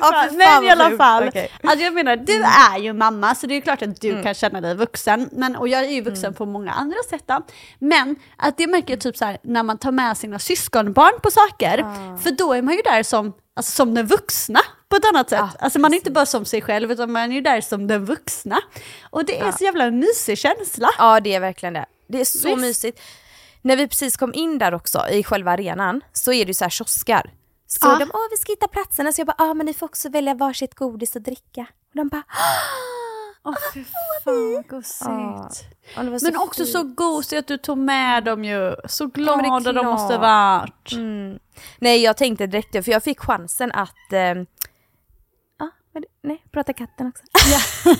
Ja, 0.00 0.28
men 0.32 0.64
i 0.64 0.70
alla 0.70 0.96
fall, 0.96 1.28
Okej. 1.28 1.50
alltså 1.62 1.84
jag 1.84 1.94
menar 1.94 2.16
du 2.16 2.42
är 2.42 2.78
ju 2.78 2.92
mamma 2.92 3.34
så 3.34 3.46
det 3.46 3.54
är 3.54 3.60
klart 3.60 3.82
att 3.82 4.00
du 4.00 4.22
kan 4.22 4.34
känna 4.34 4.60
dig 4.60 4.74
vuxen. 4.74 5.28
Men, 5.32 5.56
och 5.56 5.68
jag 5.68 5.84
är 5.84 5.90
ju 5.90 6.00
vuxen 6.00 6.34
på 6.34 6.46
många 6.46 6.72
andra 6.72 6.96
sätt 7.10 7.22
då. 7.26 7.42
Men 7.78 8.16
att 8.36 8.56
det 8.56 8.66
märker 8.66 8.92
jag 8.92 9.00
typ 9.00 9.16
så 9.16 9.24
här 9.24 9.38
när 9.42 9.62
man 9.62 9.78
tar 9.78 9.92
med 9.92 10.16
sina 10.16 10.38
syskonbarn 10.38 11.20
på 11.22 11.30
saker. 11.30 11.76
För 12.22 12.30
då 12.30 12.52
är 12.52 12.62
man 12.62 12.74
ju 12.74 12.82
där 12.82 13.02
som, 13.02 13.32
alltså, 13.56 13.72
som 13.72 13.94
den 13.94 14.06
vuxna 14.06 14.60
på 14.88 14.96
ett 14.96 15.04
annat 15.04 15.30
sätt. 15.30 15.38
Ja, 15.38 15.50
alltså 15.58 15.78
man 15.78 15.92
är 15.92 15.96
inte 15.96 16.10
bara 16.10 16.26
som 16.26 16.44
sig 16.44 16.62
själv 16.62 16.92
utan 16.92 17.12
man 17.12 17.30
är 17.30 17.34
ju 17.34 17.40
där 17.40 17.60
som 17.60 17.86
den 17.86 18.04
vuxna. 18.04 18.60
Och 19.10 19.24
det 19.24 19.38
är 19.40 19.52
så 19.52 19.64
jävla 19.64 19.90
mysig 19.90 20.38
känsla. 20.38 20.88
Ja 20.98 21.20
det 21.20 21.34
är 21.34 21.40
verkligen 21.40 21.72
det. 21.74 21.86
Det 22.08 22.20
är 22.20 22.24
så 22.24 22.48
Visst. 22.48 22.60
mysigt. 22.60 23.00
När 23.62 23.76
vi 23.76 23.88
precis 23.88 24.16
kom 24.16 24.34
in 24.34 24.58
där 24.58 24.74
också 24.74 25.08
i 25.10 25.24
själva 25.24 25.50
arenan 25.52 26.00
så 26.12 26.32
är 26.32 26.44
det 26.44 26.50
ju 26.50 26.54
så 26.54 26.64
här 26.64 26.70
kioskar. 26.70 27.30
Så 27.66 27.78
Ja. 27.86 27.96
de, 27.98 28.10
åh 28.14 28.20
vi 28.30 28.36
ska 28.36 28.52
hitta 28.52 28.68
platserna, 28.68 29.12
så 29.12 29.20
jag 29.20 29.26
bara, 29.26 29.34
ja 29.38 29.44
ah, 29.50 29.54
men 29.54 29.66
ni 29.66 29.74
får 29.74 29.86
också 29.86 30.08
välja 30.08 30.34
varsitt 30.34 30.74
godis 30.74 31.16
och 31.16 31.22
dricka. 31.22 31.60
Och 31.90 31.96
de 31.96 32.08
bara, 32.08 32.22
Åh 32.28 32.95
fy 33.74 33.84
fan 33.84 34.54
vad 34.54 34.68
gosigt. 34.68 35.00
Ja. 35.04 35.50
Ja, 35.96 36.02
var 36.10 36.18
så 36.18 36.24
Men 36.26 36.36
också 36.36 36.62
fint. 36.64 36.72
så 36.72 36.82
gosigt 36.82 37.38
att 37.38 37.46
du 37.48 37.58
tog 37.58 37.78
med 37.78 38.24
dem 38.24 38.44
ju. 38.44 38.74
Så 38.84 39.06
glada 39.06 39.72
de 39.72 39.86
måste 39.86 40.18
varit. 40.18 40.92
Mm. 40.92 41.38
Nej 41.78 42.02
jag 42.02 42.16
tänkte 42.16 42.46
direkt 42.46 42.72
det, 42.72 42.82
för 42.82 42.92
jag 42.92 43.02
fick 43.02 43.20
chansen 43.20 43.72
att 43.72 44.12
eh, 44.12 44.18
Ja, 45.58 45.70
det- 46.00 46.06
nej, 46.22 46.42
prata 46.52 46.72
katten 46.72 47.06
också. 47.08 47.24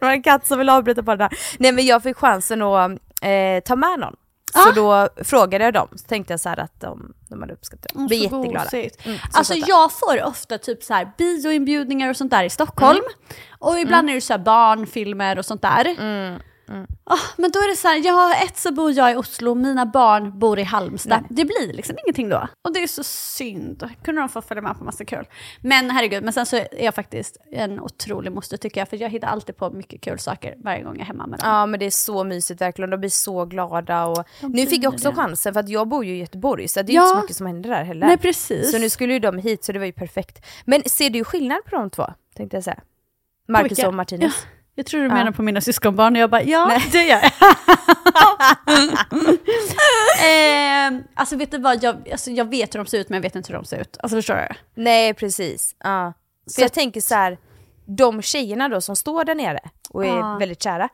var 0.00 0.10
en 0.10 0.22
katt 0.22 0.46
som 0.46 0.58
ville 0.58 0.72
avbryta 0.72 1.02
på 1.02 1.10
det 1.10 1.16
där. 1.16 1.38
Nej 1.58 1.72
men 1.72 1.86
jag 1.86 2.02
fick 2.02 2.16
chansen 2.16 2.62
att 2.62 2.90
eh, 3.22 3.60
ta 3.64 3.76
med 3.76 3.98
någon. 3.98 4.16
Så 4.62 4.68
Ah. 4.68 4.72
då 4.72 5.08
frågade 5.24 5.64
jag 5.64 5.74
dem, 5.74 5.88
så 5.96 6.06
tänkte 6.06 6.32
jag 6.32 6.40
så 6.40 6.48
att 6.48 6.80
de, 6.80 7.14
de 7.28 7.40
hade 7.40 7.52
uppskattat 7.52 7.86
det. 7.92 7.94
Mm, 7.94 8.06
Blev 8.06 8.28
så 8.28 8.36
jätteglada. 8.36 8.70
Mm, 9.04 9.18
så 9.32 9.38
Alltså 9.38 9.54
jag 9.54 9.92
får 9.92 10.24
ofta 10.24 10.58
typ 10.58 10.82
så 10.82 10.94
här 10.94 11.10
bioinbjudningar 11.18 12.10
och 12.10 12.16
sånt 12.16 12.30
där 12.30 12.44
i 12.44 12.50
Stockholm. 12.50 13.00
Och 13.58 13.78
ibland 13.78 14.10
är 14.10 14.14
det 14.14 14.20
så 14.20 14.32
här 14.32 14.40
barnfilmer 14.40 15.38
och 15.38 15.44
sånt 15.44 15.62
där. 15.62 15.86
Mm. 16.68 16.86
Ah, 17.04 17.18
men 17.36 17.50
då 17.50 17.58
är 17.58 17.70
det 17.70 17.76
så 17.76 17.88
här, 17.88 18.06
ja 18.06 18.34
ett 18.44 18.56
så 18.58 18.72
bor 18.72 18.92
jag 18.92 19.12
i 19.12 19.16
Oslo, 19.16 19.54
mina 19.54 19.86
barn 19.86 20.38
bor 20.38 20.58
i 20.58 20.62
Halmstad. 20.62 21.24
Det 21.30 21.44
blir 21.44 21.72
liksom 21.72 21.96
ingenting 22.04 22.28
då. 22.28 22.48
Och 22.64 22.72
det 22.74 22.82
är 22.82 22.86
så 22.86 23.02
synd. 23.04 23.88
Kunde 24.04 24.20
de 24.20 24.28
få 24.28 24.42
följa 24.42 24.62
med 24.62 24.78
på 24.78 24.84
massa 24.84 25.04
kul. 25.04 25.26
Men 25.60 25.90
herregud, 25.90 26.24
men 26.24 26.32
sen 26.32 26.46
så 26.46 26.56
är 26.56 26.84
jag 26.84 26.94
faktiskt 26.94 27.36
en 27.52 27.80
otrolig 27.80 28.32
moster 28.32 28.56
tycker 28.56 28.80
jag. 28.80 28.88
För 28.88 28.96
jag 28.96 29.08
hittar 29.10 29.28
alltid 29.28 29.56
på 29.56 29.70
mycket 29.70 30.00
kul 30.00 30.18
saker 30.18 30.54
varje 30.58 30.82
gång 30.82 30.92
jag 30.94 31.02
är 31.02 31.06
hemma 31.06 31.26
med 31.26 31.38
dem. 31.38 31.48
Ja 31.50 31.66
men 31.66 31.80
det 31.80 31.86
är 31.86 31.90
så 31.90 32.24
mysigt 32.24 32.60
verkligen, 32.60 32.90
de 32.90 32.96
blir 33.00 33.10
så 33.10 33.44
glada 33.44 34.06
och 34.06 34.24
nu 34.40 34.66
fick 34.66 34.84
jag 34.84 34.92
också 34.94 35.10
det. 35.10 35.16
chansen 35.16 35.52
för 35.52 35.60
att 35.60 35.68
jag 35.68 35.88
bor 35.88 36.04
ju 36.04 36.14
i 36.16 36.18
Göteborg 36.20 36.68
så 36.68 36.82
det 36.82 36.92
är 36.92 36.94
Ja. 36.94 37.02
inte 37.02 37.14
så 37.16 37.20
mycket 37.22 37.36
som 37.36 37.46
händer 37.46 37.70
där 37.70 37.84
heller. 37.84 38.06
Nej 38.06 38.16
precis. 38.18 38.70
Så 38.70 38.78
nu 38.78 38.90
skulle 38.90 39.12
ju 39.12 39.18
de 39.18 39.38
hit 39.38 39.64
så 39.64 39.72
det 39.72 39.78
var 39.78 39.86
ju 39.86 39.92
perfekt. 39.92 40.46
Men 40.64 40.82
ser 40.86 41.10
du 41.10 41.24
skillnad 41.24 41.64
på 41.64 41.76
de 41.76 41.90
två? 41.90 42.06
Tänkte 42.36 42.56
jag 42.56 42.64
säga. 42.64 42.80
Marcus 43.48 43.84
och 43.84 43.94
Martinus. 43.94 44.46
Jag 44.78 44.86
tror 44.86 45.00
du 45.00 45.06
Ja. 45.06 45.14
menar 45.14 45.32
på 45.32 45.42
mina 45.42 45.60
syskonbarn 45.60 46.16
och 46.16 46.22
jag 46.22 46.30
bara 46.30 46.42
ja, 46.42 46.80
det 46.92 47.02
gör 47.04 47.20
jag. 47.20 47.24
eh, 50.24 51.00
alltså 51.14 51.36
vet 51.36 51.50
du 51.50 51.58
vad, 51.58 51.82
jag, 51.84 52.08
alltså, 52.12 52.30
jag 52.30 52.50
vet 52.50 52.74
hur 52.74 52.78
de 52.78 52.86
ser 52.86 52.98
ut 52.98 53.08
men 53.08 53.16
jag 53.16 53.22
vet 53.22 53.36
inte 53.36 53.52
hur 53.52 53.58
de 53.58 53.64
ser 53.64 53.80
ut. 53.80 53.96
Alltså 54.00 54.16
förstår 54.16 54.34
du? 54.34 54.48
Nej 54.82 55.14
precis. 55.14 55.76
Ja. 55.84 56.12
För 56.44 56.50
Så 56.52 56.60
jag 56.60 56.72
tänker 56.72 57.00
så 57.00 57.14
här, 57.14 57.38
de 57.86 58.22
tjejerna 58.22 58.68
då 58.68 58.80
som 58.80 58.96
står 58.96 59.24
där 59.24 59.34
nere 59.34 59.60
och 59.90 60.06
är 60.06 60.16
Ja. 60.18 60.36
väldigt 60.40 60.62
kära. 60.62 60.88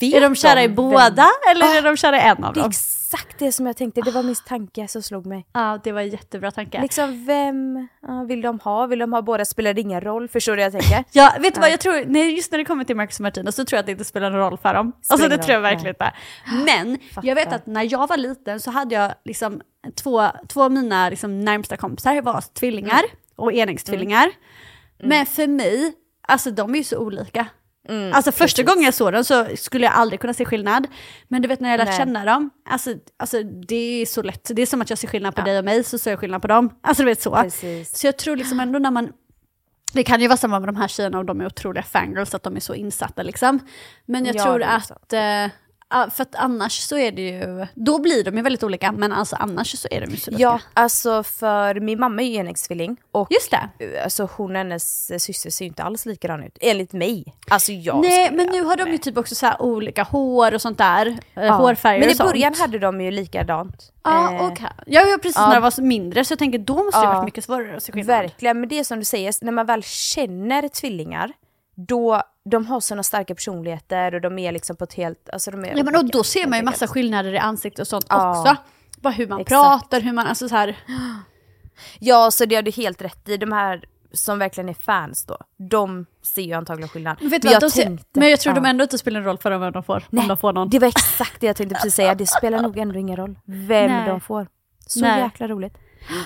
Vet 0.00 0.14
Är 0.14 0.20
de 0.20 0.34
kära 0.34 0.62
i 0.62 0.66
vem- 0.66 0.74
båda 0.76 1.28
eller 1.50 1.66
Ah, 1.66 1.74
är 1.78 1.82
de 1.82 1.96
kära 1.96 2.16
i 2.16 2.20
en 2.20 2.44
av 2.44 2.52
Det 2.54 2.60
är 2.60 2.62
dem? 2.62 2.70
exakt 2.70 3.38
det 3.38 3.52
som 3.52 3.66
jag 3.66 3.76
tänkte, 3.76 4.00
det 4.00 4.10
var 4.10 4.22
min 4.22 4.34
tanke 4.46 4.88
som 4.88 5.02
slog 5.02 5.26
mig. 5.26 5.46
Ja, 5.52 5.80
det 5.84 5.92
var 5.92 6.00
en 6.00 6.08
jättebra 6.08 6.50
tanke. 6.50 6.82
Liksom 6.82 7.26
vem 7.26 7.88
ja, 8.02 8.24
vill 8.28 8.40
de 8.40 8.58
ha? 8.60 8.86
Vill 8.86 8.98
de 8.98 9.12
ha 9.12 9.22
båda? 9.22 9.44
Spelar 9.44 9.74
det 9.74 9.80
ingen 9.80 10.00
roll? 10.00 10.28
Förstår 10.28 10.56
du 10.56 10.62
vad 10.62 10.74
jag 10.74 10.80
tänker? 10.82 11.04
Ja, 11.12 11.32
vet 11.40 11.54
du 11.54 11.60
vad 11.60 11.70
jag 11.70 11.80
tror, 11.80 12.04
nej, 12.06 12.34
just 12.36 12.50
när 12.52 12.58
det 12.58 12.64
kommer 12.64 12.84
till 12.84 12.96
Marcus 12.96 13.18
och 13.18 13.22
Martina 13.22 13.52
så 13.52 13.64
tror 13.64 13.76
jag 13.76 13.80
att 13.80 13.86
det 13.86 13.92
inte 13.92 14.04
spelar 14.04 14.30
någon 14.30 14.40
roll 14.40 14.58
för 14.58 14.74
dem. 14.74 14.92
Alltså 15.08 15.28
det 15.28 15.38
tror 15.38 15.52
jag 15.54 15.60
verkligen 15.60 15.88
inte. 15.88 16.12
Men 16.64 16.98
jag 17.22 17.34
vet 17.34 17.52
att 17.52 17.66
när 17.66 17.92
jag 17.92 18.06
var 18.08 18.16
liten 18.16 18.60
så 18.60 18.70
hade 18.70 18.94
jag 18.94 19.12
liksom 19.24 19.60
två, 20.02 20.26
två 20.48 20.62
av 20.62 20.72
mina 20.72 21.10
liksom 21.10 21.40
närmsta 21.40 21.76
kompisar 21.76 22.22
var 22.22 22.40
tvillingar 22.54 23.02
och 23.36 23.52
enäggstvillingar. 23.52 24.30
Men 25.02 25.26
för 25.26 25.46
mig, 25.46 25.92
alltså 26.28 26.50
de 26.50 26.74
är 26.74 26.78
ju 26.78 26.84
så 26.84 26.98
olika. 26.98 27.46
Mm, 27.88 28.12
Alltså 28.12 28.32
första 28.32 28.62
gången 28.62 28.82
jag 28.82 28.94
såg 28.94 29.12
dem 29.12 29.24
så 29.24 29.46
skulle 29.56 29.84
jag 29.84 29.94
aldrig 29.94 30.20
kunna 30.20 30.34
se 30.34 30.44
skillnad. 30.44 30.86
Men 31.28 31.42
du 31.42 31.48
vet 31.48 31.60
när 31.60 31.70
jag 31.70 31.78
lärt 31.78 31.88
Nej. 31.88 31.96
känna 31.96 32.24
dem, 32.24 32.50
alltså, 32.68 32.94
alltså 33.16 33.42
det 33.42 34.02
är 34.02 34.06
så 34.06 34.22
lätt. 34.22 34.50
Det 34.54 34.62
är 34.62 34.66
som 34.66 34.82
att 34.82 34.90
jag 34.90 34.98
ser 34.98 35.08
skillnad 35.08 35.34
på 35.34 35.42
dig 35.42 35.58
och 35.58 35.64
mig 35.64 35.84
så 35.84 35.98
ser 35.98 36.10
jag 36.10 36.20
skillnad 36.20 36.42
på 36.42 36.48
dem. 36.48 36.70
Alltså 36.82 37.02
du 37.02 37.08
vet 37.08 37.22
så. 37.22 37.36
Precis. 37.36 37.98
Så 37.98 38.06
jag 38.06 38.16
tror 38.18 38.36
liksom 38.36 38.60
ändå 38.60 38.78
när 38.78 38.90
man, 38.90 39.12
det 39.92 40.02
kan 40.02 40.20
ju 40.20 40.28
vara 40.28 40.36
samma 40.36 40.60
med 40.60 40.68
de 40.68 40.76
här 40.76 40.88
tjejerna 40.88 41.18
och 41.18 41.24
de 41.24 41.40
är 41.40 41.46
otroliga 41.46 41.82
fangirls, 41.82 42.34
att 42.34 42.42
de 42.42 42.56
är 42.56 42.60
så 42.60 42.74
insatta 42.74 43.22
liksom. 43.22 43.58
Men 44.06 44.24
jag 44.24 44.36
Ja, 44.36 44.44
tror 44.44 44.62
att, 44.62 45.12
eh, 45.12 45.20
Ja, 45.20 45.50
för 45.90 46.22
att 46.22 46.34
annars 46.34 46.72
så 46.80 46.96
är 46.98 47.12
det 47.12 47.22
ju, 47.22 47.66
då 47.74 47.98
blir 47.98 48.24
de 48.24 48.36
ju 48.36 48.42
väldigt 48.42 48.62
olika, 48.62 48.92
men 48.92 49.12
alltså 49.12 49.36
annars 49.36 49.78
så 49.78 49.88
är 49.90 50.00
de 50.00 50.10
ju 50.10 50.16
så 50.16 50.30
Ja, 50.38 50.60
alltså 50.74 51.22
för 51.22 51.80
min 51.80 52.00
mamma 52.00 52.22
är 52.22 52.26
ju 52.26 52.34
enäggstvilling 52.34 52.96
och 53.12 53.28
Just 53.32 53.50
det. 53.50 54.00
alltså 54.04 54.28
hon 54.36 54.50
och 54.50 54.56
hennes 54.56 55.12
syster 55.24 55.50
ser 55.50 55.64
ju 55.64 55.68
inte 55.68 55.82
alls 55.82 56.06
likadan 56.06 56.42
ut, 56.44 56.58
enligt 56.60 56.92
mig. 56.92 57.24
Alltså 57.50 57.72
jag 57.72 58.00
Nej, 58.02 58.30
men 58.32 58.46
nu 58.46 58.62
har 58.62 58.76
de 58.76 58.90
ju 58.90 58.98
typ 58.98 59.18
också 59.18 59.34
så 59.34 59.46
här 59.46 59.62
olika 59.62 60.02
hår 60.02 60.54
och 60.54 60.62
sånt 60.62 60.78
där. 60.78 61.18
Ja. 61.34 61.42
Ja. 61.42 61.52
Hårfärger 61.52 62.00
Men 62.00 62.08
i 62.08 62.12
och 62.12 62.16
sånt. 62.16 62.30
början 62.30 62.54
hade 62.54 62.78
de 62.78 63.00
ju 63.00 63.10
likadant. 63.10 63.92
Ja, 64.04 64.34
Eh, 64.34 64.46
okej. 64.46 64.66
Jag 64.86 65.06
var 65.06 65.18
precis 65.18 65.36
ja. 65.36 65.46
när 65.48 65.54
de 65.54 65.62
var 65.62 65.82
mindre, 65.82 66.24
så 66.24 66.32
jag 66.32 66.38
tänker 66.38 66.58
då 66.58 66.84
måste 66.84 67.00
det 67.00 67.04
Ja. 67.06 67.12
varit 67.12 67.24
mycket 67.24 67.44
svårare 67.44 67.76
att 67.76 67.82
se 67.82 67.92
skillnad. 67.92 68.06
Verkligen, 68.16 68.60
men 68.60 68.68
det 68.68 68.78
är 68.78 68.84
som 68.84 68.98
du 68.98 69.04
säger, 69.04 69.34
när 69.44 69.52
man 69.52 69.66
väl 69.66 69.82
känner 69.82 70.68
tvillingar, 70.68 71.32
då 71.74 72.22
de 72.50 72.66
har 72.66 72.80
såna 72.80 73.02
starka 73.02 73.34
personligheter 73.34 74.14
och 74.14 74.20
de 74.20 74.38
är 74.38 74.52
liksom 74.52 74.76
på 74.76 74.84
ett 74.84 74.94
helt... 74.94 75.30
Alltså 75.32 75.50
de 75.50 75.64
är 75.64 75.76
Ja, 75.76 75.84
men 75.84 75.96
och 75.96 76.04
då 76.10 76.24
ser 76.24 76.46
man 76.46 76.58
ju 76.58 76.64
massa 76.64 76.86
skillnader 76.86 77.32
i 77.32 77.38
ansiktet 77.38 77.80
och 77.80 77.86
sånt 77.88 78.06
Ja. 78.08 78.40
också. 78.40 78.56
Bara 79.00 79.10
hur 79.14 79.26
man 79.26 79.40
Exakt. 79.40 79.62
pratar, 79.64 80.00
hur 80.00 80.12
man, 80.12 80.26
alltså 80.26 80.48
så 80.48 80.54
här. 80.54 80.76
Ja, 81.98 82.30
så 82.30 82.44
det 82.44 82.54
har 82.54 82.62
du 82.62 82.70
helt 82.70 83.02
rätt 83.02 83.28
i. 83.28 83.36
De 83.36 83.52
här 83.52 83.84
som 84.12 84.38
verkligen 84.38 84.68
är 84.68 84.74
fans 84.74 85.24
då, 85.26 85.36
de 85.56 86.06
ser 86.22 86.42
ju 86.42 86.52
antagligen 86.52 86.88
skillnad. 86.88 87.16
Vet 87.20 87.42
du 87.42 87.48
Men 87.48 87.54
vad, 87.54 87.62
jag 87.62 87.72
ser, 87.72 87.82
tänkte- 87.82 88.20
men 88.20 88.30
jag 88.30 88.40
tror 88.40 88.54
ja. 88.56 88.60
de 88.60 88.68
ändå 88.68 88.82
inte 88.82 88.98
spelar 88.98 89.20
en 89.20 89.26
roll 89.26 89.38
för 89.38 89.50
dem 89.50 89.60
vem 89.60 89.72
de 89.72 89.82
får. 89.82 90.04
om 90.12 90.28
de 90.28 90.36
får 90.36 90.52
någon. 90.52 90.68
Det 90.70 90.78
var 90.78 90.88
exakt 90.88 91.40
det 91.40 91.46
jag 91.46 91.56
tänkte 91.56 91.74
precis 91.74 91.94
säga, 91.94 92.14
det 92.14 92.26
spelar 92.26 92.62
nog 92.62 92.78
ändå 92.78 92.98
ingen 92.98 93.16
roll 93.16 93.38
vem 93.44 93.90
Nej. 93.90 94.08
de 94.08 94.20
får. 94.20 94.48
Så 94.86 95.00
Nej. 95.00 95.20
jäkla 95.22 95.48
roligt. 95.48 95.74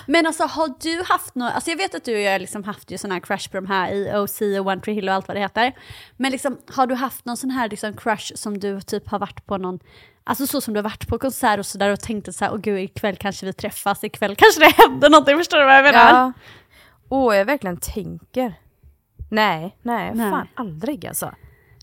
Men 0.06 0.26
alltså 0.26 0.44
har 0.44 0.74
du 0.80 1.02
haft 1.08 1.34
något, 1.34 1.52
alltså 1.54 1.70
jag 1.70 1.76
vet 1.76 1.94
att 1.94 2.04
du 2.04 2.14
och 2.14 2.20
jag 2.20 2.32
har 2.32 2.38
liksom 2.38 2.64
haft 2.64 2.90
ju 2.90 2.98
sån 2.98 3.10
här 3.10 3.20
crush 3.20 3.50
på 3.50 3.56
de 3.56 3.66
här 3.66 3.92
i 3.92 4.12
OC 4.16 4.40
och 4.40 4.66
One 4.66 4.80
Tree 4.80 4.94
Hill 4.94 5.08
och 5.08 5.14
allt 5.14 5.28
vad 5.28 5.36
det 5.36 5.40
heter. 5.40 5.72
Men 6.16 6.32
liksom 6.32 6.58
har 6.74 6.86
du 6.86 6.94
haft 6.94 7.24
någon 7.24 7.36
sån 7.36 7.50
här 7.50 7.68
liksom 7.68 7.96
crush 7.96 8.32
som 8.34 8.58
du 8.58 8.80
typ 8.80 9.08
har 9.08 9.18
varit 9.18 9.46
på 9.46 9.58
någon, 9.58 9.78
alltså 10.24 10.46
så 10.46 10.60
som 10.60 10.74
du 10.74 10.78
har 10.78 10.84
varit 10.84 11.08
på 11.08 11.18
konsert 11.18 11.58
och 11.58 11.66
sådär 11.66 11.88
och 11.92 12.00
tänkt 12.00 12.28
att 12.28 12.34
så 12.34 12.44
här, 12.44 12.52
åh 12.52 12.58
gud 12.60 12.78
ikväll 12.78 13.16
kanske 13.16 13.46
vi 13.46 13.52
träffas, 13.52 14.04
ikväll 14.04 14.36
kanske 14.36 14.60
det 14.60 14.74
händer 14.82 15.10
någonting, 15.10 15.36
förstår 15.38 15.58
du 15.58 15.64
vad 15.64 15.76
jag 15.76 15.84
menar? 15.84 16.10
Ja. 16.10 16.32
Åh, 17.08 17.36
jag 17.36 17.44
verkligen 17.44 17.76
tänker. 17.76 18.54
Nej, 19.30 19.76
nej, 19.82 20.10
Nej. 20.14 20.30
fan 20.30 20.48
aldrig 20.54 21.06
alltså. 21.06 21.32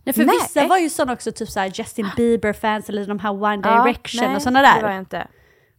Nej, 0.04 0.14
för 0.14 0.26
Nej. 0.26 0.36
vissa 0.42 0.68
var 0.68 0.78
ju 0.78 0.90
sådana 0.90 1.14
också, 1.14 1.32
typ 1.32 1.50
såhär 1.50 1.72
Justin 1.74 2.10
Bieber-fans 2.18 2.90
eller 2.90 3.06
de 3.06 3.20
här 3.20 3.44
One 3.44 3.62
Ja, 3.64 3.84
Direction 3.84 4.22
nej, 4.28 4.36
och 4.36 4.42
sådana 4.42 4.62
det 4.62 4.68
var 4.76 4.82
där. 4.82 4.90
jag 4.90 5.00
inte. 5.02 5.28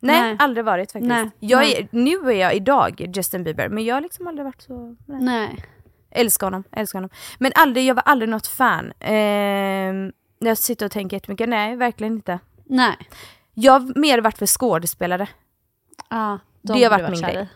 Nej, 0.00 0.20
Nej. 0.20 0.36
aldrig 0.38 0.64
varit 0.64 0.92
faktiskt. 0.92 1.08
Nej, 1.08 1.30
Jag 1.40 1.64
är, 1.64 1.88
nu 1.90 2.16
är 2.16 2.30
jag 2.32 2.54
idag 2.54 3.10
Justin 3.16 3.44
Bieber, 3.44 3.68
men 3.68 3.84
jag 3.84 3.96
har 3.96 4.00
liksom 4.00 4.26
aldrig 4.26 4.44
varit 4.44 4.62
så... 4.62 4.96
Nej. 5.06 5.20
Nej. 5.22 5.64
Älskar 6.10 6.46
honom, 6.46 6.64
älskar 6.72 6.98
honom. 6.98 7.10
Men 7.38 7.52
aldrig, 7.54 7.84
jag 7.86 7.94
var 7.94 8.02
aldrig 8.02 8.28
något 8.28 8.46
fan. 8.46 8.92
Ehm, 9.00 10.12
jag 10.38 10.58
sitter 10.58 10.86
och 10.86 10.92
tänker 10.92 11.16
jättemycket, 11.16 11.48
nej 11.48 11.76
verkligen 11.76 12.12
inte. 12.12 12.38
Nej. 12.64 12.96
Jag 13.54 13.72
har 13.72 13.98
mer 14.00 14.20
varit 14.20 14.38
för 14.38 14.46
skådespelare. 14.46 15.28
Ja, 16.10 16.38
Det 16.62 16.72
de 16.72 16.84
har 16.84 16.90
du 16.98 17.02
varit 17.02 17.10
min 17.10 17.20
kär 17.20 17.32
grej. 17.32 17.48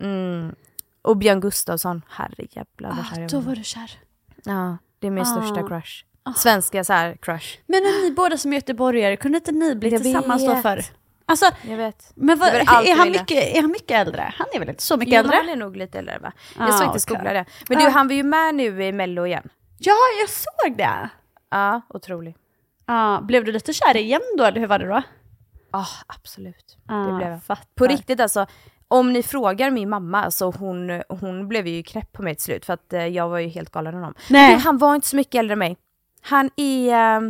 Mm. 0.00 0.54
Och 1.02 1.16
Björn 1.16 1.40
Gustafsson, 1.40 2.02
herrejävlar 2.10 2.90
vad 2.96 3.06
kär 3.06 3.16
Ah, 3.16 3.20
jag 3.20 3.30
då 3.30 3.40
var. 3.40 3.54
du 3.56 3.64
kär. 3.64 3.90
Ja, 4.44 4.76
det 4.98 5.06
är 5.06 5.10
min 5.10 5.22
Ah. 5.22 5.26
största 5.26 5.68
crush. 5.68 6.04
Svenska 6.36 6.84
så 6.84 6.92
här 6.92 7.16
crush. 7.22 7.58
Men 7.66 7.76
är 7.78 8.02
ni 8.08 8.14
båda 8.14 8.36
som 8.38 8.52
göteborgare, 8.52 9.16
kunde 9.16 9.38
inte 9.38 9.52
ni 9.52 9.74
bli 9.74 9.88
Jag 9.90 10.02
tillsammans 10.02 10.46
då 10.46 10.54
vet. 10.54 10.62
för? 10.62 10.80
Alltså, 11.28 11.46
Jag 11.62 11.76
vet. 11.76 12.12
men 12.14 12.38
vad, 12.38 12.48
är, 12.48 12.96
han 12.96 13.10
mycket, 13.10 13.56
är 13.56 13.60
han 13.62 13.70
mycket 13.70 13.90
äldre? 14.06 14.32
Han 14.38 14.46
är 14.54 14.58
väl 14.58 14.68
inte 14.68 14.82
så 14.82 14.96
mycket 14.96 15.14
Jo, 15.14 15.20
äldre? 15.20 15.36
han 15.36 15.48
är 15.48 15.56
nog 15.56 15.76
lite 15.76 15.98
äldre 15.98 16.18
va? 16.18 16.32
Jag 16.58 16.68
Ah, 16.68 16.78
faktiskt 16.78 17.10
okej. 17.10 17.16
googla 17.18 17.32
det. 17.32 17.44
Men 17.68 17.78
du, 17.78 17.86
Ah. 17.86 17.90
han 17.90 18.08
var 18.08 18.14
ju 18.14 18.22
med 18.22 18.54
nu 18.54 18.84
i 18.84 18.92
mello 18.92 19.26
igen. 19.26 19.48
Ja, 19.78 19.94
jag 20.20 20.28
såg 20.28 20.76
det. 20.78 21.08
Ja, 21.50 21.80
otrolig. 21.88 22.36
Ja, 22.86 23.20
blev 23.22 23.44
du 23.44 23.52
lite 23.52 23.72
kär 23.72 23.96
igen 23.96 24.20
då, 24.38 24.44
eller 24.44 24.60
hur 24.60 24.66
var 24.66 24.78
det 24.78 24.86
då? 24.88 25.02
Ja, 25.72 25.86
absolut. 26.06 26.76
Ja, 26.88 26.94
det 26.94 27.12
blev 27.16 27.28
jag. 27.28 27.42
fattar. 27.42 27.64
På 27.74 27.86
riktigt 27.86 28.20
alltså, 28.20 28.46
om 28.88 29.12
ni 29.12 29.22
frågar 29.22 29.70
min 29.70 29.88
mamma, 29.88 30.24
alltså 30.24 30.50
hon, 30.50 31.02
hon 31.08 31.48
blev 31.48 31.66
ju 31.66 31.82
knäpp 31.82 32.12
på 32.12 32.22
mig 32.22 32.34
till 32.34 32.44
slut 32.44 32.64
för 32.66 32.72
att 32.72 32.92
eh, 32.92 33.06
jag 33.06 33.28
var 33.28 33.38
ju 33.38 33.48
helt 33.48 33.70
galen 33.70 33.94
honom. 33.94 34.14
Nej. 34.30 34.50
Men 34.50 34.60
han 34.60 34.78
var 34.78 34.94
inte 34.94 35.08
så 35.08 35.16
mycket 35.16 35.34
äldre 35.38 35.52
än 35.52 35.58
mig. 35.58 35.76
Han 36.20 36.50
är, 36.56 37.16
eh, 37.16 37.20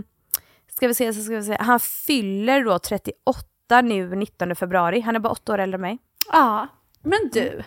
ska 0.76 0.88
vi 0.88 0.94
se, 0.94 1.12
så 1.12 1.22
ska 1.22 1.34
vi 1.36 1.42
se, 1.42 1.56
han 1.60 1.80
fyller 1.80 2.64
då 2.64 2.78
38 2.78 3.48
nu 3.68 4.14
19 4.16 4.56
februari. 4.56 5.00
Han 5.00 5.16
är 5.16 5.20
bara 5.20 5.32
åtta 5.32 5.52
år 5.52 5.58
äldre 5.58 5.76
än 5.76 5.80
mig. 5.80 5.98
Ja, 6.32 6.68
men 7.02 7.30
du, 7.32 7.62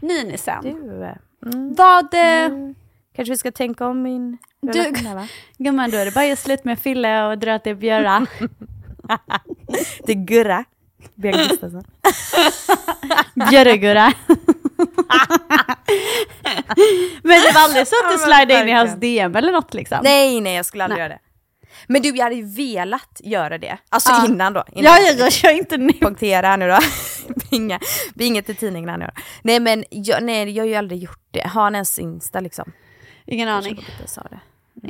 Ninisen. 0.00 0.62
Du, 0.62 1.04
eh, 1.04 1.16
mm, 1.46 1.74
Vad, 1.74 2.14
eh, 2.14 2.50
kanske 3.16 3.32
vi 3.32 3.38
ska 3.38 3.52
tänka 3.52 3.86
om 3.86 4.02
min 4.02 4.38
relation 4.62 5.14
va? 5.14 5.28
gumman 5.58 5.90
då 5.90 5.96
är 5.96 6.04
det 6.04 6.14
bara 6.14 6.32
att 6.32 6.38
slut 6.38 6.64
med 6.64 6.78
Fille 6.78 7.26
och 7.26 7.38
dra 7.38 7.58
till 7.58 7.76
Björa. 7.76 8.26
Det 10.06 10.12
är 10.12 10.26
Gurra. 10.26 10.64
Björn 11.14 11.48
Gustafsson. 11.48 11.84
Björregurra. 13.50 14.12
men 17.22 17.40
det 17.42 17.52
var 17.54 17.60
aldrig 17.60 17.86
så 17.86 17.94
att 18.04 18.12
du 18.12 18.18
slide 18.18 18.60
in 18.60 18.68
i 18.68 18.72
hans. 18.72 18.94
DM 18.94 19.36
eller 19.36 19.52
något 19.52 19.74
liksom? 19.74 19.98
Nej, 20.02 20.40
nej 20.40 20.56
jag 20.56 20.66
skulle 20.66 20.84
aldrig 20.84 20.98
Nej. 20.98 21.08
göra 21.08 21.14
det. 21.14 21.23
Men 21.88 22.02
du, 22.02 22.08
jag 22.08 22.24
hade 22.24 22.34
ju 22.36 22.46
velat 22.46 23.20
göra 23.24 23.58
det. 23.58 23.78
Alltså 23.88 24.10
Ja. 24.10 24.26
innan 24.26 24.52
då. 24.52 24.64
Innan. 24.72 24.92
Ja, 24.92 25.12
jag, 25.18 25.32
kör 25.32 25.50
inte 25.50 25.76
nu. 25.76 25.92
punktera 25.92 26.46
här 26.46 26.56
nu 26.56 26.68
då. 26.68 26.78
Binga, 27.50 27.80
inget 28.20 28.46
till 28.46 28.56
tidningarna 28.56 28.96
nu 28.96 29.04
då. 29.04 29.22
Nej 29.42 29.60
men 29.60 29.84
jag, 29.90 30.22
nej, 30.22 30.50
jag 30.50 30.64
har 30.64 30.68
ju 30.68 30.74
aldrig 30.74 31.02
gjort 31.02 31.28
det. 31.30 31.46
Har 31.48 31.62
han 31.62 31.74
ens 31.74 31.98
Insta 31.98 32.40
liksom? 32.40 32.72
Ingen 33.26 33.48
aning. 33.48 33.86
jag 34.00 34.08
sa 34.08 34.22
det. 34.30 34.40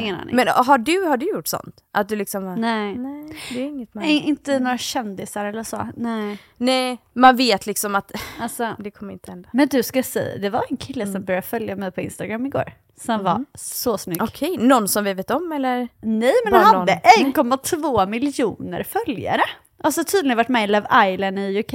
Ingen 0.00 0.16
aning. 0.16 0.36
Men 0.36 0.48
har 0.48 0.78
du, 0.78 1.02
har 1.04 1.16
du 1.16 1.26
gjort 1.26 1.46
sånt? 1.46 1.76
Att 1.92 2.08
du 2.08 2.16
liksom... 2.16 2.54
Nej. 2.54 2.94
Nej, 2.98 3.36
det 3.52 3.60
är 3.60 3.64
inget 3.64 3.94
man... 3.94 4.04
Nej, 4.04 4.16
inte 4.18 4.58
några 4.58 4.78
kändisar 4.78 5.44
eller 5.44 5.62
så. 5.62 5.88
Nej. 5.96 6.38
Nej, 6.56 6.98
man 7.12 7.36
vet 7.36 7.66
liksom 7.66 7.94
att 7.94 8.12
Alltså, 8.40 8.76
det 8.78 8.90
kommer 8.90 9.12
inte 9.12 9.30
hända. 9.30 9.48
men 9.52 9.68
du 9.68 9.82
ska 9.82 10.02
säga, 10.02 10.38
det 10.38 10.50
var 10.50 10.64
en 10.70 10.76
kille 10.76 11.06
som 11.06 11.24
började 11.24 11.46
följa 11.46 11.76
mig 11.76 11.90
på 11.90 12.00
Instagram 12.00 12.46
igår. 12.46 12.72
Som 13.00 13.24
var 13.24 13.44
så 13.54 13.98
snygg. 13.98 14.22
Okej, 14.22 14.56
någon 14.58 14.88
som 14.88 15.04
vi 15.04 15.14
vet 15.14 15.30
om 15.30 15.52
eller? 15.52 15.88
Nej, 16.02 16.32
men 16.44 16.54
han 16.54 16.74
hade 16.74 17.00
1,2 17.20 18.06
miljoner 18.06 18.82
följare. 18.82 19.42
Alltså 19.82 20.04
tydligen 20.04 20.36
varit 20.36 20.48
med 20.48 20.64
i 20.64 20.66
Love 20.66 21.12
Island 21.12 21.38
i 21.38 21.58
UK. 21.60 21.74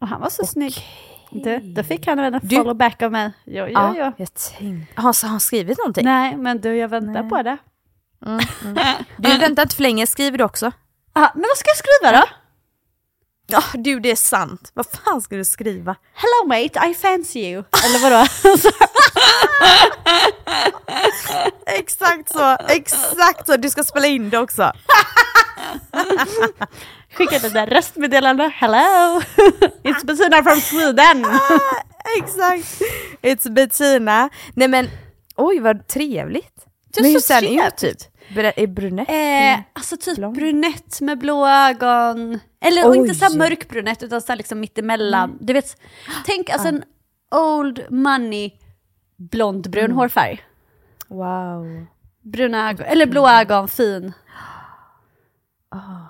Och 0.00 0.08
han 0.08 0.20
var 0.20 0.28
så 0.30 0.46
snygg. 0.46 0.74
Du, 1.30 1.58
då 1.58 1.82
fick 1.82 2.06
han 2.06 2.18
en 2.18 2.40
Du- 2.42 2.56
follow 2.56 2.76
back 2.76 3.02
av 3.02 3.12
mig. 3.12 3.32
Jo, 3.44 3.66
jo, 3.68 3.94
jo. 3.96 4.12
jag 4.16 4.34
tänkte... 4.34 5.00
Har, 5.02 5.22
har 5.22 5.28
han 5.28 5.40
skrivit 5.40 5.78
någonting? 5.78 6.04
Nej, 6.04 6.36
men 6.36 6.60
du, 6.60 6.76
jag 6.76 6.88
väntar 6.88 7.22
Nej. 7.22 7.30
på 7.30 7.42
det. 7.42 7.56
Du 9.16 9.38
väntar 9.38 9.62
inte 9.62 9.76
för 9.76 9.82
länge, 9.82 10.06
skriver 10.06 10.38
du 10.38 10.44
också? 10.44 10.72
Ah, 11.12 11.28
men 11.34 11.42
vad 11.48 11.56
ska 11.58 11.68
jag 11.70 11.76
skriva 11.76 12.20
då? 12.20 12.24
Ja, 13.48 13.62
du 13.74 14.00
det 14.00 14.10
är 14.10 14.16
sant. 14.16 14.70
Vad 14.74 14.86
fan 14.86 15.22
ska 15.22 15.36
du 15.36 15.44
skriva? 15.44 15.96
Hello 16.14 16.48
mate, 16.48 16.88
I 16.90 16.94
fancy 16.94 17.38
you. 17.40 17.64
Eller 17.84 17.98
vadå? 18.02 18.26
Exakt 21.66 22.32
så, 22.32 22.56
exakt 22.68 23.46
så. 23.46 23.56
Du 23.56 23.70
ska 23.70 23.82
spela 23.84 24.06
in 24.06 24.30
det 24.30 24.38
också. 24.38 24.72
Skickat 27.14 27.44
ett 27.44 27.52
där 27.52 27.66
röstmeddelande. 27.66 28.52
Hello! 28.54 29.20
It's 29.82 30.06
Bettina 30.06 30.42
from 30.42 30.60
Sweden. 30.60 31.26
Exakt. 32.18 32.82
It's 33.22 33.50
Bettina. 33.50 34.28
Nej 34.54 34.68
men, 34.68 34.88
oj 35.36 35.60
vad 35.60 35.86
trevligt. 35.86 36.66
Det 36.94 37.02
men 37.02 37.10
hur 37.10 37.18
ser 37.20 37.34
han 37.34 37.66
ut 37.66 37.76
typ? 37.76 37.98
Är 38.56 38.66
brunett? 38.66 39.08
Eh, 39.08 39.64
alltså 39.72 39.96
typ 39.96 40.16
Blond. 40.16 40.36
brunett 40.36 41.00
med 41.00 41.18
blå 41.18 41.46
ögon. 41.48 42.40
Eller 42.60 42.88
och 42.88 42.96
inte 42.96 43.14
så 43.14 43.38
mörkbrunett 43.38 44.02
utan 44.02 44.20
så 44.20 44.32
här 44.32 44.36
liksom 44.36 44.60
mittemellan. 44.60 45.38
Du 45.40 45.52
vet, 45.52 45.76
tänk 46.24 46.50
alltså 46.50 46.68
en 46.68 46.82
old 47.34 47.86
money 47.90 48.50
blondbrun 49.16 49.92
hårfärg. 49.92 50.42
Wow. 51.08 51.86
Bruna 52.22 52.70
ögon, 52.70 52.86
eller 52.86 53.06
blå 53.06 53.28
ögon, 53.28 53.68
fin. 53.68 54.12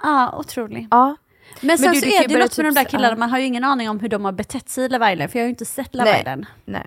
Ja, 0.03 0.35
otrolig. 0.39 0.89
Ja. 0.91 1.17
Men 1.61 1.79
sen 1.79 1.93
du, 1.93 2.01
så 2.01 2.07
du 2.07 2.13
är 2.13 2.29
det 2.29 2.35
ju 2.35 2.41
något 2.41 2.57
med 2.57 2.67
de 2.67 2.71
typ 2.71 2.75
där 2.75 2.85
killarna, 2.85 3.17
man 3.17 3.31
har 3.31 3.39
ju 3.39 3.45
ingen 3.45 3.65
aning 3.65 3.91
om 3.91 4.01
hur 4.01 4.09
de 4.09 4.25
har 4.25 4.33
betett 4.33 4.69
sig 4.69 4.85
i 4.85 4.89
Love 4.89 5.13
Island, 5.13 5.31
för 5.31 5.39
jag 5.39 5.43
har 5.45 5.47
ju 5.47 5.51
inte 5.51 5.65
sett 5.65 5.95
Love. 5.95 6.19
Island. 6.19 6.47
Nej. 6.65 6.87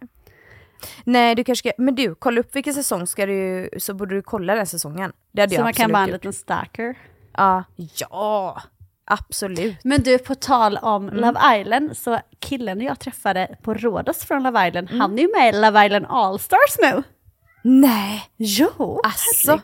Nej, 1.03 1.35
du 1.35 1.43
kanske 1.43 1.69
ska, 1.69 1.83
men 1.83 1.95
du, 1.95 2.15
kolla 2.15 2.39
upp 2.39 2.55
vilken 2.55 2.73
säsong 2.73 3.07
ska 3.07 3.25
du, 3.25 3.69
så 3.77 3.93
borde 3.93 4.15
du 4.15 4.21
kolla 4.21 4.55
den 4.55 4.67
säsongen. 4.67 5.11
Det 5.31 5.41
hade 5.41 5.55
Så 5.55 5.59
jag 5.59 5.63
man 5.63 5.73
kan 5.73 5.91
vara 5.91 6.03
en 6.03 6.09
liten 6.09 6.33
stalker. 6.33 6.95
Ja. 7.37 7.63
Ja, 7.75 8.61
absolut. 9.05 9.77
Men 9.83 10.01
du, 10.01 10.17
på 10.17 10.35
tal 10.35 10.77
om 10.77 11.09
Mm. 11.09 11.15
Love 11.21 11.59
Island, 11.61 11.97
så 11.97 12.19
killen 12.39 12.81
jag 12.81 12.99
träffade 12.99 13.55
på 13.63 13.73
Rhodos 13.73 14.17
från 14.25 14.43
Love 14.43 14.67
Island, 14.67 14.87
Mm. 14.89 15.01
han 15.01 15.19
är 15.19 15.21
ju 15.23 15.31
med 15.39 15.55
i 15.55 15.57
Love 15.61 15.85
Island 15.85 16.05
Allstars 16.09 16.77
nu. 16.81 17.03
Nej, 17.63 18.29
Jo, 18.37 19.01
alltså. 19.03 19.61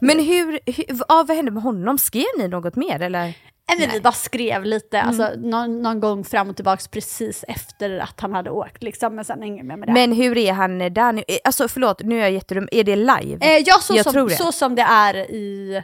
Men 0.00 0.18
hur, 0.18 0.58
hur 0.66 0.84
ja, 1.08 1.24
vad 1.28 1.36
hände 1.36 1.50
med 1.50 1.62
honom? 1.62 1.98
Skrev 1.98 2.24
ni 2.38 2.48
något 2.48 2.76
mer 2.76 3.02
eller? 3.02 3.20
Nej, 3.68 3.78
men 3.78 3.90
vi 3.92 4.00
bara 4.00 4.12
skrev 4.12 4.64
lite, 4.64 4.98
Mm. 4.98 5.08
alltså, 5.08 5.30
någon, 5.48 5.82
någon 5.82 6.00
gång 6.00 6.24
fram 6.24 6.50
och 6.50 6.56
tillbaka 6.56 6.82
precis 6.90 7.44
efter 7.48 7.98
att 7.98 8.20
han 8.20 8.34
hade 8.34 8.50
åkt, 8.50 8.82
liksom, 8.82 9.14
men 9.14 9.24
sen 9.24 9.42
inget 9.42 9.66
mer 9.66 9.76
med 9.76 9.88
det. 9.88 9.92
Men 9.92 10.12
hur 10.12 10.38
är 10.38 10.52
han 10.52 10.78
där 10.78 11.12
nu? 11.12 11.22
Eh, 11.28 11.36
Alltså 11.44 11.68
förlåt, 11.68 12.02
nu 12.02 12.16
är 12.16 12.20
jag 12.20 12.30
jättedum. 12.30 12.68
Är 12.72 12.84
det 12.84 12.96
live? 12.96 13.38
eh, 13.40 13.62
ja, 13.66 13.78
så, 13.80 13.94
jag 13.96 14.04
som, 14.12 14.28
det. 14.28 14.34
så 14.36 14.52
som 14.52 14.74
det 14.74 14.82
är 14.82 15.14
i 15.16 15.82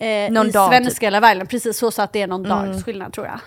eh, 0.00 0.32
Någon 0.32 0.46
i 0.46 0.50
dag, 0.50 0.68
svenska 0.70 1.06
eller 1.06 1.20
världen. 1.20 1.46
Precis 1.46 1.78
så, 1.78 1.90
så 1.90 2.02
att 2.02 2.12
det 2.12 2.22
är 2.22 2.26
någon 2.26 2.42
dags 2.42 2.84
skillnad 2.84 3.12
tror 3.12 3.26
jag. 3.26 3.40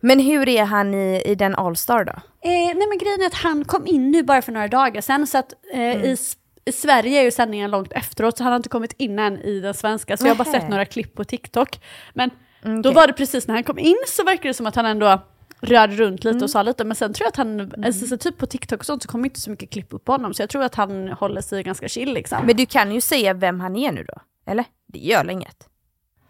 Men 0.00 0.20
hur 0.20 0.48
är 0.48 0.64
han 0.64 0.94
i, 0.94 1.22
i 1.26 1.34
den 1.34 1.54
Allstar 1.54 2.04
då? 2.04 2.12
Eh, 2.12 2.50
nej 2.50 2.86
men 2.88 2.98
grejen 2.98 3.20
är 3.22 3.26
att 3.26 3.34
han 3.34 3.64
kom 3.64 3.86
in 3.86 4.10
nu 4.10 4.22
bara 4.22 4.42
för 4.42 4.52
några 4.52 4.68
dagar 4.68 5.00
sedan 5.00 5.26
så 5.26 5.38
att 5.38 5.52
eh, 5.74 6.04
i, 6.04 6.12
S- 6.12 6.36
i 6.64 6.72
Sverige 6.72 7.20
är 7.20 7.24
ju 7.24 7.30
sändningen 7.30 7.70
långt 7.70 7.92
efteråt 7.92 8.38
så 8.38 8.44
han 8.44 8.52
har 8.52 8.56
inte 8.56 8.68
kommit 8.68 8.92
in 8.92 9.18
än 9.18 9.38
i 9.38 9.60
den 9.60 9.74
svenska 9.74 10.16
så 10.16 10.26
jag 10.26 10.34
har 10.34 10.44
bara 10.44 10.52
sett 10.52 10.68
några 10.68 10.84
klipp 10.84 11.14
på 11.14 11.24
TikTok. 11.24 11.80
Men 12.14 12.30
då 12.62 12.78
okej. 12.78 12.94
var 12.94 13.06
det 13.06 13.12
precis 13.12 13.46
när 13.46 13.54
han 13.54 13.64
kom 13.64 13.78
in 13.78 13.96
så 14.06 14.24
verkar 14.24 14.48
det 14.48 14.54
som 14.54 14.66
att 14.66 14.76
han 14.76 14.86
ändå 14.86 15.22
rörde 15.60 15.96
runt 15.96 16.24
lite 16.24 16.44
och 16.44 16.50
sa 16.50 16.62
lite 16.62 16.84
men 16.84 16.96
sen 16.96 17.12
tror 17.12 17.24
jag 17.24 17.28
att 17.28 17.36
han, 17.36 17.72
alltså, 17.84 18.06
så 18.06 18.16
typ 18.16 18.38
på 18.38 18.46
TikTok 18.46 18.80
och 18.80 18.86
sånt 18.86 19.02
så 19.02 19.08
kommer 19.08 19.24
inte 19.24 19.40
så 19.40 19.50
mycket 19.50 19.70
klipp 19.70 19.94
upp 19.94 20.04
på 20.04 20.12
honom 20.12 20.34
så 20.34 20.42
jag 20.42 20.50
tror 20.50 20.62
att 20.62 20.74
han 20.74 21.08
håller 21.08 21.40
sig 21.40 21.62
ganska 21.62 21.88
chill 21.88 22.12
liksom. 22.12 22.46
Men 22.46 22.56
du 22.56 22.66
kan 22.66 22.94
ju 22.94 23.00
säga 23.00 23.34
vem 23.34 23.60
han 23.60 23.76
är 23.76 23.92
nu 23.92 24.04
då, 24.04 24.20
eller? 24.46 24.64
Det 24.86 24.98
gör 24.98 25.30
inget? 25.30 25.68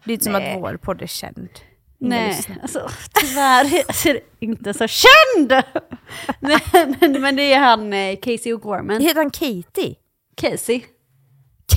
Det 0.03 0.11
är 0.11 0.13
inte 0.13 0.23
som 0.23 0.33
Nej. 0.33 0.55
att 0.55 0.61
vår 0.61 0.77
podd 0.77 1.01
är 1.01 1.07
känd. 1.07 1.49
Nej, 1.97 2.59
alltså 2.61 2.89
tyvärr 3.13 3.65
är 4.07 4.13
det 4.13 4.21
inte 4.39 4.73
så 4.73 4.87
känd! 4.87 5.63
men, 6.39 7.21
men 7.21 7.35
det 7.35 7.53
är 7.53 7.59
han 7.59 7.93
eh, 7.93 8.15
Casey 8.15 8.53
O'Gorman. 8.53 8.99
Heter 8.99 9.15
han 9.15 9.29
Katie? 9.29 9.95
Casey. 10.41 10.81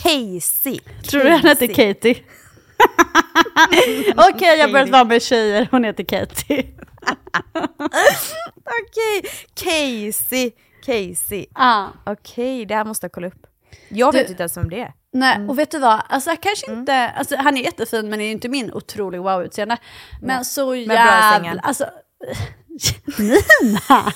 Casey! 0.03 0.79
Tror 1.11 1.25
du 1.25 1.31
han 1.31 1.41
heter 1.41 1.67
Katie? 1.67 2.17
Okej, 4.35 4.59
jag 4.59 4.73
börjat 4.73 4.89
vara 4.91 5.05
med 5.05 5.23
tjejer, 5.23 5.69
hon 5.71 5.85
heter 5.85 6.05
Katie. 6.05 6.65
Okej, 8.65 9.23
Casey! 9.55 10.51
Casey. 10.87 11.47
Ah. 11.55 11.87
Okej, 12.07 12.67
det 12.67 12.75
här 12.75 12.85
måste 12.85 13.05
jag 13.05 13.13
kolla 13.13 13.27
upp. 13.27 13.47
Jag 13.89 14.13
Du- 14.13 14.19
vet 14.19 14.31
inte 14.31 14.43
ens 14.43 14.57
vem 14.57 14.69
det 14.71 14.81
är. 14.81 14.93
Nej, 15.13 15.47
och 15.49 15.59
vet 15.59 15.71
du 15.71 15.79
vad? 15.79 16.03
Alltså, 16.09 16.37
kanske 16.43 16.73
inte, 16.73 17.09
alltså, 17.09 17.37
han 17.37 17.57
är 17.57 17.63
jättefin 17.63 18.09
men 18.09 18.21
är 18.21 18.31
inte 18.31 18.49
min 18.49 18.73
otrolig 18.73 19.21
wow-utseende. 19.21 19.77
Men 20.23 20.45
så 20.45 20.67
bra 20.67 20.77
i 20.77 20.85
jävla... 20.85 21.61
Alltså, 21.63 21.85
Nina! 23.19 24.13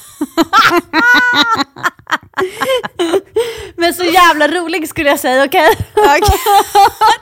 Men 3.76 3.94
så 3.94 4.04
jävla 4.04 4.48
rolig 4.48 4.88
skulle 4.88 5.09
jag 5.09 5.20
säga, 5.20 5.44
okej? 5.44 5.68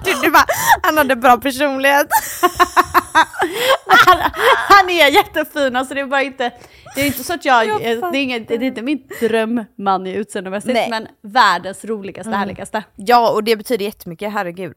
du, 0.05 0.13
du 0.23 0.31
bara, 0.31 0.45
han 0.83 0.99
hade 0.99 1.17
bra 1.17 1.37
personlighet. 1.37 2.07
han, 3.87 4.19
han 4.69 4.91
är 4.91 5.11
jättefin, 5.11 5.77
alltså 5.77 5.95
det 5.95 6.01
är 6.01 6.07
bara 6.07 6.23
inte, 6.23 6.51
det 6.95 7.01
är 7.01 7.07
inte 7.07 7.25
så 7.25 7.35
att 7.35 7.45
jag, 7.45 7.67
Jag 7.67 7.81
det, 8.13 8.19
är 8.19 8.23
inget, 8.23 8.49
det 8.49 8.55
är 8.55 8.63
inte 8.63 8.83
min 8.83 9.09
drömman 9.21 10.07
i 10.07 10.13
utseendemässigt, 10.13 10.91
men 10.91 11.09
världens 11.23 11.85
roligaste, 11.85 12.31
härligaste. 12.31 12.85
Ja, 12.97 13.31
och 13.31 13.45
det 13.45 13.57
betyder 13.57 13.85
jättemycket, 13.85 14.33
herregud. 14.33 14.75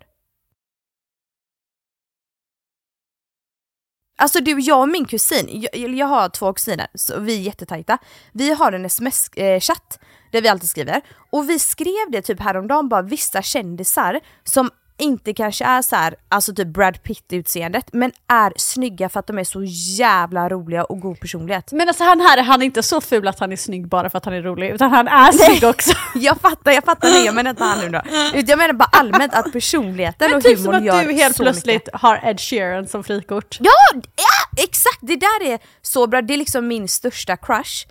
Alltså 4.20 4.40
du, 4.40 4.60
jag 4.60 4.82
och 4.82 4.90
min 4.90 5.06
kusin, 5.06 5.68
jag, 5.74 5.90
jag 5.90 6.08
har 6.08 6.30
två 6.30 6.54
kusiner, 6.54 6.88
så 6.96 7.20
vi 7.20 7.36
är 7.36 7.42
jättetajta. 7.42 7.98
Vi 8.32 8.54
har 8.54 8.72
en 8.72 8.86
sms-chatt 8.86 10.00
där 10.32 10.42
vi 10.42 10.48
alltid 10.48 10.70
skriver, 10.70 11.02
och 11.30 11.50
vi 11.50 11.60
skrev 11.60 12.12
det 12.12 12.22
typ 12.22 12.40
häromdagen, 12.40 12.90
bara 12.90 13.02
vissa 13.02 13.42
kändisar 13.42 14.20
som 14.44 14.70
inte 15.00 15.34
kanske 15.34 15.66
är 15.66 15.82
så 15.82 15.96
här, 15.96 16.16
alltså 16.30 16.54
typ 16.56 16.68
Brad 16.68 17.04
Pitt-utseendet, 17.04 17.84
men 17.94 18.12
är 18.28 18.54
snygga 18.56 19.10
för 19.10 19.20
att 19.20 19.28
de 19.28 19.40
är 19.40 19.44
så 19.44 19.64
jävla 19.98 20.50
roliga 20.50 20.84
och 20.84 21.00
god 21.00 21.20
personlighet. 21.20 21.72
Men 21.72 21.88
alltså 21.88 22.04
han 22.04 22.20
här, 22.22 22.44
han 22.44 22.62
är 22.62 22.66
inte 22.66 22.84
så 22.84 23.02
ful 23.02 23.28
att 23.28 23.40
han 23.40 23.52
är 23.52 23.56
snygg 23.56 23.88
bara 23.88 24.10
för 24.10 24.18
att 24.18 24.26
han 24.26 24.34
är 24.34 24.42
rolig, 24.42 24.70
utan 24.70 24.92
han 24.92 25.08
är 25.08 25.32
snygg 25.32 25.64
också. 25.64 25.92
Jag 26.16 26.38
fattar, 26.42 26.72
jag 26.72 26.84
fattar 26.84 27.10
det, 27.12 27.20
jag 27.26 27.36
menar 27.36 27.50
inte 27.50 27.64
han 27.64 27.80
nu 27.80 27.90
då. 27.90 28.02
Jag 28.48 28.58
menar 28.58 28.74
bara 28.74 28.90
allmänt 28.92 29.34
att 29.34 29.52
personligheten 29.54 30.30
Men 30.30 30.38
och 30.38 30.44
typ 30.44 30.58
som 30.60 30.66
humorn 30.66 30.76
att 30.90 30.96
gör 30.96 31.04
du 31.06 31.14
helt 31.14 31.36
så 31.36 31.44
plötsligt 31.44 31.76
mycket. 31.86 32.02
har 32.02 32.20
Ed 32.24 32.40
Sheeran 32.40 32.88
som 32.88 33.04
frikort. 33.04 33.58
Ja, 33.60 33.72
ja, 34.16 34.64
exakt! 34.64 34.98
Det 35.02 35.16
där 35.16 35.44
är 35.54 35.60
så 35.82 36.08
bra, 36.08 36.22
det 36.22 36.34
är 36.34 36.38
liksom 36.38 36.68
min 36.68 36.88
största 36.88 37.38
crush 37.38 37.88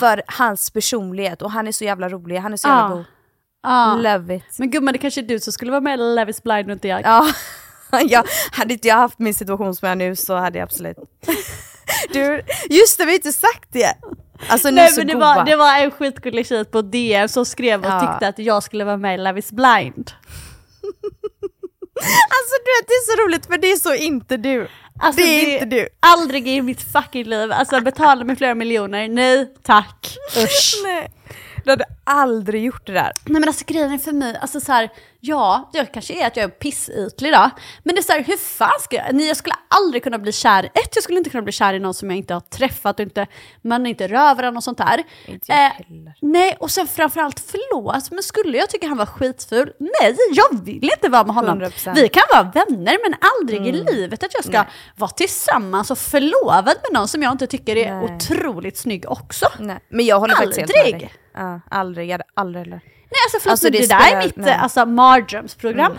för 0.00 0.22
hans 0.26 0.70
personlighet 0.70 1.42
och 1.42 1.50
han 1.50 1.68
är 1.68 1.72
så 1.72 1.84
jävla 1.84 2.08
rolig, 2.08 2.36
han 2.36 2.52
är 2.52 2.56
så 2.56 2.68
jävla 2.68 2.84
Ah. 2.84 2.88
god. 2.88 3.04
Ah. 3.62 3.94
Love 3.96 4.36
it. 4.36 4.44
Men 4.58 4.70
gumman, 4.70 4.92
det 4.92 4.98
kanske 4.98 5.20
är 5.20 5.22
du 5.22 5.40
som 5.40 5.52
skulle 5.52 5.70
vara 5.70 5.80
med 5.80 5.94
i 5.94 6.02
Love 6.02 6.30
is 6.30 6.42
blind 6.42 6.66
och 6.66 6.72
inte 6.72 6.88
jag. 6.88 7.02
Ja, 7.02 7.26
hade 8.52 8.72
inte 8.74 8.88
jag 8.88 8.96
haft 8.96 9.18
min 9.18 9.34
situation 9.34 9.74
som 9.74 9.86
jag 9.86 9.90
har 9.90 9.96
nu 9.96 10.16
så 10.16 10.34
hade 10.36 10.58
jag 10.58 10.64
absolut... 10.66 10.96
Du, 12.12 12.42
just 12.70 12.98
det, 12.98 13.04
vi 13.04 13.10
har 13.10 13.16
inte 13.16 13.32
sagt 13.32 13.68
det! 13.72 13.94
Alltså 14.48 14.68
är 14.68 14.72
Nej 14.72 14.90
men 14.96 15.06
det 15.06 15.14
var, 15.14 15.44
det 15.44 15.56
var 15.56 15.78
en 15.78 15.90
skitgullig 15.90 16.46
tjej 16.46 16.64
på 16.64 16.82
DM 16.82 17.28
som 17.28 17.46
skrev 17.46 17.80
och 17.80 17.86
Ja. 17.86 18.00
tyckte 18.00 18.28
att 18.28 18.38
jag 18.38 18.62
skulle 18.62 18.84
vara 18.84 18.96
med 18.96 19.14
i 19.14 19.18
Love 19.18 19.38
is 19.38 19.52
blind. 19.52 20.10
Alltså 22.04 22.54
du 22.64 22.70
vet, 22.80 22.88
det 22.88 22.92
är 22.94 23.16
så 23.16 23.22
roligt 23.26 23.46
för 23.46 23.58
det 23.58 23.72
är 23.72 23.76
så 23.76 23.94
inte 23.94 24.36
du. 24.36 24.68
Alltså, 25.00 25.22
det 25.22 25.28
är 25.28 25.52
inte 25.52 25.64
du. 25.76 25.88
Aldrig 26.00 26.48
i 26.48 26.62
mitt 26.62 26.92
fucking 26.92 27.24
liv, 27.24 27.52
alltså 27.52 27.80
betala 27.80 28.24
mig 28.24 28.36
flera 28.36 28.54
miljoner, 28.54 29.08
nej 29.08 29.54
tack, 29.62 30.16
usch. 30.36 30.74
Nej, 30.84 31.10
du 31.64 31.70
hade 31.70 31.84
aldrig 32.04 32.64
gjort 32.64 32.86
det 32.86 32.92
där. 32.92 33.12
Nej 33.24 33.40
men 33.40 33.44
alltså 33.48 33.64
grejen 33.66 33.92
är 33.92 33.98
för 33.98 34.12
mig, 34.12 34.38
alltså 34.40 34.60
så 34.60 34.72
här, 34.72 34.90
ja, 35.20 35.70
jag 35.72 35.92
kanske 35.94 36.14
är 36.22 36.26
att 36.26 36.36
jag 36.36 36.44
är 36.44 36.48
pissytlig 36.48 37.32
då. 37.32 37.50
Men 37.82 37.94
det 37.94 38.00
är 38.00 38.02
så 38.02 38.12
här, 38.12 38.24
hur 38.24 38.36
fan 38.36 38.80
ska 38.80 38.96
jag, 38.96 39.14
nej 39.14 39.26
jag 39.28 39.36
skulle 39.36 39.54
aldrig 39.68 40.02
kunna 40.02 40.18
bli 40.18 40.32
kär, 40.32 40.64
ett 40.64 40.90
jag 40.94 41.04
skulle 41.04 41.18
inte 41.18 41.30
kunna 41.30 41.42
bli 41.42 41.52
kär 41.52 41.74
i 41.74 41.78
någon 41.78 41.94
som 41.94 42.10
jag 42.10 42.16
inte 42.18 42.34
har 42.34 42.40
träffat 42.40 42.96
och 42.98 43.02
inte, 43.02 43.26
man 43.62 43.86
inte 43.86 44.08
rör 44.08 44.34
varandra 44.34 44.58
och 44.58 44.64
sånt 44.64 44.78
där. 44.78 44.98
Eh, 44.98 45.32
Inte 45.32 45.52
jag 45.52 45.56
heller. 45.56 46.14
nej, 46.20 46.56
och 46.60 46.70
sen 46.70 46.86
framförallt 46.88 47.40
förlåt, 47.40 48.10
men 48.10 48.22
skulle 48.22 48.58
jag 48.58 48.70
tycka 48.70 48.86
han 48.88 48.98
var 48.98 49.06
skitful? 49.06 49.72
Nej, 49.78 50.16
jag 50.32 50.64
vill 50.64 50.84
inte 50.84 51.08
vara 51.08 51.24
med 51.24 51.34
honom. 51.34 51.62
100%. 51.62 51.94
Vi 51.94 52.08
kan 52.08 52.22
vara 52.32 52.42
vänner, 52.42 52.98
men 53.10 53.14
aldrig 53.20 53.66
i 53.66 53.72
livet 53.72 54.22
att 54.24 54.34
jag 54.34 54.44
ska 54.44 54.64
vara 54.96 55.10
tillsammans 55.10 55.90
och 55.90 55.98
förlovad 55.98 56.64
med 56.66 56.92
någon 56.92 57.08
som 57.08 57.22
jag 57.22 57.32
inte 57.32 57.46
tycker 57.46 57.76
är 57.76 57.94
Nej. 57.94 58.16
otroligt 58.16 58.76
snygg 58.76 59.04
också. 59.10 59.46
Nej, 59.58 59.78
men 59.88 60.06
jag 60.06 60.20
håller 60.20 60.34
faktiskt 60.34 60.58
helt 60.58 60.70
med 60.72 60.84
Aldrig. 60.84 61.00
dig. 61.00 61.12
Ja, 61.34 61.60
aldrig, 61.70 61.91
jag 62.00 62.12
hade 62.12 62.24
aldrig 62.34 62.64
heller. 62.64 62.80
Nej, 62.84 63.18
alltså, 63.26 63.38
förlåt, 63.40 63.50
Alltså, 63.50 63.70
det 63.70 63.78
det, 63.78 63.86
där 63.86 64.12
är 64.16 64.24
mitt 64.24 64.36
nej. 64.36 64.54
alltså, 64.54 64.86
mardrömsprogram. 64.86 65.98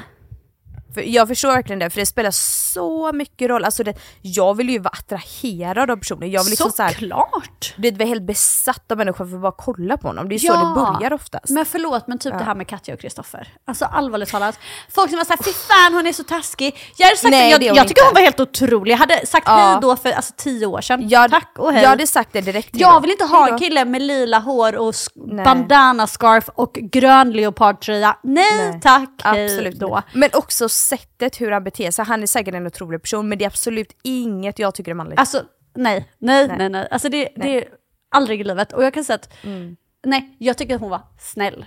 För 0.94 1.02
jag 1.02 1.28
förstår 1.28 1.52
verkligen 1.52 1.80
det, 1.80 1.90
för 1.90 2.00
det 2.00 2.06
spelar 2.06 2.32
så 2.74 3.12
mycket 3.14 3.50
roll. 3.50 3.64
Alltså 3.66 3.84
det, 3.84 3.94
jag 4.22 4.58
vill 4.58 4.70
ju 4.70 4.80
vara 4.80 4.94
attraherad 4.94 5.92
av 5.92 5.98
personen. 5.98 6.32
Jag 6.32 6.44
vill 6.44 6.50
liksom 6.52 6.72
så 6.72 6.88
Såklart! 6.90 7.74
du 7.76 7.82
vet, 7.82 7.98
vara 7.98 8.08
helt 8.08 8.24
besatt 8.24 8.92
av 8.92 8.98
människor 8.98 9.26
för 9.26 9.36
att 9.36 9.42
bara 9.42 9.52
kolla 9.58 9.98
på 9.98 10.08
honom. 10.08 10.30
Det 10.30 10.36
är 10.36 10.40
ju 10.40 10.48
Ja. 10.48 10.54
så 10.54 10.60
det 10.60 10.74
börjar 11.00 11.14
oftast. 11.14 11.50
Men 11.50 11.66
förlåt, 11.66 12.08
men 12.08 12.20
typ 12.20 12.38
det 12.38 12.44
här 12.44 12.56
med 12.56 12.68
Katja 12.68 12.94
och 12.94 13.00
Kristoffer. 13.00 13.48
Alltså 13.68 13.86
allvarligt 13.86 14.30
talat. 14.30 14.60
Folk 14.92 15.10
som 15.10 15.18
var 15.18 15.26
såhär, 15.26 15.44
fy 15.44 15.52
fan 15.54 15.94
hon 15.94 16.08
är 16.08 16.14
så 16.14 16.24
taskig. 16.24 16.78
Jag 16.98 17.06
hade 17.06 17.18
sagt 17.18 17.32
Nej, 17.32 17.52
jag, 17.52 17.60
det 17.60 17.66
är 17.66 17.70
hon 17.70 17.78
jag 17.78 17.88
tycker 17.88 18.06
hon 18.06 18.14
var 18.14 18.22
helt 18.22 18.40
otrolig. 18.40 18.94
Jag 18.94 18.98
hade 18.98 19.26
sagt 19.26 19.48
Ja. 19.48 19.56
hej 19.56 19.78
då 19.82 19.96
för 19.96 20.12
alltså, 20.12 20.34
tio 20.38 20.66
år 20.66 20.82
sedan. 20.82 21.10
jag, 21.10 21.32
Tack 21.32 21.52
och 21.58 21.74
hej. 21.74 21.82
Jag 21.84 21.90
hade 21.90 22.08
sagt 22.08 22.30
det 22.34 22.42
direkt 22.42 22.70
Jag 22.74 23.02
vill 23.02 23.12
inte 23.12 23.26
ha 23.26 23.48
en 23.50 23.60
kille 23.60 23.86
med 23.86 24.02
lila 24.02 24.40
hår 24.40 24.76
och 24.76 24.94
Nej. 25.16 25.46
bandana 25.46 26.08
scarf 26.08 26.50
och 26.56 26.74
grön 26.74 27.32
leopardtröja. 27.32 28.18
Nej, 28.24 28.44
Nej, 28.72 28.80
tack, 28.82 29.10
hej 29.24 29.46
Absolut 29.46 29.80
då. 29.80 30.02
Men 30.14 30.30
också 30.34 30.70
sättet 30.70 31.42
hur 31.42 31.52
han 31.52 31.64
beter 31.64 31.92
sig. 31.92 32.06
Han 32.06 32.24
är 32.24 32.28
säkert 32.28 32.54
en 32.56 32.63
otrolig 32.68 33.02
person 33.02 33.30
men 33.30 33.38
det 33.38 33.46
är 33.46 33.48
absolut 33.50 33.96
inget 34.04 34.60
jag 34.60 34.76
tycker 34.76 34.92
är 34.92 34.96
manligt. 34.96 35.20
Alltså 35.20 35.44
nej, 35.76 36.10
nej, 36.20 36.48
nej, 36.48 36.58
Nej. 36.58 36.70
nej. 36.70 36.88
Alltså 36.92 37.10
det, 37.10 37.30
det 37.36 37.58
är 37.58 37.68
aldrig 38.12 38.42
i 38.42 38.44
livet. 38.44 38.74
Och 38.74 38.84
jag 38.84 38.94
kan 38.94 39.04
säga 39.04 39.16
att, 39.16 39.44
Mm. 39.44 39.76
nej, 40.06 40.36
jag 40.40 40.58
tycker 40.58 40.76
att 40.76 40.82
hon 40.82 40.90
var 40.90 41.02
snäll. 41.20 41.66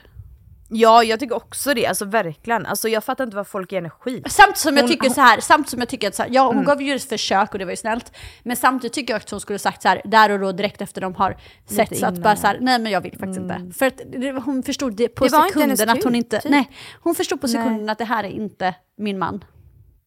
Ja 0.68 1.02
jag 1.04 1.20
tycker 1.20 1.36
också 1.36 1.74
det, 1.74 1.86
alltså 1.86 2.04
verkligen. 2.04 2.66
Alltså 2.66 2.88
jag 2.88 3.04
fattar 3.04 3.24
inte 3.24 3.36
vad 3.36 3.46
folk 3.46 3.72
ger 3.72 3.78
energi. 3.78 4.22
Samtidigt 4.28 4.58
som 4.58 4.76
jag 4.76 4.82
Hon- 4.82 4.90
tycker 4.90 5.10
så 5.10 5.20
här, 5.20 5.40
samtidigt 5.40 5.70
som 5.70 5.78
jag 5.80 5.88
tycker 5.88 6.08
att 6.08 6.14
så 6.14 6.22
här, 6.22 6.30
ja 6.32 6.46
hon 6.52 6.64
gav 6.64 6.82
ju 6.82 6.94
ett 6.94 7.04
försök 7.08 7.52
och 7.52 7.58
det 7.58 7.64
var 7.64 7.72
ju 7.72 7.76
snällt. 7.76 8.12
Men 8.42 8.56
samtidigt 8.56 8.92
tycker 8.92 9.14
jag 9.14 9.20
att 9.22 9.30
hon 9.30 9.40
skulle 9.40 9.58
sagt 9.58 9.82
så 9.82 9.88
här, 9.88 10.02
där 10.04 10.30
och 10.30 10.38
då 10.38 10.52
direkt 10.52 10.80
efter 10.82 11.00
de 11.00 11.14
har 11.14 11.36
sett 11.66 11.98
så 11.98 12.06
att 12.06 12.18
bara 12.18 12.36
så 12.36 12.46
här, 12.46 12.58
nej 12.60 12.78
men 12.78 12.92
jag 12.92 13.00
vill 13.00 13.18
faktiskt 13.18 13.40
inte. 13.40 13.70
För 13.78 13.86
att 13.86 14.00
det, 14.12 14.32
hon 14.32 14.62
förstod 14.62 14.96
det 14.96 15.08
på 15.08 15.24
Det 15.24 15.30
sekunden 15.30 15.88
att 15.88 16.04
hon 16.04 16.14
inte, 16.14 16.40
typ. 16.40 16.50
nej, 16.50 16.70
hon 17.02 17.14
förstod 17.14 17.40
på 17.40 17.46
Nej. 17.46 17.56
sekunden 17.56 17.88
att 17.90 17.98
det 17.98 18.04
här 18.04 18.24
är 18.24 18.28
inte 18.28 18.74
min 18.96 19.18
man. 19.18 19.44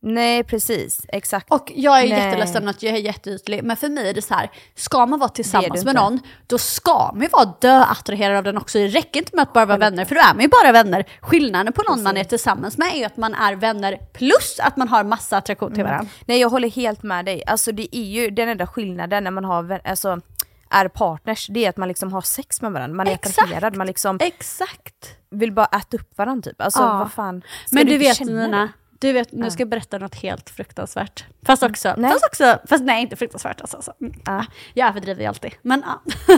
Nej 0.01 0.43
precis, 0.43 1.05
exakt. 1.09 1.51
Och 1.51 1.71
jag 1.75 1.99
är 2.01 2.09
Nej. 2.09 2.19
jätteledsen 2.19 2.67
att 2.67 2.83
jag 2.83 2.93
är 2.93 2.97
jätteytlig, 2.97 3.63
men 3.63 3.77
för 3.77 3.89
mig 3.89 4.09
är 4.09 4.13
det 4.13 4.21
så 4.21 4.33
här, 4.33 4.51
ska 4.75 5.05
man 5.05 5.19
vara 5.19 5.29
tillsammans 5.29 5.79
du 5.81 5.85
med 5.85 5.95
någon, 5.95 6.19
då 6.47 6.57
ska 6.57 7.11
man 7.13 7.21
ju 7.21 7.27
vara 7.27 7.53
döattraherad 7.61 8.37
av 8.37 8.43
den 8.43 8.57
också. 8.57 8.77
Det 8.77 8.87
räcker 8.87 9.19
inte 9.19 9.35
med 9.35 9.43
att 9.43 9.53
bara 9.53 9.65
vara 9.65 9.77
vänner, 9.77 10.05
för 10.05 10.15
då 10.15 10.21
är 10.21 10.33
man 10.33 10.41
ju 10.41 10.47
bara 10.47 10.71
vänner. 10.71 11.05
Skillnaden 11.21 11.73
på 11.73 11.83
någon 11.89 12.03
man 12.03 12.17
är 12.17 12.23
tillsammans 12.23 12.77
med 12.77 12.87
är 12.93 12.97
ju 12.97 13.03
att 13.03 13.17
man 13.17 13.33
är 13.33 13.55
vänner 13.55 13.97
plus 14.13 14.59
att 14.59 14.77
man 14.77 14.87
har 14.87 15.03
massa 15.03 15.37
attraktion 15.37 15.73
till 15.73 15.83
varandra. 15.83 16.09
Nej 16.25 16.39
jag 16.39 16.49
håller 16.49 16.69
helt 16.69 17.03
med 17.03 17.25
dig. 17.25 17.43
Alltså 17.47 17.71
det 17.71 17.95
är 17.97 18.03
ju 18.03 18.29
den 18.29 18.49
enda 18.49 18.67
skillnaden 18.67 19.23
när 19.23 19.31
man 19.31 19.45
har, 19.45 19.81
alltså, 19.83 20.21
är 20.69 20.87
partners, 20.87 21.47
det 21.49 21.65
är 21.65 21.69
att 21.69 21.77
man 21.77 21.87
liksom 21.87 22.13
har 22.13 22.21
sex 22.21 22.61
med 22.61 22.71
varandra. 22.71 22.95
Man 22.95 23.07
är 23.07 23.11
Exakt. 23.11 23.39
attraherad, 23.39 23.75
man 23.75 23.87
liksom 23.87 24.17
Exakt. 24.21 25.15
vill 25.29 25.51
bara 25.51 25.65
äta 25.65 25.97
upp 25.97 26.17
varandra 26.17 26.49
typ. 26.51 26.61
Alltså 26.61 26.79
Ja. 26.81 26.97
vad 26.97 27.11
fan. 27.11 27.41
Ska 27.65 27.75
Men 27.75 27.85
du 27.85 27.93
inte 27.93 28.05
vet 28.05 28.19
Nina? 28.19 28.69
Du 28.99 29.11
vet, 29.13 29.31
nu 29.31 29.51
ska 29.51 29.61
jag 29.61 29.69
berätta 29.69 29.97
något 29.97 30.15
helt 30.15 30.49
fruktansvärt. 30.49 31.25
Fast 31.45 31.63
också, 31.63 31.93
Nej. 31.97 32.11
fast 32.11 32.25
också, 32.25 32.59
fast 32.67 32.83
nej 32.83 33.01
inte 33.01 33.15
fruktansvärt 33.15 33.61
alltså. 33.61 33.77
alltså. 33.77 33.93
Mm. 34.01 34.13
Ja. 34.25 34.45
Jag 34.73 34.87
överdriver 34.89 35.21
ju 35.21 35.27
alltid. 35.27 35.51
Men 35.61 35.83
ja. 35.85 36.01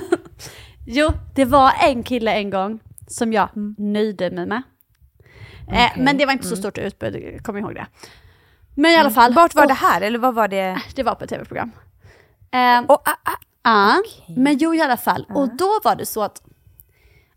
Jo, 0.88 1.10
det 1.36 1.46
var 1.46 1.72
en 1.84 2.04
kille 2.04 2.34
en 2.34 2.50
gång 2.50 2.80
som 3.08 3.34
jag 3.34 3.50
nöjde 3.78 4.32
mig 4.32 4.46
med. 4.46 4.62
Eh, 5.68 5.86
Okej. 5.86 5.94
men 5.98 6.18
det 6.18 6.26
var 6.26 6.34
inte 6.34 6.48
så 6.48 6.56
stort 6.56 6.78
utbud, 6.78 7.44
kom 7.44 7.58
ihåg 7.58 7.76
det. 7.76 7.86
Men 8.76 8.92
i 8.92 8.96
alla 8.98 9.12
fall. 9.12 9.34
Vart 9.34 9.56
var 9.56 9.64
och- 9.64 9.68
det 9.68 9.74
här 9.74 10.02
eller 10.02 10.20
vad 10.20 10.36
var 10.36 10.48
det? 10.48 10.82
Det 10.96 11.04
var 11.04 11.16
på 11.16 11.24
ett 11.24 11.30
tv-program. 11.30 11.72
Eh, 12.52 12.80
Och, 12.88 13.08
ah, 13.10 13.16
ah, 13.24 13.36
Ja, 13.64 13.96
men 14.38 14.58
jo 14.58 14.74
i 14.76 14.82
alla 14.82 14.98
fall. 14.98 15.26
Och 15.30 15.56
då 15.58 15.80
var 15.84 15.96
det 15.96 16.06
så 16.06 16.24
att, 16.24 16.42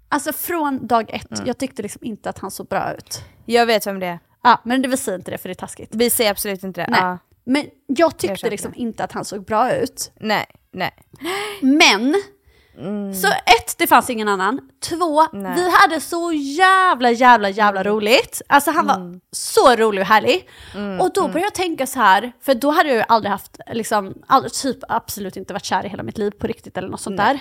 alltså 0.09 0.33
från 0.33 0.87
dag 0.87 1.11
ett, 1.11 1.33
Mm. 1.33 1.47
jag 1.47 1.59
tyckte 1.59 1.83
liksom 1.83 2.05
inte 2.05 2.31
att 2.31 2.39
han 2.39 2.51
såg 2.51 2.67
bra 2.69 2.93
ut. 2.95 3.25
jag 3.45 3.67
vet 3.67 3.87
vem 3.87 4.01
det 4.01 4.07
är. 4.07 4.19
Ja, 4.45 4.61
men 4.65 4.83
det 4.83 4.89
vill 4.89 4.99
säga 4.99 5.15
inte 5.15 5.31
det 5.31 5.39
för 5.39 5.49
det 5.49 5.53
är 5.53 5.55
taskigt. 5.55 5.91
Vi 5.95 6.11
säger 6.11 6.31
absolut 6.31 6.65
inte 6.65 6.81
det. 6.81 6.87
Nej. 6.91 7.01
Ja. 7.03 7.19
Men 7.45 7.63
jag 7.63 7.71
Jag 7.87 8.19
tyckte 8.19 8.37
köper 8.37 8.51
liksom 8.51 8.73
inte 8.75 9.05
att 9.05 9.13
han 9.13 9.25
såg 9.25 9.45
bra 9.45 9.73
ut. 9.75 10.13
Nej, 10.21 10.47
nej. 10.73 10.93
Men, 11.61 12.15
så 13.15 13.27
ett, 13.29 13.79
det 13.79 13.87
fanns 13.87 14.11
ingen 14.11 14.29
annan. 14.29 14.61
Två, 14.83 15.21
Mm. 15.21 15.43
Nej. 15.43 15.53
Mm. 15.53 15.65
vi 15.65 15.71
hade 15.71 16.01
så 16.01 16.33
jävla 16.33 17.11
jävla 17.11 17.49
jävla 17.49 17.83
roligt. 17.83 18.43
Alltså 18.49 18.71
han 18.71 18.87
var 18.87 19.21
så 19.33 19.77
rolig 19.77 20.01
och 20.01 20.07
härlig. 20.09 20.49
och 21.01 21.13
då 21.15 21.21
började 21.23 21.41
jag 21.41 21.55
tänka 21.55 21.87
så 21.87 21.99
här, 21.99 22.33
för 22.41 22.55
då 22.55 22.71
hade 22.71 22.89
jag 22.89 22.97
ju 22.99 23.05
aldrig 23.09 23.31
haft, 23.31 23.59
liksom, 23.73 24.15
aldrig, 24.27 24.53
typ 24.53 24.79
absolut 24.89 25.37
inte 25.37 25.53
varit 25.53 25.65
kär 25.65 25.87
i 25.87 25.89
hela 25.89 26.03
mitt 26.03 26.19
liv 26.19 26.31
på 26.31 26.47
riktigt 26.47 26.77
eller 26.79 26.89
något 26.89 27.01
sånt 27.01 27.17
där. 27.17 27.41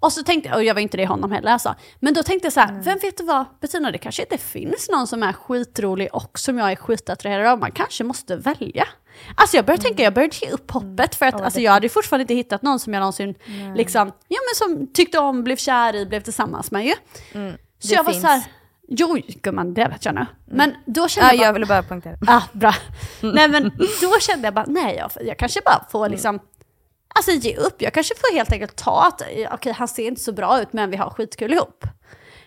Och 0.00 0.12
så 0.12 0.22
tänkte 0.22 0.48
jag, 0.48 0.56
och 0.56 0.64
jag 0.64 0.74
var 0.74 0.80
inte 0.80 0.96
det 0.96 1.02
i 1.02 1.06
honom 1.06 1.32
heller 1.32 1.52
alltså. 1.52 1.74
Men 1.98 2.14
då 2.14 2.22
tänkte 2.22 2.46
jag 2.46 2.52
så 2.52 2.60
här, 2.60 2.80
vem 2.82 2.98
vet 2.98 3.16
du 3.18 3.24
vad 3.24 3.44
Bettina, 3.60 3.90
det 3.90 3.98
kanske 3.98 4.22
inte 4.22 4.38
finns 4.38 4.88
någon 4.88 5.06
som 5.06 5.22
är 5.22 5.32
skitrolig 5.32 6.08
och 6.12 6.38
som 6.38 6.58
jag 6.58 6.72
är 6.72 6.76
skitattraherad 6.76 7.46
av. 7.46 7.58
Man 7.58 7.72
kanske 7.72 8.04
måste 8.04 8.36
välja. 8.36 8.86
Alltså 9.34 9.56
jag 9.56 9.64
började 9.66 9.82
tänka, 9.82 10.02
jag 10.02 10.14
började 10.14 10.36
ge 10.42 10.50
upp 10.50 10.70
hoppet 10.70 11.14
för 11.14 11.26
att 11.26 11.40
alltså, 11.40 11.60
jag 11.60 11.72
hade 11.72 11.88
fortfarande 11.88 12.22
inte 12.22 12.34
hittat 12.34 12.62
någon 12.62 12.80
som 12.80 12.94
jag 12.94 13.00
någonsin 13.00 13.34
liksom, 13.76 14.12
ja 14.28 14.38
men 14.48 14.54
som 14.78 14.86
tyckte 14.92 15.18
om, 15.18 15.44
blev 15.44 15.56
kär 15.56 15.94
i, 15.96 16.06
blev 16.06 16.20
tillsammans 16.20 16.70
med 16.70 16.84
ju. 16.86 16.94
Så 17.32 17.88
Det 17.88 17.94
jag 17.94 18.04
var 18.04 18.12
finns. 18.12 18.22
så 18.22 18.28
här, 18.28 18.42
jo 18.88 19.18
gumman 19.42 19.74
det 19.74 19.88
vet 19.88 20.04
jag 20.04 20.14
nu. 20.14 20.26
Men 20.46 20.74
då 20.86 21.08
kände 21.08 21.26
Ja, 21.26 21.32
jag 21.32 21.38
bara, 21.40 21.46
jag 21.46 21.52
ville 21.52 21.66
bara 21.66 21.82
poängtera. 21.82 22.16
Ah, 22.26 22.42
bra. 22.52 22.74
Nej 23.20 23.48
men 23.48 23.70
då 24.00 24.18
kände 24.20 24.46
jag 24.46 24.54
bara, 24.54 24.64
nej 24.68 24.96
jag, 24.96 25.10
jag 25.26 25.38
kanske 25.38 25.60
bara 25.64 25.84
får 25.90 26.00
Mm. 26.06 26.12
liksom, 26.12 26.40
alltså 27.14 27.32
ge 27.32 27.56
upp. 27.56 27.82
Jag 27.82 27.94
kanske 27.94 28.14
får 28.14 28.34
helt 28.34 28.52
enkelt 28.52 28.76
ta 28.76 29.06
att, 29.06 29.22
okej 29.22 29.48
okej 29.52 29.72
han 29.72 29.88
ser 29.88 30.06
inte 30.06 30.20
så 30.20 30.32
bra 30.32 30.62
ut 30.62 30.72
men 30.72 30.90
vi 30.90 30.96
har 30.96 31.10
skitkul 31.10 31.52
ihop. 31.52 31.84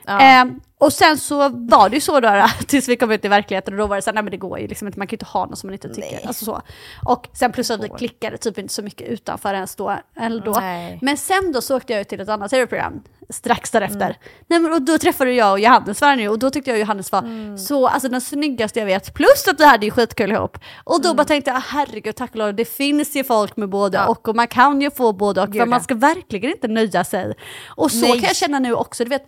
Ja. 0.05 0.19
Ehm, 0.19 0.59
och 0.77 0.93
sen 0.93 1.17
så 1.17 1.49
var 1.49 1.89
det 1.89 1.95
ju 1.95 2.01
så 2.01 2.19
då, 2.19 2.45
tills 2.67 2.87
vi 2.89 2.95
kom 2.95 3.11
ut 3.11 3.25
i 3.25 3.27
verkligheten 3.27 3.73
och 3.73 3.77
då 3.77 3.87
var 3.87 3.95
det 3.95 4.01
så 4.01 4.09
här, 4.09 4.13
nej 4.13 4.23
men 4.23 4.31
det 4.31 4.37
går 4.37 4.59
ju 4.59 4.67
liksom 4.67 4.87
inte, 4.87 4.99
man 4.99 5.07
kan 5.07 5.11
ju 5.11 5.15
inte 5.15 5.25
ha 5.25 5.45
någon 5.45 5.55
som 5.55 5.67
man 5.67 5.73
inte 5.73 5.89
tycker. 5.89 6.11
Nej. 6.11 6.23
Alltså 6.27 6.45
så. 6.45 6.61
Och 7.05 7.27
sen 7.33 7.51
plus 7.51 7.71
att 7.71 7.83
vi 7.83 7.89
klickade 7.89 8.37
typ 8.37 8.57
inte 8.57 8.73
så 8.73 8.81
mycket 8.81 9.07
utanför 9.07 9.53
ens 9.53 9.75
då. 9.75 9.97
Eller 10.19 10.41
då. 10.41 10.51
Nej. 10.51 10.99
Men 11.01 11.17
sen 11.17 11.51
då 11.51 11.61
så 11.61 11.77
åkte 11.77 11.93
jag 11.93 12.01
ut 12.01 12.07
till 12.09 12.19
ett 12.19 12.29
annat 12.29 12.51
tv-program 12.51 13.01
strax 13.29 13.71
därefter. 13.71 14.05
Mm. 14.05 14.15
Nej, 14.47 14.59
men, 14.59 14.73
och 14.73 14.81
då 14.81 14.97
träffade 14.97 15.31
jag 15.31 15.51
och 15.51 15.59
Johannes 15.59 16.01
varandra 16.01 16.31
och 16.31 16.39
då 16.39 16.49
tyckte 16.49 16.69
jag 16.69 16.79
Johannes 16.79 17.11
var 17.11 17.19
Mm. 17.19 17.57
så, 17.57 17.87
alltså 17.87 18.09
den 18.09 18.21
snyggaste 18.21 18.79
jag 18.79 18.85
vet. 18.85 19.13
Plus 19.13 19.47
att 19.47 19.59
vi 19.59 19.65
hade 19.65 19.85
ju 19.85 19.91
skitkul 19.91 20.31
ihop. 20.31 20.57
Och 20.83 21.01
då 21.01 21.07
Mm. 21.07 21.17
bara 21.17 21.25
tänkte 21.25 21.51
jag, 21.51 21.59
herregud 21.59 22.15
tack 22.15 22.29
och 22.31 22.37
lov, 22.37 22.55
det 22.55 22.65
finns 22.65 23.15
ju 23.15 23.23
folk 23.23 23.57
med 23.57 23.69
både 23.69 24.05
och 24.05 24.27
och 24.27 24.35
man 24.35 24.47
kan 24.47 24.81
ju 24.81 24.91
få 24.91 25.13
både 25.13 25.41
och. 25.41 25.47
Gud, 25.51 25.61
för 25.61 25.67
man 25.67 25.79
ja. 25.79 25.83
ska 25.83 25.95
verkligen 25.95 26.51
inte 26.51 26.67
nöja 26.67 27.03
sig. 27.03 27.33
Och 27.67 27.91
så 27.91 28.01
Nej. 28.01 28.11
kan 28.11 28.21
jag 28.27 28.35
känna 28.35 28.59
nu 28.59 28.73
också, 28.73 29.03
du 29.03 29.09
vet, 29.09 29.25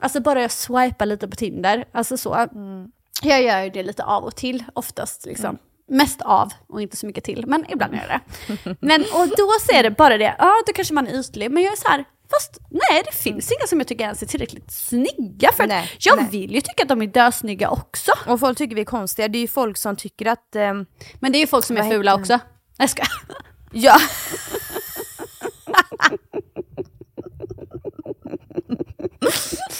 alltså 0.00 0.20
bara 0.20 0.42
jag 0.42 0.50
swipar 0.50 1.06
lite 1.06 1.28
på 1.28 1.36
Tinder, 1.36 1.84
alltså 1.92 2.16
så. 2.16 2.34
Mm. 2.34 2.88
Jag 3.22 3.42
gör 3.42 3.60
ju 3.62 3.70
det 3.70 3.82
lite 3.82 4.04
av 4.04 4.24
och 4.24 4.36
till 4.36 4.64
oftast 4.72 5.26
liksom. 5.26 5.58
Mest 5.88 6.22
av 6.22 6.52
och 6.68 6.82
inte 6.82 6.96
så 6.96 7.06
mycket 7.06 7.24
till, 7.24 7.44
men 7.46 7.64
ibland 7.70 7.94
gör 7.94 8.00
jag 8.08 8.20
det. 8.66 8.76
Men 8.86 9.00
och 9.00 9.28
då 9.28 9.50
ser 9.72 9.82
det 9.82 9.90
bara 9.90 10.18
det, 10.18 10.34
ja 10.38 10.52
då 10.66 10.72
kanske 10.72 10.94
man 10.94 11.06
är 11.06 11.20
ytlig, 11.20 11.50
men 11.50 11.62
jag 11.62 11.72
är 11.72 11.76
så 11.76 11.88
här, 11.88 12.04
fast 12.30 12.58
nej 12.70 13.02
det 13.04 13.12
finns 13.14 13.52
inga 13.52 13.66
som 13.66 13.78
jag 13.80 13.88
tycker 13.88 14.04
ens 14.04 14.22
är 14.22 14.26
tillräckligt 14.26 14.70
snygga 14.72 15.52
för 15.52 15.66
Nej, 15.66 15.90
jag 15.98 16.16
nej. 16.16 16.28
vill 16.30 16.54
ju 16.54 16.60
tycka 16.60 16.82
att 16.82 16.88
de 16.88 17.02
är 17.02 17.06
dösnygga 17.06 17.70
också. 17.70 18.12
Och 18.26 18.40
folk 18.40 18.58
tycker 18.58 18.74
vi 18.74 18.80
är 18.80 18.84
konstiga. 18.84 19.28
Det 19.28 19.38
är 19.38 19.40
ju 19.40 19.48
folk 19.48 19.76
som 19.76 19.96
tycker 19.96 20.26
att... 20.26 20.56
ehm, 20.56 20.86
Men 21.14 21.32
det 21.32 21.38
är 21.38 21.40
ju 21.40 21.46
folk 21.46 21.64
som 21.64 21.76
är 21.76 21.90
fula 21.90 22.14
också. 22.14 22.38
Jag 22.76 22.90
ska. 22.90 23.02
ja. 23.72 23.98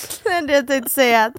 Men 0.25 0.47
det 0.47 0.53
jag 0.53 0.67
tänkte 0.67 0.93
säga 0.93 1.25
att 1.25 1.33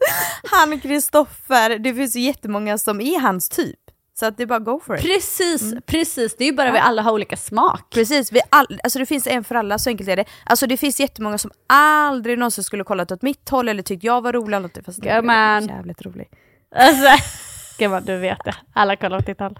han 0.51 0.79
Kristoffer, 0.79 1.79
det 1.79 1.93
finns 1.93 2.15
ju 2.15 2.19
jättemånga 2.19 2.77
som 2.77 3.01
är 3.01 3.19
hans 3.19 3.49
typ. 3.49 3.79
Så 4.19 4.25
att 4.25 4.37
det 4.37 4.43
är 4.43 4.47
bara 4.47 4.59
go 4.59 4.79
for 4.85 4.95
it. 4.95 5.01
Precis, 5.01 5.73
precis. 5.85 6.35
Det 6.37 6.43
är 6.43 6.45
ju 6.45 6.53
bara 6.53 6.71
vi 6.71 6.79
alla 6.79 7.01
har 7.01 7.11
olika 7.11 7.37
smak. 7.37 7.89
Precis, 7.89 8.31
vi 8.31 8.41
all, 8.49 8.79
alltså 8.83 8.99
det 8.99 9.05
finns 9.05 9.27
en 9.27 9.43
för 9.43 9.55
alla, 9.55 9.79
så 9.79 9.89
enkelt 9.89 10.09
är 10.09 10.15
det. 10.15 10.25
Alltså 10.43 10.67
det 10.67 10.77
finns 10.77 10.99
jättemånga 10.99 11.37
som 11.37 11.51
aldrig 11.67 12.37
någonsin 12.39 12.63
skulle 12.63 12.83
kollat 12.83 13.11
åt 13.11 13.21
mitt 13.21 13.49
håll 13.49 13.69
eller 13.69 13.83
tyckt 13.83 14.03
jag 14.03 14.21
var 14.21 14.33
rolig 14.33 14.57
eller 14.57 14.67
något, 14.67 14.85
fast 14.85 15.05
jag 15.05 15.25
är 15.25 15.61
jävligt 15.61 16.01
rolig. 16.01 16.29
Alltså, 16.75 17.25
gumman 17.79 18.03
du 18.05 18.17
vet 18.17 18.43
det. 18.45 18.55
Alla 18.73 18.95
kollar 18.95 19.17
åt 19.17 19.25
ditt 19.25 19.39
håll. 19.39 19.59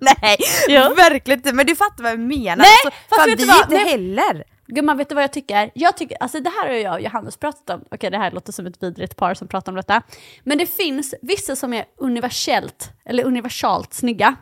Nej, 0.00 0.36
Jo. 0.68 0.94
verkligen 0.94 1.38
inte, 1.38 1.52
men 1.52 1.66
du 1.66 1.76
fattar 1.76 2.02
vad 2.02 2.12
jag 2.12 2.20
menar. 2.20 2.56
Nej, 2.56 2.66
alltså, 2.84 3.00
fast 3.08 3.20
fan, 3.20 3.68
vi 3.70 3.76
inte 3.76 3.90
heller. 3.90 4.44
Gumman, 4.68 4.96
vet 4.96 5.08
du 5.08 5.14
vad 5.14 5.24
jag 5.24 5.32
tycker? 5.32 5.70
Jag 5.74 5.96
tycker, 5.96 6.16
alltså 6.20 6.40
det 6.40 6.50
här 6.50 6.68
har 6.68 6.74
jag 6.74 6.94
och 6.94 7.00
Johannes 7.00 7.36
pratat 7.36 7.70
om, 7.70 7.84
okej 7.90 8.10
det 8.10 8.18
här 8.18 8.30
låter 8.30 8.52
som 8.52 8.66
ett 8.66 8.82
vidrigt 8.82 9.16
par 9.16 9.34
som 9.34 9.48
pratar 9.48 9.72
om 9.72 9.76
detta, 9.76 10.02
men 10.44 10.58
det 10.58 10.66
finns 10.66 11.14
vissa 11.22 11.56
som 11.56 11.72
är 11.72 11.84
universellt, 11.96 12.90
eller 13.04 13.24
universalt 13.24 13.94
snygga. 13.94 14.36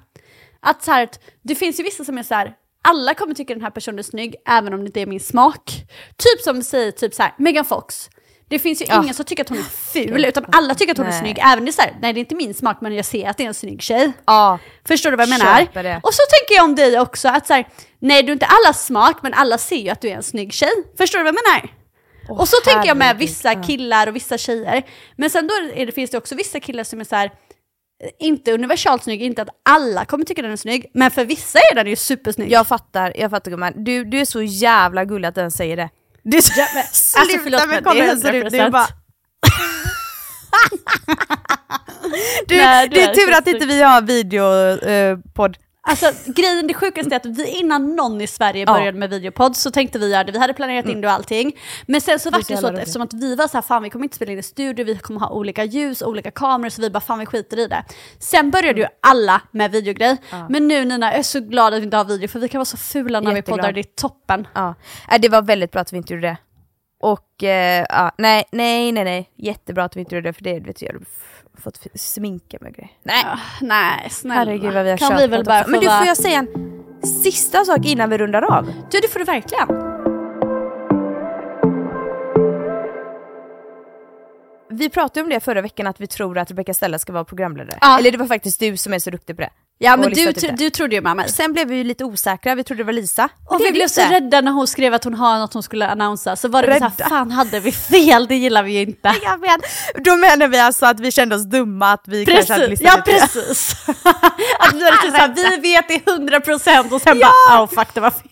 Att 0.61 0.83
så 0.83 0.91
här, 0.91 1.09
det 1.43 1.55
finns 1.55 1.81
ju 1.81 1.85
vissa 1.85 2.05
som 2.05 2.19
är 2.19 2.23
så 2.23 2.35
här, 2.35 2.55
alla 2.83 3.15
kommer 3.15 3.35
tycka 3.35 3.55
den 3.55 3.63
här 3.63 3.71
personen 3.71 3.99
är 3.99 4.03
snygg, 4.03 4.35
även 4.47 4.75
om 4.75 4.81
det 4.81 4.87
inte 4.87 5.01
är 5.01 5.07
min 5.07 5.21
smak. 5.21 5.71
Typ 6.17 6.41
som 6.45 6.63
säger 6.63 6.91
typ 6.91 7.15
så 7.15 7.23
här, 7.23 7.35
Megan 7.39 7.65
Fox. 7.65 8.11
Det 8.49 8.59
finns 8.59 8.83
ju 8.83 8.87
Ja. 8.89 9.03
ingen 9.03 9.15
som 9.15 9.25
tycker 9.25 9.43
att 9.43 9.49
hon 9.49 9.59
är 9.59 9.63
ful, 9.63 10.25
utan 10.25 10.45
alla 10.53 10.75
tycker 10.75 10.93
att 10.93 10.99
hon 10.99 11.07
är 11.07 11.11
Nej. 11.11 11.21
snygg. 11.21 11.39
Även 11.39 11.65
det 11.65 11.71
är 11.71 11.73
så 11.73 11.83
här, 11.83 11.97
nej 12.01 12.13
det 12.13 12.19
är 12.19 12.21
inte 12.21 12.35
min 12.35 12.55
smak, 12.55 12.79
men 12.81 12.95
jag 12.95 13.05
ser 13.05 13.29
att 13.29 13.37
det 13.37 13.43
är 13.43 13.49
en 13.49 13.55
snygg 13.55 13.83
tjej. 13.83 14.13
Ja, 14.27 14.59
Förstår 14.89 15.11
du 15.11 15.17
vad 15.17 15.29
jag 15.29 15.39
menar? 15.39 15.83
Det. 15.83 16.01
Och 16.03 16.15
så 16.15 16.23
tänker 16.31 16.55
jag 16.55 16.65
om 16.65 16.75
dig 16.75 17.01
också, 17.01 17.29
att 17.29 17.47
så 17.47 17.53
här, 17.55 17.69
nej 17.99 18.23
du 18.23 18.29
är 18.29 18.33
inte 18.33 18.47
allas 18.47 18.87
smak, 18.87 19.17
men 19.23 19.35
alla 19.35 19.59
ser 19.59 19.77
ju 19.77 19.89
att 19.91 20.01
du 20.01 20.09
är 20.09 20.15
en 20.17 20.23
snygg 20.23 20.53
tjej. 20.53 20.71
Förstår 20.99 21.19
du 21.19 21.25
vad 21.25 21.35
jag 21.35 21.41
menar? 21.53 21.73
Åh, 22.29 22.41
och 22.41 22.49
så 22.49 22.57
tänker 22.65 22.89
jag 22.89 22.97
med 22.97 23.07
herregud. 23.07 23.29
vissa 23.29 23.55
killar 23.55 24.07
och 24.07 24.17
vissa 24.17 24.39
tjejer. 24.39 24.83
Men 25.17 25.31
sen 25.31 25.47
då 25.47 25.55
är 25.75 25.87
det, 25.87 25.93
finns 25.93 26.11
det 26.11 26.19
också 26.19 26.35
vissa 26.35 26.61
killar 26.61 26.85
som 26.85 27.01
är 27.01 27.05
så 27.05 27.17
här, 27.17 27.27
eh, 28.05 28.11
inte 28.19 28.53
universalt 28.53 29.03
snygg, 29.05 29.23
inte 29.23 29.43
att 29.43 29.49
alla 29.69 30.05
kommer 30.05 30.25
tycka 30.25 30.43
den 30.43 30.53
är 30.53 30.57
snygg, 30.57 30.87
men 30.95 31.11
för 31.11 31.25
vissa 31.25 31.59
är 31.71 31.75
den 31.75 31.87
ju 31.87 31.97
supersnygg. 31.97 32.51
jag 32.53 32.67
fattar, 32.67 33.13
jag 33.17 33.31
fattar 33.31 33.51
gumman. 33.51 33.73
Du, 33.85 34.05
du 34.05 34.21
är 34.21 34.25
så 34.25 34.43
jävla 34.43 35.05
gullig 35.05 35.29
att 35.29 35.35
den 35.35 35.51
säger 35.51 35.77
det. 35.77 35.89
Du, 36.31 36.37
ja, 36.37 36.67
men, 36.75 36.83
alltså, 37.17 37.39
förlåt, 37.43 37.69
men 37.69 37.85
det 37.85 38.01
är 38.01 38.09
hur 38.09 38.21
ser 38.21 38.33
ut, 38.33 38.51
det 38.51 38.59
är 38.59 38.69
100%. 38.69 38.71
bara... 38.71 38.87
du, 42.47 42.57
Nej, 42.57 42.89
det 42.89 43.03
är 43.03 43.11
är 43.11 43.15
tur 43.15 43.35
att 43.35 43.47
inte 43.47 43.67
vi 43.67 43.83
har 43.83 44.03
videopodd. 44.03 45.57
Alltså 45.89 46.13
grejen, 46.27 46.67
det 46.67 46.75
sjukaste 46.75 47.15
är 47.15 47.17
att 47.17 47.27
vi 47.27 47.47
innan 47.49 47.97
någon 47.97 48.21
i 48.21 48.27
Sverige 48.27 48.65
Ja. 48.67 48.73
började 48.75 48.99
med 48.99 49.11
videopodd 49.11 49.57
så 49.57 49.71
tänkte 49.71 49.99
vi 49.99 50.11
göra 50.11 50.25
det, 50.25 50.33
vi 50.33 50.39
hade 50.39 50.55
planerat 50.55 50.87
in 50.89 51.01
det 51.01 51.07
och 51.09 51.13
allting. 51.15 51.57
Men 51.87 52.01
sen 52.01 52.19
så 52.19 52.31
var 52.31 52.41
så 52.41 52.53
det 52.53 52.61
så 52.61 52.67
att 52.67 52.79
eftersom 52.79 53.03
att 53.03 53.15
vi 53.15 53.35
var 53.35 53.49
så 53.49 53.57
här, 53.57 53.63
fan 53.63 53.83
vi 53.83 53.91
kommer 53.91 54.05
inte 54.05 54.17
spela 54.17 54.33
in 54.33 54.39
i 54.39 54.43
studio, 54.43 54.85
vi 54.85 54.99
kommer 54.99 55.21
ha 55.21 55.31
olika 55.31 55.65
ljus, 55.65 56.03
olika 56.03 56.31
kameror, 56.31 56.71
så 56.71 56.83
vi 56.83 56.91
bara 56.91 57.01
fan 57.01 57.19
vi 57.19 57.27
skiter 57.27 57.59
i 57.59 57.67
det. 57.67 57.85
Sen 58.19 58.51
började 58.51 58.81
ju 58.81 58.87
alla 59.03 59.43
med 59.51 59.71
videogrej. 59.71 60.17
Men 60.49 60.69
nu 60.69 60.85
Nina, 60.85 61.07
jag 61.07 61.19
är 61.19 61.23
så 61.23 61.41
glad 61.41 61.75
att 61.75 61.81
vi 61.81 61.85
inte 61.85 61.97
har 61.97 62.05
video 62.05 62.29
för 62.29 62.39
vi 62.41 62.49
kan 62.49 62.59
vara 62.59 62.65
så 62.65 62.77
fula 62.77 63.21
när 63.21 63.31
vi 63.31 63.37
Jätteglad. 63.37 63.59
poddar, 63.61 63.73
det 63.73 63.81
är 63.81 63.85
toppen. 63.97 64.47
Ja. 64.55 64.75
Nej, 65.11 65.19
det 65.21 65.29
var 65.29 65.43
väldigt 65.43 65.73
bra 65.73 65.81
att 65.83 65.93
vi 65.93 65.97
inte 65.97 66.15
gjorde 66.15 66.27
det. 66.27 66.37
Och 67.01 67.45
eh, 67.45 67.87
ja, 67.89 68.11
nej, 68.19 68.45
nej, 68.53 68.93
nej, 68.93 69.05
nej. 69.05 69.31
Jättebra 69.37 69.85
att 69.85 69.97
vi 69.97 70.01
inte 70.01 70.15
gjorde 70.15 70.29
det 70.29 70.33
för 70.33 70.45
det 70.45 70.61
vet 70.61 70.83
jag, 70.83 71.05
fått 71.57 71.87
sminka 71.95 72.59
mig 72.61 72.71
och 72.71 72.77
grejer. 72.77 72.91
Nej, 73.03 73.25
Ah, 73.27 73.39
nej, 73.61 74.11
snälla. 74.11 74.35
herregud 74.35 74.75
vad 74.75 74.85
vi 74.85 74.91
har 74.91 74.97
kan 74.97 75.17
vi 75.17 75.27
väl 75.27 75.45
bara. 75.45 75.65
Men 75.67 75.81
du, 75.81 75.87
får 75.87 76.07
jag 76.07 76.17
säga 76.17 76.39
en 76.39 76.49
sista 77.23 77.65
sak 77.65 77.79
innan 77.87 78.11
vi 78.11 78.19
rundar 78.19 78.43
av? 78.43 78.65
Du, 78.91 79.01
det 79.01 79.09
får 79.09 79.19
du 79.19 79.25
verkligen. 79.25 79.96
Vi 84.77 84.89
pratade 84.89 85.25
om 85.25 85.31
det 85.31 85.41
förra 85.41 85.63
veckan 85.63 85.87
att 85.87 86.01
vi 86.01 86.07
tror 86.07 86.39
att 86.39 86.51
Rebecca 86.51 86.75
Stella 86.75 86.99
ska 86.99 87.13
vara 87.13 87.25
programledare. 87.25 87.79
Ja. 87.81 87.99
Eller 87.99 88.11
det 88.13 88.19
var 88.19 88.27
faktiskt 88.27 88.61
du 88.61 88.77
som 88.77 88.93
är 88.93 88.99
så 88.99 89.11
duktig 89.11 89.37
på 89.37 89.43
det. 89.43 89.51
Ja 89.79 89.97
men 89.97 90.11
du, 90.11 90.33
det. 90.33 90.57
du 90.57 90.71
trodde 90.71 90.95
ju 90.95 91.01
med 91.01 91.17
mig. 91.17 91.29
Sen 91.29 91.53
blev 91.53 91.69
vi 91.69 91.77
ju 91.77 91.85
lite 91.85 92.05
osäkra, 92.05 92.55
vi 92.55 92.65
trodde 92.65 92.83
det 92.83 92.87
var 92.87 92.93
Lisa. 92.93 93.29
Men 93.51 93.57
Och 93.57 93.65
vi 93.67 93.73
blev 93.73 93.89
så 93.89 94.01
rädda 94.01 94.41
när 94.41 94.53
hon 94.53 94.67
skrev 94.67 94.95
att 94.95 95.05
hon 95.05 95.15
har 95.15 95.39
något 95.39 95.55
hon 95.55 95.63
skulle 95.63 95.89
annonsa, 95.89 96.37
så 96.37 96.49
var 96.49 96.63
det 96.63 96.69
så 96.69 96.75
Rädda. 96.75 96.93
här, 96.99 97.09
fan 97.09 97.31
hade 97.31 97.61
vi 97.61 97.73
fel, 97.73 98.27
det 98.27 98.35
gillar 98.37 98.63
vi 98.63 98.73
ju 98.73 98.81
inte. 98.81 99.15
Jag 99.23 99.41
vet. 99.41 99.61
Då 100.05 100.17
menar 100.17 100.49
vi 100.49 100.59
alltså 100.59 100.87
att 100.87 101.01
vi 101.01 101.11
kände 101.13 101.37
oss 101.37 101.45
dumma, 101.45 101.93
att 101.93 102.09
vi 102.09 102.27
kanske 102.27 102.53
hade 102.53 102.67
Precis, 102.69 102.81
listat 102.83 103.03
ja 103.07 103.13
det. 103.13 103.21
precis. 103.21 103.89
att 104.59 104.75
vi 104.75 104.85
hade 104.85 105.03
typ 105.03 105.11
såhär, 105.11 105.61
vi 105.61 105.71
vet 105.73 105.89
det 105.89 106.11
100% 106.11 106.95
och 106.95 107.01
sen 107.01 107.19
bara, 107.19 107.63
oh 107.63 107.67
fuck 107.69 107.95
det 107.95 108.01
var 108.01 108.11
fel. 108.11 108.23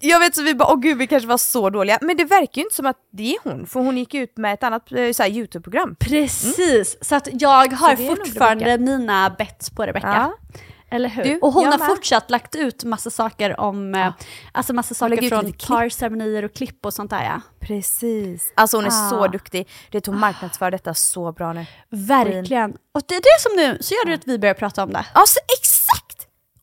Jag 0.00 0.20
vet 0.20 0.34
så 0.34 0.42
vi 0.42 0.54
bara, 0.54 0.72
åh 0.72 0.80
gud 0.80 0.98
vi 0.98 1.06
kanske 1.06 1.28
var 1.28 1.38
så 1.38 1.70
dåliga. 1.70 1.98
Men 2.00 2.16
det 2.16 2.24
verkar 2.24 2.60
ju 2.60 2.62
inte 2.62 2.74
som 2.76 2.86
att 2.86 2.96
det 3.12 3.34
är 3.34 3.38
hon, 3.44 3.66
för 3.66 3.80
hon 3.80 3.98
gick 3.98 4.14
ut 4.14 4.36
med 4.36 4.54
ett 4.54 4.62
annat 4.62 4.92
eh, 4.92 5.26
YouTube-program. 5.28 5.96
Precis, 6.00 6.96
så 7.00 7.14
att 7.14 7.28
jag 7.32 7.72
har 7.72 7.96
fortfarande 8.16 8.78
mina 8.78 9.30
bets 9.38 9.70
på 9.70 9.82
Rebecca. 9.82 10.06
Ja. 10.08 10.58
Eller 10.90 11.08
hur? 11.08 11.24
Du, 11.24 11.38
och 11.38 11.52
hon 11.52 11.66
har 11.66 11.78
med. 11.78 11.86
fortsatt 11.86 12.30
lagt 12.30 12.54
ut 12.54 12.84
massa 12.84 13.10
saker 13.10 13.60
om, 13.60 13.94
eh, 13.94 14.12
alltså 14.52 14.72
massa 14.72 14.94
saker 14.94 15.28
från 15.28 15.52
parceremonier 15.52 16.44
och 16.44 16.54
klipp 16.54 16.86
och 16.86 16.94
sånt 16.94 17.10
där 17.10 17.22
ja. 17.24 17.40
Precis. 17.60 18.52
Alltså 18.54 18.76
hon 18.76 18.84
är 18.84 18.88
Ah. 18.88 19.10
så 19.10 19.26
duktig. 19.26 19.68
Det 19.90 20.06
hon 20.06 20.18
marknadsför 20.18 20.70
detta 20.70 20.94
så 20.94 21.32
bra 21.32 21.52
nu. 21.52 21.66
Verkligen. 21.90 22.70
Och 22.92 23.00
det 23.08 23.14
är 23.14 23.20
det 23.20 23.40
som 23.40 23.52
nu, 23.56 23.78
så 23.80 23.94
gör 23.94 24.06
det 24.06 24.14
att 24.14 24.26
vi 24.26 24.38
börjar 24.38 24.54
prata 24.54 24.82
om 24.82 24.92
det. 24.92 25.06
Ja, 25.14 25.22
så 25.26 25.40
exakt! 25.58 25.73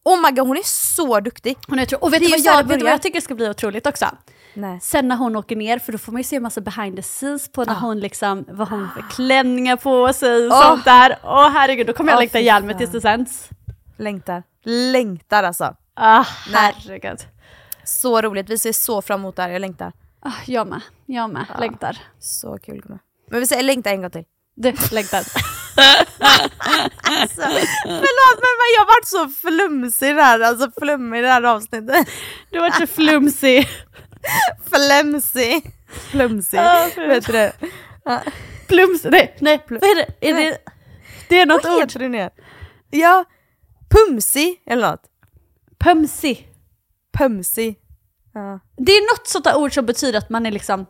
Oh 0.03 0.21
my 0.21 0.31
god, 0.31 0.47
hon 0.47 0.57
är 0.57 0.61
så 0.65 1.19
duktig. 1.19 1.57
Hon 1.67 1.79
är 1.79 2.03
och 2.03 2.13
vet 2.13 2.19
Det 2.19 2.25
du 2.25 2.31
vad, 2.31 2.39
jag, 2.39 2.67
vet 2.67 2.79
du 2.79 2.83
vad 2.85 2.93
jag 2.93 3.01
tycker 3.01 3.21
ska 3.21 3.35
bli 3.35 3.49
otroligt 3.49 3.87
också? 3.87 4.05
Nej. 4.53 4.79
Sen 4.81 5.07
när 5.07 5.15
hon 5.15 5.35
åker 5.35 5.55
ner, 5.55 5.79
för 5.79 5.91
då 5.91 5.97
får 5.97 6.11
man 6.11 6.19
ju 6.19 6.23
se 6.23 6.35
en 6.35 6.43
massa 6.43 6.61
behind 6.61 6.95
the 6.95 7.01
scenes 7.01 7.51
på 7.51 7.63
när 7.63 7.73
Ah. 7.73 7.77
hon 7.79 7.99
liksom, 7.99 8.45
vad 8.49 8.69
hon 8.69 8.79
har 8.85 9.01
för 9.01 9.09
klänningar 9.15 9.75
på 9.75 10.13
sig 10.13 10.47
och 10.47 10.53
Åh. 10.53 10.67
sånt 10.69 10.85
där. 10.85 11.17
Åh 11.23 11.49
herregud, 11.49 11.87
då 11.87 11.93
kommer 11.93 12.11
jag 12.11 12.17
Åh, 12.17 12.21
längta 12.21 12.39
ihjäl 12.39 12.63
mig 12.63 12.77
tills 12.77 12.91
det 12.91 13.01
sänds. 13.01 13.49
Längtar. 13.97 14.43
Längtar 14.63 15.43
alltså. 15.43 15.75
Ah, 15.93 16.25
Nej. 16.53 16.75
herregud. 16.77 17.19
Så 17.83 18.21
roligt, 18.21 18.49
vi 18.49 18.57
ser 18.57 18.71
så 18.73 19.01
fram 19.01 19.19
emot 19.19 19.35
det 19.35 19.41
här, 19.41 19.49
jag 19.49 19.59
längtar. 19.59 19.93
Ah, 20.21 20.31
jag 20.45 20.67
med, 20.67 20.81
jag 21.05 21.29
med, 21.29 21.45
längtar. 21.59 21.97
Så 22.19 22.57
kul 22.57 22.81
gumman. 22.81 22.99
Men 23.29 23.39
vi 23.39 23.47
säger 23.47 23.63
längtar 23.63 23.91
en 23.91 24.01
gång 24.01 24.11
till. 24.11 24.23
Du, 24.55 24.73
längtar. 24.91 25.23
Alltså, 27.03 27.41
förlåt 27.83 28.39
men 28.39 28.69
jag 28.75 28.81
har 28.81 28.85
varit 28.85 29.07
så 29.07 29.27
flumsig 29.47 30.13
här, 30.13 30.39
alltså 30.39 30.71
flummig 30.79 31.19
i 31.19 31.21
det 31.21 31.27
här 31.27 31.43
avsnittet. 31.43 32.07
Du 32.51 32.59
har 32.59 32.69
varit 32.69 32.89
så 32.89 32.95
flumsig. 32.95 33.67
Flemsig. 34.69 35.71
Flumsig. 36.11 36.59
Fy. 36.95 37.07
Vet 37.07 37.25
du 37.25 37.31
det? 37.31 37.53
Plums, 38.67 39.03
nej, 39.03 39.35
nej, 39.39 39.65
vad 39.69 39.83
är 39.83 39.95
det? 39.95 40.27
Är 40.29 40.33
det, 40.33 40.57
det 41.29 41.39
är 41.39 41.45
något 41.45 41.63
Vad 41.63 41.73
ord. 41.75 41.81
heter 41.81 41.99
det 41.99 42.09
nu? 42.09 42.29
Ja, 42.89 43.25
pumsig 43.89 44.61
eller 44.65 44.91
något. 44.91 45.03
Pömsig. 45.79 46.47
Pumsig. 47.17 47.75
Ja. 48.33 48.59
Det 48.77 48.91
är 48.91 49.17
något 49.17 49.27
sånt 49.27 49.45
där 49.45 49.55
ord 49.57 49.73
som 49.73 49.85
betyder 49.85 50.17
att 50.19 50.29
man 50.29 50.45
är 50.45 50.51
liksom 50.51 50.85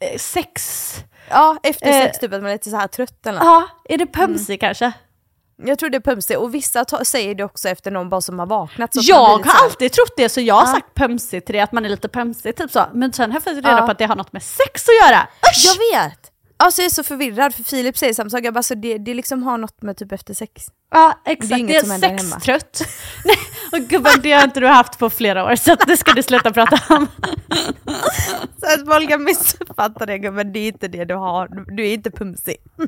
eh, 0.00 0.18
sex... 0.18 0.94
ja, 1.30 1.56
efter 1.62 1.86
Eh. 1.88 1.92
sex 2.02 2.18
typ 2.18 2.32
att 2.32 2.40
man 2.42 2.50
är 2.50 2.54
lite 2.54 2.70
så 2.70 2.76
här 2.76 2.86
trött 2.88 3.26
eller. 3.26 3.40
Ja, 3.40 3.68
är 3.84 3.98
det 3.98 4.06
pömsig 4.06 4.60
kanske? 4.60 4.92
Jag 5.64 5.78
tror 5.78 5.90
det 5.90 5.96
är 5.96 6.00
pumsig 6.00 6.38
och 6.38 6.54
vissa 6.54 6.84
säger 7.04 7.34
det 7.34 7.44
också 7.44 7.68
efter 7.68 7.90
någon 7.90 8.08
bara 8.08 8.20
som 8.20 8.38
har 8.38 8.46
vaknat. 8.46 8.94
Så 8.94 9.00
Jag 9.04 9.16
har 9.16 9.44
här- 9.44 9.64
alltid 9.64 9.92
trott 9.92 10.12
det, 10.16 10.28
så 10.28 10.40
jag 10.40 10.54
har 10.54 10.62
Ja. 10.62 10.66
sagt 10.72 10.94
pömsig 10.94 11.44
till 11.46 11.52
det, 11.52 11.60
att 11.60 11.72
man 11.72 11.84
är 11.84 11.88
lite 11.88 12.08
pömsig, 12.08 12.56
typ 12.56 12.70
så. 12.70 12.84
Men 12.94 13.12
sen 13.12 13.30
har 13.30 13.36
jag 13.36 13.42
fått 13.44 13.52
reda 13.54 13.70
Ja. 13.70 13.86
på 13.86 13.90
att 13.92 13.98
det 13.98 14.06
har 14.06 14.16
något 14.16 14.32
med 14.32 14.42
sex 14.42 14.84
att 14.88 15.08
göra. 15.10 15.20
Usch! 15.22 15.64
Jag 15.66 16.00
vet! 16.00 16.31
Alltså 16.62 16.82
jag 16.82 16.86
är 16.86 16.90
så 16.90 17.02
förvirrad 17.02 17.54
för 17.54 17.62
Filip 17.64 17.98
säger 17.98 18.14
samma 18.14 18.30
sak, 18.30 18.40
jag 18.44 18.54
bara 18.54 18.62
så 18.62 18.74
det, 18.74 18.98
det 18.98 19.14
liksom 19.14 19.42
har 19.42 19.58
något 19.58 19.82
med 19.82 19.96
typ 19.96 20.12
efter 20.12 20.34
sex. 20.34 20.66
Ja, 20.90 21.18
exakt. 21.26 21.48
Det 21.48 21.54
är 21.54 21.56
Det 21.56 21.60
inget 21.60 21.76
är, 21.76 21.80
som 21.80 21.90
händer 21.90 22.08
hemma. 22.08 22.20
sextrött. 22.20 22.82
Nej, 23.24 23.36
och 23.72 23.78
gubben, 23.88 24.12
det 24.22 24.32
har 24.32 24.44
inte 24.44 24.60
du 24.60 24.66
haft 24.66 24.98
på 24.98 25.10
flera 25.10 25.44
år, 25.44 25.56
så 25.56 25.72
att 25.72 25.86
det 25.86 25.96
ska 25.96 26.12
du 26.12 26.22
sluta 26.22 26.52
prata 26.52 26.94
om. 26.94 27.06
Så 28.60 28.66
att 28.80 28.86
folk 28.86 29.08
kan 29.08 29.24
missuppfatta 29.24 30.06
det 30.06 30.30
men 30.30 30.52
det 30.52 30.58
är 30.58 30.68
inte 30.68 30.88
det 30.88 31.04
du 31.04 31.14
har, 31.14 31.48
du 31.76 31.88
är 31.88 31.94
inte 31.94 32.10
pumsig. 32.10 32.56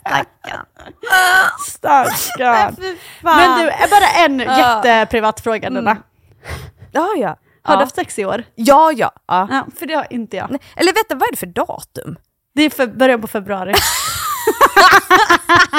Stackarn. 0.00 0.66
Stackarn. 1.66 2.76
Men 3.22 3.58
du, 3.60 3.68
är 3.70 3.88
bara 3.90 4.24
en 4.24 4.38
jätteprivat 4.58 5.40
fråga 5.40 5.68
Luna. 5.68 5.90
Mm. 5.90 6.02
Ja 6.92 7.14
ja. 7.16 7.36
Har 7.66 7.74
ja. 7.74 7.78
du 7.78 7.84
haft 7.84 7.94
sex 7.94 8.18
i 8.18 8.24
år? 8.24 8.44
Ja 8.54 8.92
ja. 8.92 9.12
ja. 9.26 9.48
Ja, 9.50 9.66
för 9.78 9.86
det 9.86 9.94
har 9.94 10.06
inte 10.10 10.36
jag. 10.36 10.50
Nej, 10.50 10.60
Eller 10.76 10.92
vänta, 10.92 11.14
vad 11.14 11.28
är 11.28 11.30
det 11.30 11.36
för 11.36 11.46
datum? 11.46 12.16
Det 12.54 12.62
är 12.62 12.70
för 12.70 12.86
början 12.86 13.20
på 13.20 13.26
februari. 13.26 13.74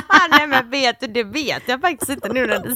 Ah, 0.07 0.27
nej 0.31 0.47
men 0.47 0.69
vet 0.69 0.99
du, 0.99 1.07
det 1.07 1.23
vet 1.23 1.63
jag 1.65 1.81
faktiskt 1.81 2.11
inte 2.11 2.29
nu 2.29 2.47
när 2.47 2.59
du 2.59 2.69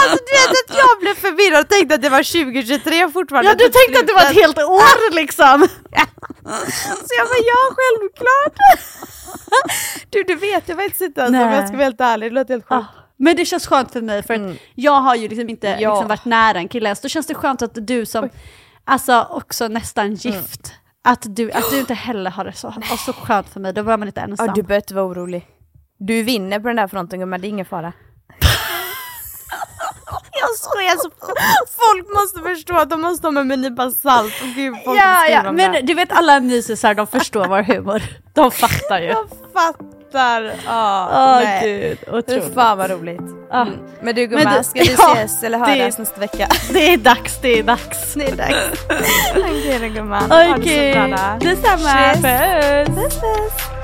Alltså 0.00 0.18
du 0.26 0.32
vet 0.38 0.50
att 0.50 0.76
jag 0.76 1.00
blev 1.00 1.14
förvirrad 1.14 1.60
och 1.60 1.68
tänkte 1.68 1.94
att 1.94 2.02
det 2.02 2.08
var 2.08 2.44
2023 2.44 3.10
fortfarande. 3.10 3.50
Ja, 3.50 3.54
du 3.54 3.64
typ 3.64 3.72
tänkte 3.72 4.00
att 4.00 4.06
det 4.06 4.12
var 4.14 4.20
ett 4.20 4.26
slutet. 4.28 4.44
helt 4.44 4.58
år 4.58 5.14
liksom. 5.14 5.68
Så 7.06 7.12
jag 7.18 7.26
bara, 7.28 7.42
ja 7.52 7.74
självklart! 7.76 8.56
Du, 10.10 10.22
du 10.22 10.34
vet 10.34 10.68
jag 10.68 10.76
faktiskt 10.78 11.00
inte 11.00 11.24
alltså, 11.24 11.42
om 11.42 11.52
jag 11.52 11.68
ska 11.68 11.76
vara 11.76 11.84
helt 11.84 12.00
ärlig, 12.00 12.30
det 12.30 12.34
låter 12.34 12.54
helt 12.54 12.68
sjukt. 12.68 12.86
Men 13.18 13.36
det 13.36 13.44
känns 13.44 13.66
skönt 13.66 13.92
för 13.92 14.02
mig 14.02 14.22
för 14.22 14.34
att 14.34 14.40
Mm. 14.40 14.56
jag 14.74 15.00
har 15.00 15.14
ju 15.14 15.28
liksom 15.28 15.48
inte 15.48 15.66
Ja. 15.80 15.90
liksom 15.94 16.08
varit 16.08 16.24
nära 16.24 16.58
en 16.58 16.68
kille 16.68 16.86
ens. 16.88 17.00
Då 17.00 17.08
känns 17.08 17.26
det 17.26 17.34
skönt 17.34 17.62
att 17.62 17.70
du 17.74 18.06
som, 18.06 18.28
alltså 18.84 19.26
också 19.30 19.68
nästan 19.68 20.14
gift, 20.14 20.72
att, 21.04 21.22
du, 21.36 21.52
att 21.52 21.70
du 21.70 21.78
inte 21.78 21.94
heller 21.94 22.30
har 22.30 22.44
det 22.44 22.52
så, 22.52 22.68
och 22.92 22.98
så 22.98 23.12
skönt 23.12 23.48
för 23.48 23.60
mig. 23.60 23.72
Då 23.72 23.82
var 23.82 23.96
man 23.96 24.08
inte 24.08 24.20
ensam. 24.20 24.46
Ja, 24.46 24.52
du 24.54 24.62
behöver 24.62 24.82
inte 24.82 24.94
vara 24.94 25.04
orolig. 25.06 25.46
Du 25.98 26.22
vinner 26.22 26.60
på 26.60 26.66
den 26.68 26.76
där 26.76 26.88
fronten 26.88 27.20
gumman, 27.20 27.40
det 27.40 27.46
är 27.46 27.48
ingen 27.48 27.66
fara. 27.66 27.92
jag 30.40 30.50
skojar, 30.58 30.90
alltså, 30.90 31.10
folk 31.66 32.06
måste 32.14 32.40
förstå 32.54 32.76
att 32.76 32.90
de 32.90 33.00
måste 33.00 33.26
ha 33.26 33.32
med 33.32 33.46
mig 33.46 33.54
en 33.54 33.60
nypa 33.60 33.90
salt. 33.90 34.32
Och 34.42 34.48
gud, 34.48 34.74
folk 34.84 34.98
ja, 35.00 35.26
ja, 35.28 35.42
det. 35.42 35.52
men 35.52 35.86
du 35.86 35.94
vet 35.94 36.12
alla 36.12 36.40
mysisar, 36.40 36.94
de 36.94 37.06
förstår 37.06 37.48
vår 37.48 37.62
humor. 37.62 38.02
De 38.34 38.50
fattar 38.50 39.00
ju. 39.00 39.06
Jag 39.06 39.28
fattar. 39.52 39.97
Ja, 40.12 41.08
Åh 41.12 41.44
nej. 41.44 41.62
gud, 41.62 41.98
Fy 42.06 42.10
otroligt. 42.18 42.54
fan 42.54 42.78
vad 42.78 42.90
roligt. 42.90 43.20
Ja. 43.50 43.62
Mm. 43.62 43.74
Men 44.00 44.14
du 44.14 44.28
Men 44.28 44.38
gumman, 44.38 44.54
du- 44.58 44.64
ska 44.64 44.80
vi 44.80 44.94
ja, 44.98 45.12
ses 45.12 45.42
eller 45.42 45.58
det- 45.58 45.64
höras 45.64 45.98
nästa 45.98 46.20
vecka? 46.20 46.48
Det 46.72 46.92
är 46.92 46.96
dags, 46.96 47.38
det 47.42 47.58
är 47.58 47.62
dags. 47.62 48.14
Det 48.14 48.24
är 48.24 48.36
dags. 48.36 48.84
Okej 49.36 49.78
då 49.82 49.88
gumman, 49.88 50.30
ha 50.30 50.38
det 50.38 50.44
så 50.54 50.54
Okej, 50.60 50.92
bra 50.94 51.06
då. 51.40 51.46
detsamma. 51.46 52.14
Puss. 52.14 52.96
Puss 52.96 53.20
puss. 53.20 53.77